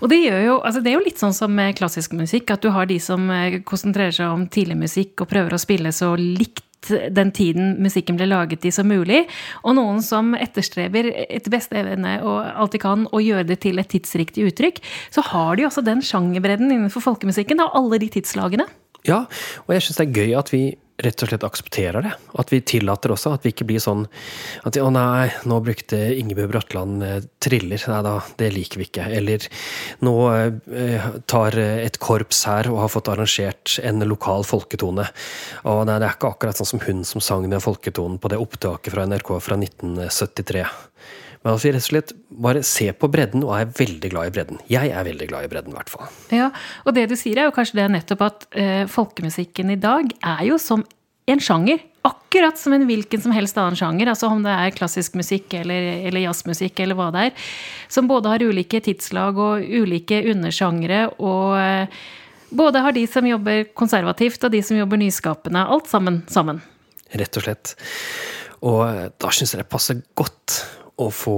Og 0.00 0.08
det, 0.08 0.22
jo, 0.24 0.56
altså 0.64 0.80
det, 0.80 0.92
er 0.92 0.96
jo 0.96 1.04
litt 1.04 1.20
sånn 1.20 1.36
som 1.36 1.52
med 1.52 1.76
klassisk 1.78 2.14
musikk, 2.16 2.50
at 2.54 2.64
du 2.64 2.70
har 2.72 2.88
de 2.88 2.96
som 3.02 3.28
eh, 3.34 3.60
konsentrerer 3.66 4.16
seg 4.16 4.32
om 4.32 4.48
tidlig 4.48 4.78
musikk 4.80 5.24
og 5.24 5.30
prøver 5.32 5.56
å 5.56 5.60
spille 5.60 5.92
så 5.94 6.14
likt 6.18 6.64
den 6.88 7.28
tiden 7.36 7.74
musikken 7.84 8.16
ble 8.16 8.24
laget 8.30 8.64
i 8.64 8.70
som 8.72 8.88
mulig, 8.88 9.26
og 9.60 9.74
noen 9.76 10.00
som 10.04 10.32
etterstreber 10.32 11.10
etter 11.26 11.52
beste 11.52 11.76
evne 11.76 12.14
og 12.24 12.38
alt 12.40 12.72
de 12.72 12.80
kan 12.80 13.04
å 13.12 13.20
gjøre 13.20 13.44
det 13.50 13.60
til 13.66 13.82
et 13.82 13.90
tidsriktig 13.92 14.46
uttrykk, 14.48 14.80
så 15.12 15.24
har 15.28 15.58
de 15.58 15.66
også 15.68 15.84
den 15.84 16.00
sjangerbredden 16.00 16.72
innenfor 16.72 17.04
folkemusikken 17.04 17.60
av 17.60 17.76
alle 17.76 18.00
de 18.00 18.08
tidslagene. 18.16 18.64
Ja, 19.04 19.26
og 19.66 19.74
jeg 19.76 19.84
syns 19.84 20.00
det 20.00 20.08
er 20.08 20.24
gøy 20.24 20.34
at 20.40 20.52
vi 20.52 20.62
rett 21.04 21.22
og 21.24 21.30
slett 21.30 21.46
aksepterer 21.46 22.04
det. 22.04 22.12
At 22.40 22.52
vi 22.52 22.60
tillater 22.64 23.14
også. 23.14 23.34
At 23.36 23.46
vi 23.46 23.52
ikke 23.54 23.66
blir 23.68 23.82
sånn 23.82 24.06
at 24.66 24.78
å 24.80 24.90
nei, 24.94 25.30
nå 25.48 25.60
brukte 25.64 25.98
Ingebjørg 26.16 26.52
Bratland 26.54 27.04
eh, 27.06 27.18
triller. 27.42 27.82
Nei 27.92 28.00
da, 28.06 28.16
det 28.40 28.50
liker 28.54 28.82
vi 28.82 28.88
ikke. 28.88 29.08
Eller 29.20 29.46
nå 30.06 30.14
eh, 30.34 31.08
tar 31.30 31.58
et 31.60 32.00
korps 32.02 32.44
her 32.50 32.70
og 32.72 32.82
har 32.84 32.92
fått 32.92 33.10
arrangert 33.12 33.78
en 33.84 34.04
lokal 34.08 34.46
folketone. 34.48 35.08
Og 35.70 35.82
nei, 35.88 35.98
det 36.00 36.10
er 36.10 36.18
ikke 36.18 36.34
akkurat 36.34 36.60
sånn 36.60 36.72
som 36.74 36.84
hun 36.86 37.04
som 37.08 37.24
sang 37.24 37.48
den 37.50 37.64
folketonen 37.64 38.20
på 38.20 38.32
det 38.32 38.40
opptaket 38.40 38.94
fra 38.94 39.08
NRK 39.08 39.34
fra 39.44 39.58
1973. 39.60 40.66
Men 41.40 41.54
altså 41.54 41.70
rett 41.72 41.80
og 41.80 41.88
slett 41.88 42.10
bare 42.44 42.62
se 42.66 42.90
på 42.92 43.08
bredden, 43.08 43.44
og 43.46 43.54
er 43.56 43.70
veldig 43.72 44.10
glad 44.12 44.28
i 44.28 44.32
bredden. 44.34 44.58
Jeg 44.68 44.90
er 44.92 45.06
veldig 45.06 45.28
glad 45.30 45.46
i 45.46 45.52
bredden, 45.52 45.72
i 45.72 45.78
hvert 45.78 45.92
fall. 45.92 46.08
Ja, 46.36 46.50
og 46.84 46.96
det 46.96 47.06
du 47.08 47.16
sier 47.16 47.40
er 47.40 47.48
jo 47.48 47.54
kanskje 47.56 47.78
det 47.78 47.86
nettopp 47.94 48.24
at 48.26 48.48
eh, 48.52 48.82
folkemusikken 48.90 49.72
i 49.72 49.78
dag 49.80 50.10
er 50.20 50.42
jo 50.50 50.58
som 50.60 50.84
en 51.30 51.40
sjanger. 51.40 51.80
Akkurat 52.04 52.58
som 52.60 52.74
en 52.76 52.84
hvilken 52.88 53.22
som 53.24 53.32
helst 53.32 53.58
annen 53.60 53.78
sjanger. 53.78 54.10
altså 54.12 54.28
Om 54.28 54.44
det 54.44 54.52
er 54.52 54.74
klassisk 54.76 55.16
musikk 55.20 55.54
eller, 55.56 55.88
eller 56.08 56.24
jazzmusikk 56.26 56.80
eller 56.84 56.98
hva 56.98 57.10
det 57.14 57.26
er. 57.28 57.46
Som 57.92 58.08
både 58.10 58.32
har 58.32 58.44
ulike 58.44 58.80
tidslag 58.84 59.40
og 59.40 59.64
ulike 59.64 60.22
undersjangre. 60.32 61.06
Og 61.20 61.56
eh, 61.60 62.02
både 62.50 62.84
har 62.84 62.96
de 62.96 63.06
som 63.08 63.28
jobber 63.28 63.68
konservativt 63.76 64.44
og 64.44 64.52
de 64.52 64.60
som 64.64 64.76
jobber 64.80 65.00
nyskapende. 65.00 65.64
Alt 65.64 65.88
sammen 65.92 66.22
sammen. 66.28 66.60
Rett 67.16 67.40
og 67.40 67.46
slett. 67.46 67.74
Og 68.66 68.84
eh, 68.88 69.08
da 69.16 69.32
syns 69.32 69.54
jeg 69.54 69.64
det 69.64 69.70
passer 69.72 70.04
godt 70.18 70.60
å 71.00 71.08
få 71.14 71.36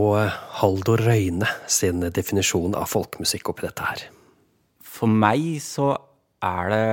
Haldor 0.59 1.03
Røyne 1.07 1.47
sin 1.71 2.03
definisjon 2.03 2.75
av 2.79 2.91
folkemusikk 2.91 3.53
oppi 3.53 3.67
dette 3.69 3.87
her. 3.87 4.05
For 4.83 5.11
meg 5.11 5.61
så 5.63 5.95
er 6.43 6.71
det 6.73 6.85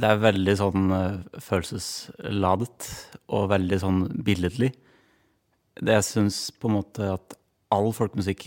Det 0.00 0.06
er 0.06 0.20
veldig 0.22 0.52
sånn 0.56 0.92
uh, 0.94 1.40
følelsesladet 1.44 2.86
og 3.36 3.48
veldig 3.50 3.78
sånn 3.82 3.98
billedlig. 4.24 4.70
Det 5.76 5.96
jeg 5.98 6.06
syns 6.06 6.38
på 6.56 6.70
en 6.70 6.76
måte 6.78 7.08
at 7.10 7.34
all 7.74 7.90
folkemusikk 7.92 8.46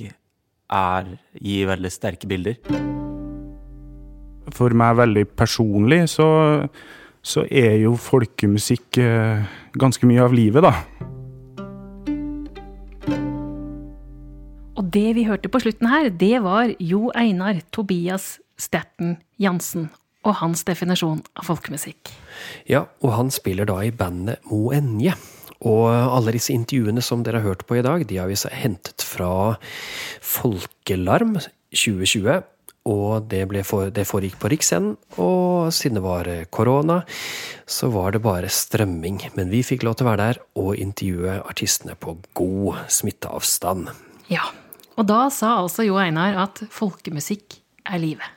er 0.74 1.12
gir 1.38 1.70
veldig 1.70 1.92
sterke 1.94 2.30
bilder. 2.32 2.58
For 4.56 4.74
meg 4.74 4.98
veldig 5.04 5.28
personlig 5.38 6.08
så, 6.16 6.28
så 7.22 7.46
er 7.46 7.78
jo 7.84 7.94
folkemusikk 8.02 9.04
uh, 9.04 9.46
ganske 9.78 10.10
mye 10.10 10.26
av 10.26 10.34
livet, 10.34 10.66
da. 10.66 10.74
Det 14.94 15.10
vi 15.18 15.26
hørte 15.28 15.50
på 15.50 15.62
slutten 15.64 15.90
her, 15.90 16.10
det 16.10 16.38
var 16.46 16.72
Jo 16.80 17.10
Einar 17.18 17.62
Tobias 17.74 18.38
Statten 18.60 19.18
Jansen 19.42 19.90
og 20.24 20.38
hans 20.40 20.64
definisjon 20.68 21.24
av 21.36 21.48
folkemusikk. 21.50 22.12
Ja, 22.70 22.86
og 23.04 23.16
han 23.18 23.32
spiller 23.34 23.68
da 23.68 23.82
i 23.84 23.92
bandet 23.92 24.44
Mo 24.48 24.70
Enje. 24.76 25.18
Og 25.64 25.88
alle 25.92 26.34
disse 26.36 26.54
intervjuene 26.56 27.04
som 27.04 27.24
dere 27.24 27.40
har 27.40 27.54
hørt 27.54 27.66
på 27.68 27.78
i 27.80 27.84
dag, 27.84 28.06
de 28.08 28.20
har 28.20 28.28
vi 28.32 28.38
hentet 28.52 29.04
fra 29.04 29.56
Folkelarm 30.22 31.38
2020. 31.72 32.42
Og 32.92 33.30
det, 33.32 33.46
for, 33.64 33.88
det 33.96 34.04
foregikk 34.10 34.42
på 34.42 34.50
Riksscenen, 34.52 34.98
og 35.16 35.72
siden 35.72 36.02
det 36.02 36.04
var 36.04 36.28
korona, 36.52 37.00
så 37.64 37.88
var 37.94 38.12
det 38.12 38.26
bare 38.26 38.52
strømming. 38.52 39.22
Men 39.40 39.54
vi 39.54 39.64
fikk 39.64 39.88
lov 39.88 39.96
til 39.96 40.08
å 40.08 40.12
være 40.12 40.26
der 40.26 40.42
og 40.60 40.76
intervjue 40.76 41.38
artistene 41.48 41.96
på 41.96 42.18
god 42.36 42.84
smitteavstand. 42.92 43.88
Ja, 44.28 44.52
og 44.98 45.08
da 45.10 45.28
sa 45.34 45.58
altså 45.62 45.86
Jo 45.88 45.98
Einar 46.02 46.38
at 46.46 46.64
folkemusikk 46.74 47.60
er 47.90 48.02
livet. 48.02 48.28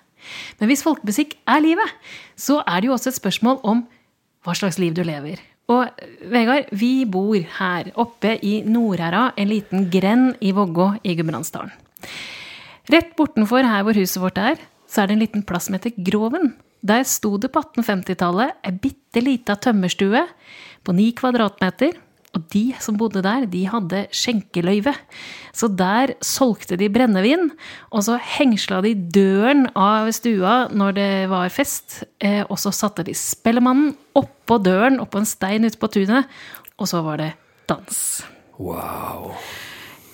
Men 0.58 0.70
hvis 0.70 0.82
folkemusikk 0.86 1.36
er 1.46 1.62
livet, 1.62 1.92
så 2.38 2.60
er 2.66 2.80
det 2.80 2.90
jo 2.90 2.96
også 2.96 3.12
et 3.12 3.20
spørsmål 3.20 3.60
om 3.62 3.84
hva 4.46 4.54
slags 4.58 4.78
liv 4.82 4.94
du 4.96 5.02
lever. 5.06 5.42
Og 5.70 5.90
Vegard, 6.30 6.70
vi 6.78 7.04
bor 7.10 7.34
her 7.34 7.90
oppe 7.98 8.36
i 8.46 8.60
Nordherra, 8.66 9.32
en 9.36 9.50
liten 9.50 9.88
grend 9.90 10.38
i 10.40 10.52
Vågå 10.54 10.92
i 11.02 11.16
Gudbrandsdalen. 11.18 11.74
Rett 12.92 13.16
bortenfor 13.18 13.66
her 13.66 13.82
hvor 13.82 13.98
huset 13.98 14.22
vårt 14.22 14.38
er, 14.38 14.60
så 14.86 15.02
er 15.02 15.08
det 15.08 15.16
en 15.16 15.24
liten 15.24 15.42
plass 15.46 15.66
som 15.66 15.74
heter 15.74 15.96
Groven. 16.06 16.52
Der 16.86 17.02
sto 17.08 17.34
det 17.42 17.50
på 17.50 17.64
1850-tallet 17.64 18.60
ei 18.62 18.74
bitte 18.78 19.22
lita 19.24 19.56
tømmerstue 19.58 20.22
på 20.86 20.94
ni 20.94 21.08
kvadratmeter 21.18 21.96
og 22.36 22.44
de 22.52 22.64
som 22.82 22.98
bodde 23.00 23.22
der, 23.24 23.46
de 23.50 23.64
hadde 23.70 24.04
skjenkeløyve. 24.14 24.92
Så 25.56 25.70
der 25.72 26.14
solgte 26.24 26.76
de 26.78 26.90
brennevin, 26.92 27.50
og 27.90 28.04
så 28.06 28.18
hengsla 28.36 28.82
de 28.84 28.92
døren 28.94 29.66
av 29.72 30.12
stua 30.16 30.66
når 30.68 30.98
det 30.98 31.10
var 31.32 31.52
fest. 31.54 32.02
Eh, 32.20 32.42
og 32.44 32.60
så 32.60 32.74
satte 32.74 33.06
de 33.06 33.16
Spellemannen 33.16 33.94
oppå 34.16 34.60
døren, 34.62 35.00
oppå 35.00 35.22
en 35.22 35.28
stein 35.28 35.64
ute 35.64 35.80
på 35.80 35.90
tunet. 35.92 36.28
og 36.76 36.88
så 36.88 37.00
var 37.00 37.16
det 37.16 37.32
dans. 37.68 38.22
Wow. 38.58 39.32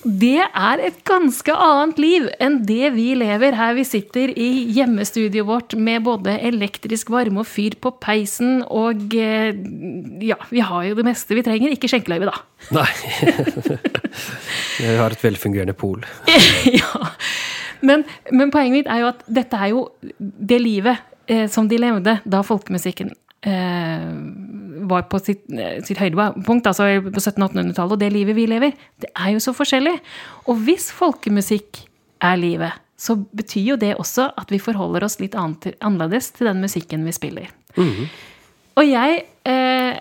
Det 0.03 0.41
er 0.43 0.81
et 0.83 0.99
ganske 1.07 1.55
annet 1.55 2.01
liv 2.03 2.27
enn 2.43 2.59
det 2.67 2.91
vi 2.97 3.13
lever 3.19 3.55
her 3.55 3.77
vi 3.77 3.85
sitter 3.87 4.33
i 4.35 4.49
hjemmestudioet 4.75 5.47
vårt 5.47 5.77
med 5.79 6.03
både 6.09 6.35
elektrisk 6.43 7.13
varme 7.15 7.45
og 7.45 7.47
fyr 7.47 7.77
på 7.79 7.95
peisen 8.03 8.65
og 8.67 9.15
eh, 9.15 9.55
Ja, 10.27 10.39
vi 10.51 10.65
har 10.67 10.89
jo 10.89 10.99
det 10.99 11.07
meste 11.07 11.39
vi 11.39 11.45
trenger. 11.47 11.75
Ikke 11.75 11.91
skjenkeløyve, 11.91 12.31
da. 12.31 12.43
Nei. 12.79 12.89
Vi 14.83 14.99
har 14.99 15.15
et 15.15 15.25
velfungerende 15.25 15.77
pol. 15.79 16.03
ja. 16.81 17.07
Men, 17.83 18.05
men 18.31 18.53
poenget 18.55 18.83
mitt 18.83 18.91
er 18.91 19.03
jo 19.03 19.11
at 19.11 19.25
dette 19.27 19.59
er 19.59 19.73
jo 19.73 19.87
det 20.19 20.61
livet 20.63 21.03
eh, 21.31 21.49
som 21.51 21.71
de 21.71 21.79
levde 21.83 22.19
da 22.23 22.43
folkemusikken 22.47 23.15
eh, 23.47 24.11
var 24.89 25.07
på 25.11 25.21
sitt, 25.23 25.45
eh, 25.53 25.81
sitt 25.87 26.01
høydepunkt, 26.01 26.67
altså 26.67 26.89
på 27.05 27.21
1700-1800-tallet, 27.21 27.97
og 27.97 28.01
det 28.01 28.13
livet 28.13 28.37
vi 28.39 28.47
lever, 28.51 28.77
det 29.03 29.11
er 29.15 29.33
jo 29.35 29.43
så 29.43 29.55
forskjellig. 29.57 29.95
Og 30.51 30.63
hvis 30.67 30.91
folkemusikk 30.95 31.85
er 32.23 32.37
livet, 32.41 32.79
så 33.03 33.17
betyr 33.19 33.73
jo 33.73 33.81
det 33.81 33.97
også 33.99 34.29
at 34.39 34.53
vi 34.53 34.61
forholder 34.63 35.05
oss 35.07 35.19
litt 35.19 35.35
annerledes 35.35 36.31
til 36.37 36.47
den 36.51 36.63
musikken 36.63 37.07
vi 37.09 37.15
spiller. 37.17 37.51
Og 38.79 38.87
jeg 38.89 39.25
eh, 39.49 39.99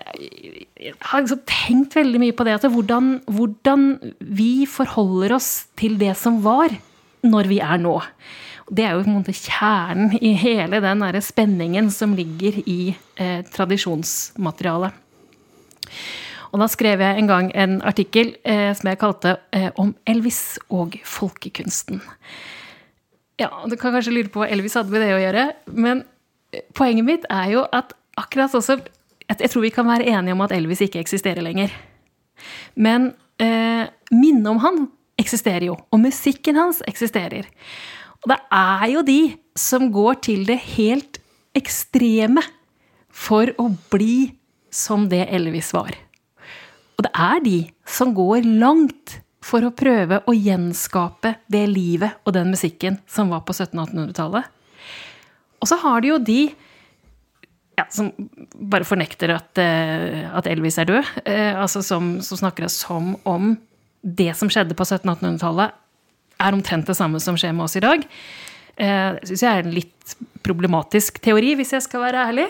har 1.02 1.24
liksom 1.24 1.42
tenkt 1.48 1.96
veldig 1.98 2.20
mye 2.22 2.36
på 2.36 2.46
det, 2.46 2.56
at 2.56 2.70
hvordan, 2.72 3.18
hvordan 3.26 3.88
vi 4.20 4.64
forholder 4.70 5.34
oss 5.36 5.50
til 5.80 5.98
det 6.00 6.14
som 6.20 6.40
var, 6.44 6.72
når 7.22 7.50
vi 7.50 7.58
er 7.62 7.82
nå. 7.82 7.98
Det 8.70 8.84
er 8.84 8.94
jo 8.94 9.04
på 9.04 9.10
en 9.10 9.18
måte 9.18 9.34
kjernen 9.34 10.16
i 10.20 10.32
hele 10.38 10.80
den 10.84 11.02
der 11.02 11.18
spenningen 11.24 11.90
som 11.90 12.14
ligger 12.16 12.60
i 12.66 12.94
eh, 13.16 13.40
tradisjonsmaterialet. 13.52 14.92
Og 16.52 16.60
da 16.60 16.68
skrev 16.68 17.00
jeg 17.00 17.18
en 17.18 17.30
gang 17.30 17.50
en 17.56 17.78
artikkel 17.88 18.34
eh, 18.44 18.70
som 18.76 18.90
jeg 18.90 19.00
kalte 19.00 19.36
eh, 19.52 19.70
'Om 19.74 19.94
Elvis 20.06 20.58
og 20.68 20.98
folkekunsten'. 21.04 22.00
Ja, 23.40 23.48
Du 23.70 23.76
kan 23.76 23.92
kanskje 23.92 24.12
lure 24.12 24.28
på 24.28 24.44
hva 24.44 24.50
Elvis 24.50 24.74
hadde 24.74 24.90
med 24.90 25.00
det 25.00 25.14
å 25.14 25.22
gjøre, 25.22 25.52
men 25.72 26.04
eh, 26.52 26.60
poenget 26.74 27.04
mitt 27.04 27.24
er 27.30 27.50
jo 27.50 27.66
at 27.72 27.94
akkurat 28.16 28.54
også 28.54 28.82
jeg 29.40 29.50
tror 29.50 29.62
vi 29.62 29.70
kan 29.72 29.86
være 29.88 30.08
enige 30.12 30.34
om 30.34 30.40
at 30.44 30.52
Elvis 30.52 30.82
ikke 30.84 31.00
eksisterer 31.00 31.40
lenger. 31.40 31.72
Men 32.74 33.12
eh, 33.40 33.88
minnet 34.10 34.50
om 34.50 34.58
han 34.58 34.88
eksisterer 35.20 35.70
jo, 35.70 35.76
og 35.90 36.00
musikken 36.02 36.58
hans 36.58 36.82
eksisterer. 36.88 37.48
Og 38.22 38.30
det 38.30 38.38
er 38.54 38.86
jo 38.92 39.02
de 39.06 39.20
som 39.58 39.88
går 39.92 40.20
til 40.24 40.46
det 40.48 40.58
helt 40.76 41.18
ekstreme 41.58 42.42
for 43.12 43.50
å 43.60 43.68
bli 43.92 44.32
som 44.72 45.08
det 45.10 45.26
Elvis 45.28 45.72
var. 45.76 45.92
Og 46.96 47.04
det 47.04 47.12
er 47.18 47.42
de 47.44 47.58
som 47.88 48.14
går 48.16 48.46
langt 48.46 49.18
for 49.42 49.66
å 49.66 49.74
prøve 49.74 50.20
å 50.28 50.34
gjenskape 50.36 51.34
det 51.50 51.64
livet 51.68 52.22
og 52.22 52.36
den 52.36 52.52
musikken 52.54 53.00
som 53.10 53.32
var 53.32 53.42
på 53.46 53.54
1700-1800-tallet. 53.56 54.46
Og 55.62 55.70
så 55.70 55.78
har 55.82 56.02
de 56.02 56.12
jo 56.12 56.20
de 56.22 56.40
ja, 57.78 57.86
som 57.90 58.10
bare 58.54 58.86
fornekter 58.86 59.34
at, 59.34 59.58
eh, 59.58 60.22
at 60.30 60.46
Elvis 60.50 60.78
er 60.78 60.88
død. 60.90 61.12
Eh, 61.26 61.58
altså 61.58 61.82
som, 61.84 62.16
som 62.22 62.38
snakker 62.38 62.70
som 62.70 63.16
om 63.28 63.54
det 64.02 64.32
som 64.38 64.50
skjedde 64.50 64.76
på 64.78 64.86
1700-1800-tallet, 64.86 65.74
er 66.42 66.56
omtrent 66.56 66.88
det 66.88 66.96
samme 66.98 67.20
som 67.22 67.38
skjer 67.38 67.54
med 67.56 67.66
oss 67.66 67.78
i 67.78 67.84
dag. 67.84 68.04
Eh, 68.76 69.08
det 69.18 69.30
syns 69.30 69.44
jeg 69.44 69.50
er 69.50 69.66
en 69.66 69.74
litt 69.74 70.16
problematisk 70.42 71.20
teori, 71.22 71.54
hvis 71.58 71.74
jeg 71.76 71.86
skal 71.86 72.04
være 72.04 72.26
ærlig. 72.32 72.48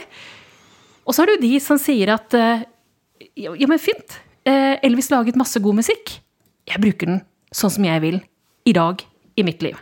Og 1.06 1.14
så 1.14 1.26
det 1.26 1.38
jo 1.38 1.44
de 1.44 1.54
som 1.62 1.80
sier 1.80 2.14
at 2.14 2.34
eh, 2.38 2.64
ja, 3.36 3.54
men 3.68 3.80
fint, 3.80 4.18
eh, 4.48 4.76
Elvis 4.84 5.10
laget 5.12 5.38
masse 5.38 5.60
god 5.62 5.80
musikk. 5.82 6.16
Jeg 6.68 6.82
bruker 6.82 7.10
den 7.10 7.22
sånn 7.52 7.74
som 7.74 7.86
jeg 7.86 8.02
vil 8.04 8.20
i 8.68 8.74
dag 8.76 9.02
i 9.36 9.44
mitt 9.46 9.62
liv. 9.64 9.78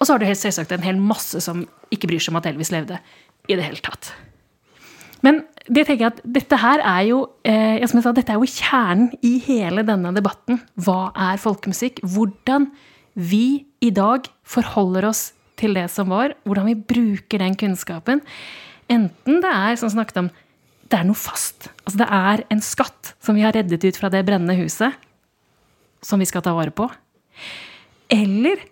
Og 0.00 0.06
så 0.06 0.14
har 0.14 0.20
du 0.20 0.28
helt 0.28 0.40
selvsagt 0.40 0.72
en 0.72 0.84
hel 0.84 1.00
masse 1.00 1.40
som 1.44 1.64
ikke 1.92 2.08
bryr 2.10 2.22
seg 2.22 2.34
om 2.34 2.40
at 2.40 2.48
Elvis 2.48 2.72
levde 2.72 3.00
i 3.48 3.56
det 3.56 3.64
hele 3.66 3.82
tatt. 3.84 4.12
Men 5.24 5.42
det 5.68 5.84
tenker 5.84 6.06
jeg 6.06 6.12
at 6.14 6.20
dette 6.24 6.58
her 6.60 6.80
er 6.80 7.02
jo 7.10 7.18
eh, 7.44 7.82
som 7.88 7.98
jeg 8.00 8.06
sa, 8.06 8.12
dette 8.16 8.32
er 8.32 8.40
jo 8.40 8.48
kjernen 8.48 9.10
i 9.26 9.34
hele 9.44 9.84
denne 9.86 10.12
debatten. 10.16 10.62
Hva 10.80 11.10
er 11.28 11.40
folkemusikk? 11.40 12.00
Hvordan 12.08 12.70
vi 13.14 13.66
i 13.82 13.90
dag 13.94 14.28
forholder 14.46 15.08
oss 15.10 15.30
til 15.60 15.76
det 15.76 15.86
som 15.92 16.10
var. 16.12 16.34
Hvordan 16.48 16.70
vi 16.70 16.76
bruker 16.94 17.42
den 17.42 17.56
kunnskapen. 17.58 18.22
Enten 18.90 19.40
det 19.42 19.50
er 19.50 19.78
som 19.80 19.92
snakket 19.92 20.22
om, 20.22 20.30
det 20.90 20.98
er 20.98 21.06
noe 21.06 21.18
fast. 21.18 21.70
Altså 21.84 22.02
det 22.02 22.08
er 22.10 22.44
en 22.50 22.62
skatt 22.64 23.14
som 23.22 23.38
vi 23.38 23.44
har 23.46 23.54
reddet 23.54 23.84
ut 23.86 23.98
fra 24.00 24.10
det 24.10 24.24
brennende 24.26 24.58
huset, 24.58 24.96
som 26.02 26.18
vi 26.18 26.26
skal 26.26 26.42
ta 26.42 26.54
vare 26.56 26.74
på. 26.74 26.88
Eller 28.10 28.64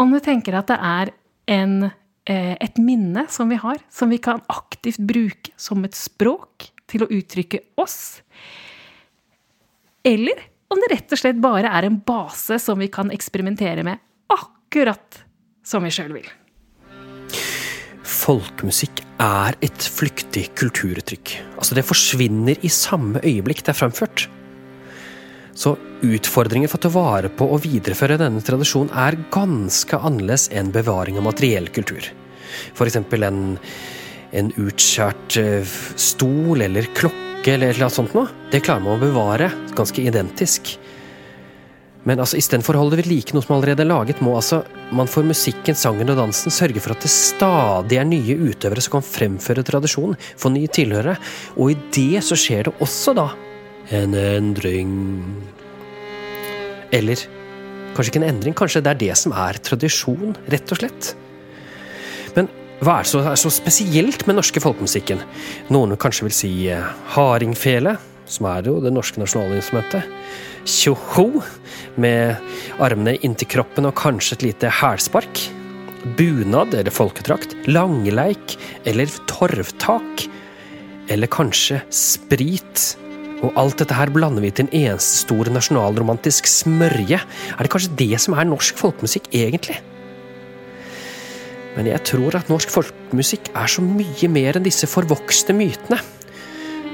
om 0.00 0.14
du 0.14 0.20
tenker 0.24 0.56
at 0.56 0.70
det 0.70 0.78
er 0.78 1.12
en 1.58 1.90
et 2.28 2.76
minne 2.76 3.24
som 3.32 3.48
vi 3.48 3.56
har, 3.56 3.78
som 3.88 4.10
vi 4.12 4.18
kan 4.20 4.42
aktivt 4.52 5.00
bruke 5.00 5.52
som 5.56 5.84
et 5.86 5.96
språk 5.96 6.66
til 6.88 7.04
å 7.04 7.10
uttrykke 7.12 7.62
oss. 7.80 8.20
Eller 10.04 10.42
om 10.68 10.82
det 10.82 10.90
rett 10.92 11.14
og 11.14 11.20
slett 11.20 11.40
bare 11.40 11.70
er 11.72 11.88
en 11.88 12.00
base 12.04 12.58
som 12.62 12.80
vi 12.80 12.90
kan 12.92 13.12
eksperimentere 13.14 13.84
med 13.86 14.00
akkurat 14.32 15.22
som 15.64 15.84
vi 15.84 15.92
sjøl 15.92 16.14
vil. 16.18 16.28
Folkemusikk 18.08 19.02
er 19.20 19.56
et 19.64 19.84
flyktig 19.92 20.48
kulturuttrykk. 20.56 21.34
Altså, 21.58 21.76
det 21.76 21.86
forsvinner 21.88 22.60
i 22.64 22.70
samme 22.72 23.20
øyeblikk 23.24 23.62
det 23.64 23.74
er 23.74 23.78
fremført. 23.78 24.26
Så 25.58 25.74
utfordringen 26.06 26.70
for 26.70 26.78
å 26.78 26.84
ta 26.86 26.92
vare 26.94 27.30
på 27.34 27.48
og 27.50 27.64
videreføre 27.64 28.18
denne 28.20 28.44
tradisjonen 28.44 28.92
er 28.94 29.18
ganske 29.34 29.98
annerledes 29.98 30.48
enn 30.54 30.72
bevaring 30.74 31.18
av 31.18 31.26
materiell 31.26 31.68
kultur. 31.74 32.04
F.eks. 32.76 33.00
en, 33.00 33.40
en 34.38 34.52
utskjært 34.56 35.40
stol 35.98 36.64
eller 36.64 36.88
klokke 36.96 37.27
eller 37.46 37.78
noe 37.78 37.92
sånt 37.92 38.14
noe. 38.16 38.28
Det 38.52 38.62
klarer 38.64 38.84
man 38.84 38.98
å 38.98 39.02
bevare 39.02 39.50
ganske 39.76 40.02
identisk. 40.02 40.74
Men 42.08 42.22
altså, 42.22 42.38
istedenfor 42.40 42.76
å 42.76 42.82
holde 42.84 42.98
ved 43.00 43.08
like 43.10 43.34
noe 43.36 43.44
som 43.44 43.56
allerede 43.58 43.84
er 43.84 43.90
laget, 43.90 44.22
må 44.24 44.34
altså 44.38 44.62
man 44.96 45.10
for 45.10 45.26
musikken, 45.28 45.76
sangen 45.76 46.08
og 46.08 46.18
dansen 46.20 46.54
sørge 46.54 46.80
for 46.80 46.94
at 46.94 47.04
det 47.04 47.10
stadig 47.12 47.98
er 48.00 48.08
nye 48.08 48.36
utøvere 48.48 48.84
som 48.84 48.96
kan 48.96 49.04
fremføre 49.04 49.64
tradisjonen, 49.66 50.16
få 50.40 50.52
nye 50.54 50.70
tilhørere. 50.72 51.18
Og 51.58 51.74
i 51.74 51.78
det 51.94 52.24
så 52.24 52.38
skjer 52.38 52.68
det 52.68 52.76
også 52.84 53.16
da 53.18 53.28
en 53.98 54.16
endring. 54.16 54.94
Eller 56.94 57.20
kanskje 57.96 58.12
ikke 58.12 58.22
en 58.22 58.30
endring, 58.30 58.56
kanskje 58.56 58.84
det 58.84 58.94
er 58.94 59.02
det 59.02 59.14
som 59.20 59.34
er 59.36 59.60
tradisjon, 59.64 60.36
rett 60.52 60.72
og 60.72 60.80
slett. 60.80 61.12
Men 62.36 62.48
hva 62.78 63.00
er 63.00 63.06
det 63.06 63.10
som 63.10 63.26
er 63.26 63.38
så 63.40 63.50
spesielt 63.50 64.20
med 64.28 64.36
norske 64.38 64.60
folkemusikken? 64.62 65.18
Noen 65.74 65.96
kanskje 65.98 66.28
vil 66.28 66.34
si 66.36 66.50
hardingfele, 67.14 67.96
som 68.30 68.46
er 68.52 68.68
jo 68.70 68.76
det 68.84 68.92
norske 68.94 69.18
nasjonalinstrumentet. 69.18 70.06
Tjoho, 70.68 71.42
med 71.98 72.38
armene 72.78 73.16
inntil 73.26 73.50
kroppen 73.50 73.88
og 73.88 73.96
kanskje 73.98 74.38
et 74.38 74.46
lite 74.46 74.70
hælspark. 74.78 75.42
Bunad 76.14 76.76
eller 76.78 76.94
folketrakt. 76.94 77.56
Langleik 77.66 78.54
eller 78.86 79.10
torvtak. 79.26 80.28
Eller 81.10 81.34
kanskje 81.34 81.82
sprit. 81.90 82.94
Og 83.42 83.58
alt 83.58 83.82
dette 83.82 83.98
her 83.98 84.14
blander 84.14 84.44
vi 84.44 84.54
til 84.54 84.68
en 84.68 84.74
eneste 84.84 85.24
stor 85.24 85.50
nasjonalromantisk 85.50 86.46
smørje. 86.46 87.18
Er 87.18 87.58
det 87.58 87.74
kanskje 87.74 87.96
det 88.06 88.22
som 88.22 88.38
er 88.38 88.46
norsk 88.46 88.78
folkemusikk, 88.78 89.32
egentlig? 89.34 89.80
Men 91.78 91.92
jeg 91.92 92.02
tror 92.10 92.34
at 92.34 92.48
norsk 92.50 92.72
folkemusikk 92.74 93.52
er 93.54 93.70
så 93.70 93.84
mye 93.86 94.30
mer 94.34 94.58
enn 94.58 94.66
disse 94.66 94.88
forvokste 94.90 95.54
mytene. 95.54 96.00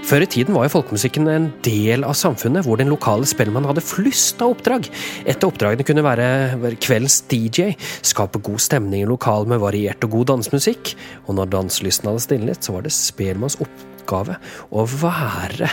Før 0.04 0.20
i 0.20 0.28
tiden 0.28 0.52
var 0.52 0.66
jo 0.66 0.74
folkemusikken 0.74 1.28
en 1.32 1.46
del 1.64 2.04
av 2.04 2.12
samfunnet 2.20 2.66
hvor 2.66 2.76
den 2.76 2.90
lokale 2.92 3.24
spellemann 3.24 3.64
hadde 3.64 3.80
flust 3.80 4.42
av 4.44 4.52
oppdrag. 4.52 4.90
Et 5.24 5.38
av 5.38 5.48
oppdragene 5.48 5.86
kunne 5.88 6.04
være 6.04 6.74
kveldens 6.84 7.22
DJ, 7.30 7.70
skape 8.04 8.42
god 8.44 8.60
stemning 8.60 9.06
i 9.06 9.08
lokalet 9.08 9.48
med 9.54 9.62
variert 9.62 10.04
og 10.04 10.12
god 10.18 10.34
dansemusikk. 10.34 10.92
Og 11.24 11.38
når 11.38 11.48
danselysten 11.54 12.10
hadde 12.10 12.24
stilnet, 12.26 12.60
så 12.60 12.76
var 12.76 12.84
det 12.84 12.92
spellemanns 12.92 13.56
oppgave 13.64 14.36
å 14.68 14.84
være 14.92 15.70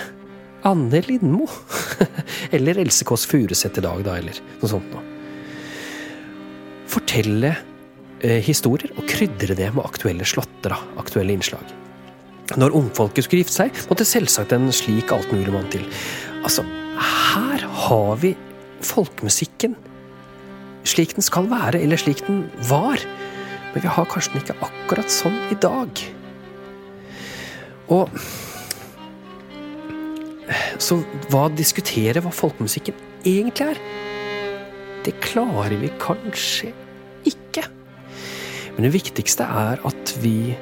Anne 0.70 1.02
Lindmo. 1.10 1.50
eller 2.56 2.80
Else 2.86 3.04
Kåss 3.10 3.28
Furuseth 3.28 3.82
i 3.82 3.84
dag, 3.84 4.00
da, 4.08 4.16
eller 4.22 4.40
noe 4.62 4.72
sånt 4.72 4.96
noe. 4.96 5.04
Fortelle 6.92 7.52
historier 8.22 8.92
og 8.98 9.08
krydre 9.10 9.56
det 9.58 9.70
med 9.74 9.86
aktuelle 9.86 10.26
slåtter, 10.28 10.76
aktuelle 11.02 11.34
innslag. 11.34 11.64
Når 12.60 12.76
ungfolket 12.76 13.26
skulle 13.26 13.46
gifte 13.46 13.64
seg, 13.64 13.78
måtte 13.90 14.06
selvsagt 14.08 14.52
en 14.56 14.72
slik 14.76 15.14
altmuligmann 15.16 15.70
til. 15.72 15.86
Altså, 16.44 16.66
her 17.00 17.64
har 17.86 18.20
vi 18.22 18.36
folkemusikken 18.86 19.78
slik 20.88 21.16
den 21.16 21.26
skal 21.26 21.48
være, 21.50 21.80
eller 21.82 22.00
slik 22.02 22.24
den 22.28 22.46
var. 22.70 23.02
Men 23.74 23.84
vi 23.84 23.92
har 23.96 24.08
kanskje 24.10 24.34
den 24.34 24.44
ikke 24.44 24.58
akkurat 24.68 25.14
sånn 25.14 25.38
i 25.54 25.60
dag. 25.62 26.06
Og 27.92 28.22
Så 30.82 30.98
hva 31.32 31.46
diskutere 31.56 32.20
hva 32.20 32.32
folkemusikken 32.36 32.98
egentlig 33.24 33.70
er? 33.72 33.78
Det 35.06 35.14
klarer 35.24 35.78
vi 35.80 35.88
kanskje. 36.02 36.74
Men 38.82 38.88
det 38.90 38.96
viktigste 38.98 39.46
er 39.46 39.78
at 39.86 40.12
vi 40.24 40.56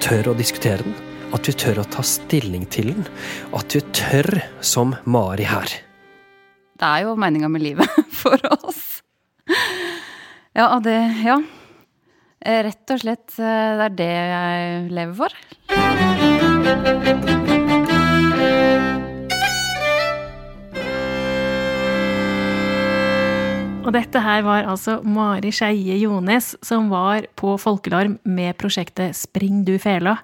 tør 0.00 0.30
å 0.30 0.32
diskutere 0.38 0.80
den. 0.86 0.94
At 1.36 1.44
vi 1.44 1.52
tør 1.52 1.82
å 1.82 1.84
ta 1.84 2.00
stilling 2.00 2.62
til 2.72 2.94
den. 2.94 3.04
At 3.52 3.76
vi 3.76 3.82
tør, 3.92 4.40
som 4.64 4.94
Mari 5.04 5.44
her. 5.44 5.68
Det 6.80 6.88
er 6.88 7.04
jo 7.04 7.12
meninga 7.12 7.52
med 7.52 7.60
livet 7.60 7.92
for 8.22 8.40
oss. 8.56 9.04
Ja, 10.56 10.80
det 10.80 10.96
Ja. 11.26 11.36
Rett 12.40 12.90
og 12.90 13.04
slett, 13.04 13.36
eh, 13.36 13.76
det 13.76 13.84
er 13.84 13.92
det 14.00 14.08
jeg 14.16 14.88
lever 14.96 15.14
for. 15.20 15.36
Og 23.82 23.90
dette 23.96 24.20
her 24.22 24.44
var 24.46 24.68
altså 24.70 25.00
Mari 25.02 25.50
Skeie 25.50 25.96
Jones, 25.98 26.52
som 26.62 26.86
var 26.92 27.26
på 27.38 27.56
Folkelarm 27.58 28.14
med 28.22 28.54
prosjektet 28.60 29.16
Spring 29.18 29.64
du 29.66 29.74
fela. 29.82 30.20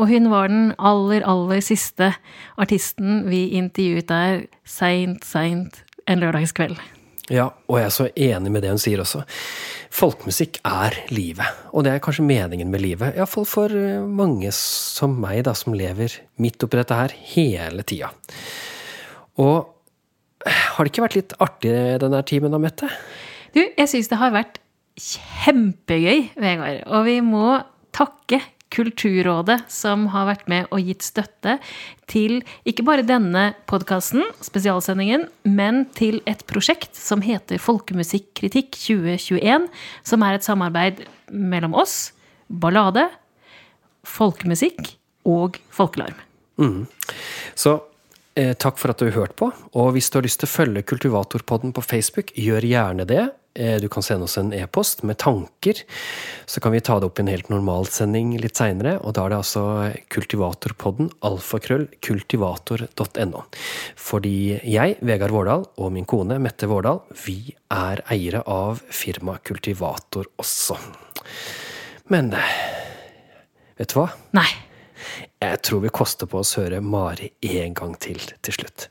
Og 0.00 0.08
hun 0.08 0.30
var 0.32 0.48
den 0.48 0.70
aller, 0.78 1.20
aller 1.28 1.60
siste 1.64 2.14
artisten 2.56 3.26
vi 3.28 3.50
intervjuet 3.60 4.08
der 4.08 4.46
seint, 4.64 5.28
seint 5.28 5.82
en 6.08 6.24
lørdagskveld. 6.24 6.80
Ja, 7.28 7.50
og 7.66 7.80
jeg 7.80 7.88
er 7.88 7.94
så 7.94 8.08
enig 8.14 8.54
med 8.54 8.64
det 8.64 8.72
hun 8.72 8.80
sier 8.80 9.02
også. 9.02 9.24
Folkemusikk 9.92 10.60
er 10.64 10.96
livet, 11.12 11.64
og 11.74 11.84
det 11.84 11.92
er 11.92 12.02
kanskje 12.04 12.24
meningen 12.24 12.70
med 12.72 12.84
livet. 12.84 13.16
Iallfall 13.18 13.48
for 13.50 13.72
eh, 13.76 14.04
mange 14.06 14.52
som 14.56 15.18
meg, 15.20 15.42
da, 15.44 15.52
som 15.58 15.76
lever 15.76 16.16
midt 16.40 16.64
oppi 16.64 16.80
dette 16.80 17.00
her 17.00 17.16
hele 17.34 17.84
tida. 17.84 18.12
Og 19.42 19.75
har 20.46 20.84
det 20.84 20.92
ikke 20.92 21.06
vært 21.06 21.18
litt 21.18 21.36
artig 21.42 21.74
denne 22.02 22.22
timen 22.28 22.54
da, 22.54 22.60
Mette? 22.62 22.90
Du, 23.56 23.62
jeg 23.62 23.88
syns 23.90 24.10
det 24.12 24.20
har 24.20 24.34
vært 24.34 24.60
kjempegøy, 24.96 26.28
Vegard. 26.40 26.84
Og 26.88 27.08
vi 27.08 27.18
må 27.24 27.56
takke 27.96 28.42
Kulturrådet, 28.76 29.60
som 29.70 30.08
har 30.10 30.26
vært 30.26 30.48
med 30.50 30.66
og 30.74 30.82
gitt 30.84 31.04
støtte 31.06 31.54
til 32.10 32.40
ikke 32.66 32.84
bare 32.84 33.04
denne 33.06 33.52
podkasten, 33.70 34.24
spesialsendingen, 34.42 35.28
men 35.46 35.84
til 35.96 36.18
et 36.26 36.42
prosjekt 36.50 36.98
som 36.98 37.22
heter 37.24 37.62
Folkemusikkritikk 37.62 38.74
2021, 38.74 39.68
som 40.02 40.26
er 40.26 40.36
et 40.36 40.46
samarbeid 40.48 41.04
mellom 41.30 41.78
oss, 41.78 42.10
Ballade, 42.50 43.06
folkemusikk 44.06 44.92
og 45.26 45.60
folkelarm. 45.74 46.18
Mm. 46.58 46.84
Så 47.58 47.78
eh, 48.36 48.52
takk 48.54 48.78
for 48.80 48.92
at 48.92 49.00
du 49.00 49.08
har 49.08 49.16
hørt 49.16 49.34
på. 49.40 49.50
Og 49.76 49.90
hvis 49.96 50.12
du 50.12 50.20
har 50.20 50.26
lyst 50.28 50.42
til 50.42 50.48
å 50.48 50.54
følge 50.54 50.84
Kultivatorpodden 50.86 51.74
på 51.76 51.84
Facebook, 51.84 52.32
gjør 52.36 52.68
gjerne 52.68 53.08
det. 53.08 53.24
Eh, 53.56 53.76
du 53.80 53.88
kan 53.88 54.04
sende 54.04 54.24
oss 54.28 54.36
en 54.38 54.52
e-post 54.52 55.02
med 55.02 55.18
tanker. 55.18 55.80
Så 56.46 56.60
kan 56.60 56.72
vi 56.72 56.82
ta 56.84 56.98
det 57.00 57.08
opp 57.08 57.18
i 57.18 57.24
en 57.24 57.32
helt 57.32 57.48
normal 57.48 57.88
sending 57.88 58.34
litt 58.40 58.60
seinere. 58.60 58.98
Og 59.00 59.16
da 59.16 59.24
er 59.24 59.32
det 59.32 59.38
altså 59.40 59.64
Kultivatorpodden, 60.12 61.10
alfakrøll, 61.24 61.88
kultivator.no. 62.04 63.44
Fordi 63.96 64.36
jeg, 64.60 64.98
Vegard 65.00 65.34
Vårdal, 65.34 65.64
og 65.80 65.94
min 65.96 66.08
kone 66.08 66.38
Mette 66.42 66.68
Vårdal, 66.68 67.00
vi 67.24 67.54
er 67.72 68.04
eiere 68.12 68.44
av 68.44 68.84
firmaet 68.92 69.46
Kultivator 69.48 70.28
også. 70.36 70.76
Men 72.12 72.30
eh, 72.36 72.60
vet 73.80 73.92
du 73.92 74.00
hva? 74.02 74.10
Nei. 74.36 74.50
Jeg 75.42 75.62
tror 75.66 75.82
vi 75.84 75.92
koster 75.94 76.28
på 76.30 76.40
oss 76.42 76.54
høre 76.58 76.80
Mari 76.84 77.30
en 77.42 77.76
gang 77.76 77.94
til 78.02 78.20
til 78.42 78.58
slutt. 78.60 78.88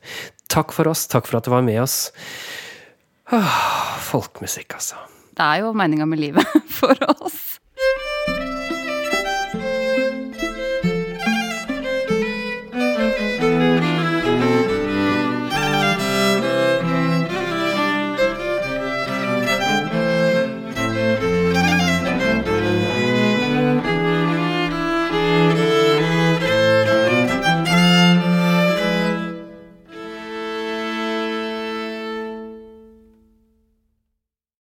Takk 0.52 0.72
for 0.72 0.88
oss, 0.90 1.06
takk 1.10 1.26
for 1.28 1.40
at 1.40 1.46
du 1.46 1.52
var 1.52 1.64
med 1.66 1.80
oss. 1.82 2.12
Åh, 3.34 3.60
folkemusikk, 4.06 4.76
altså. 4.78 5.00
Det 5.36 5.44
er 5.44 5.64
jo 5.64 5.72
meninga 5.76 6.06
med 6.08 6.22
livet 6.22 6.58
for 6.78 6.96
oss. 7.10 7.56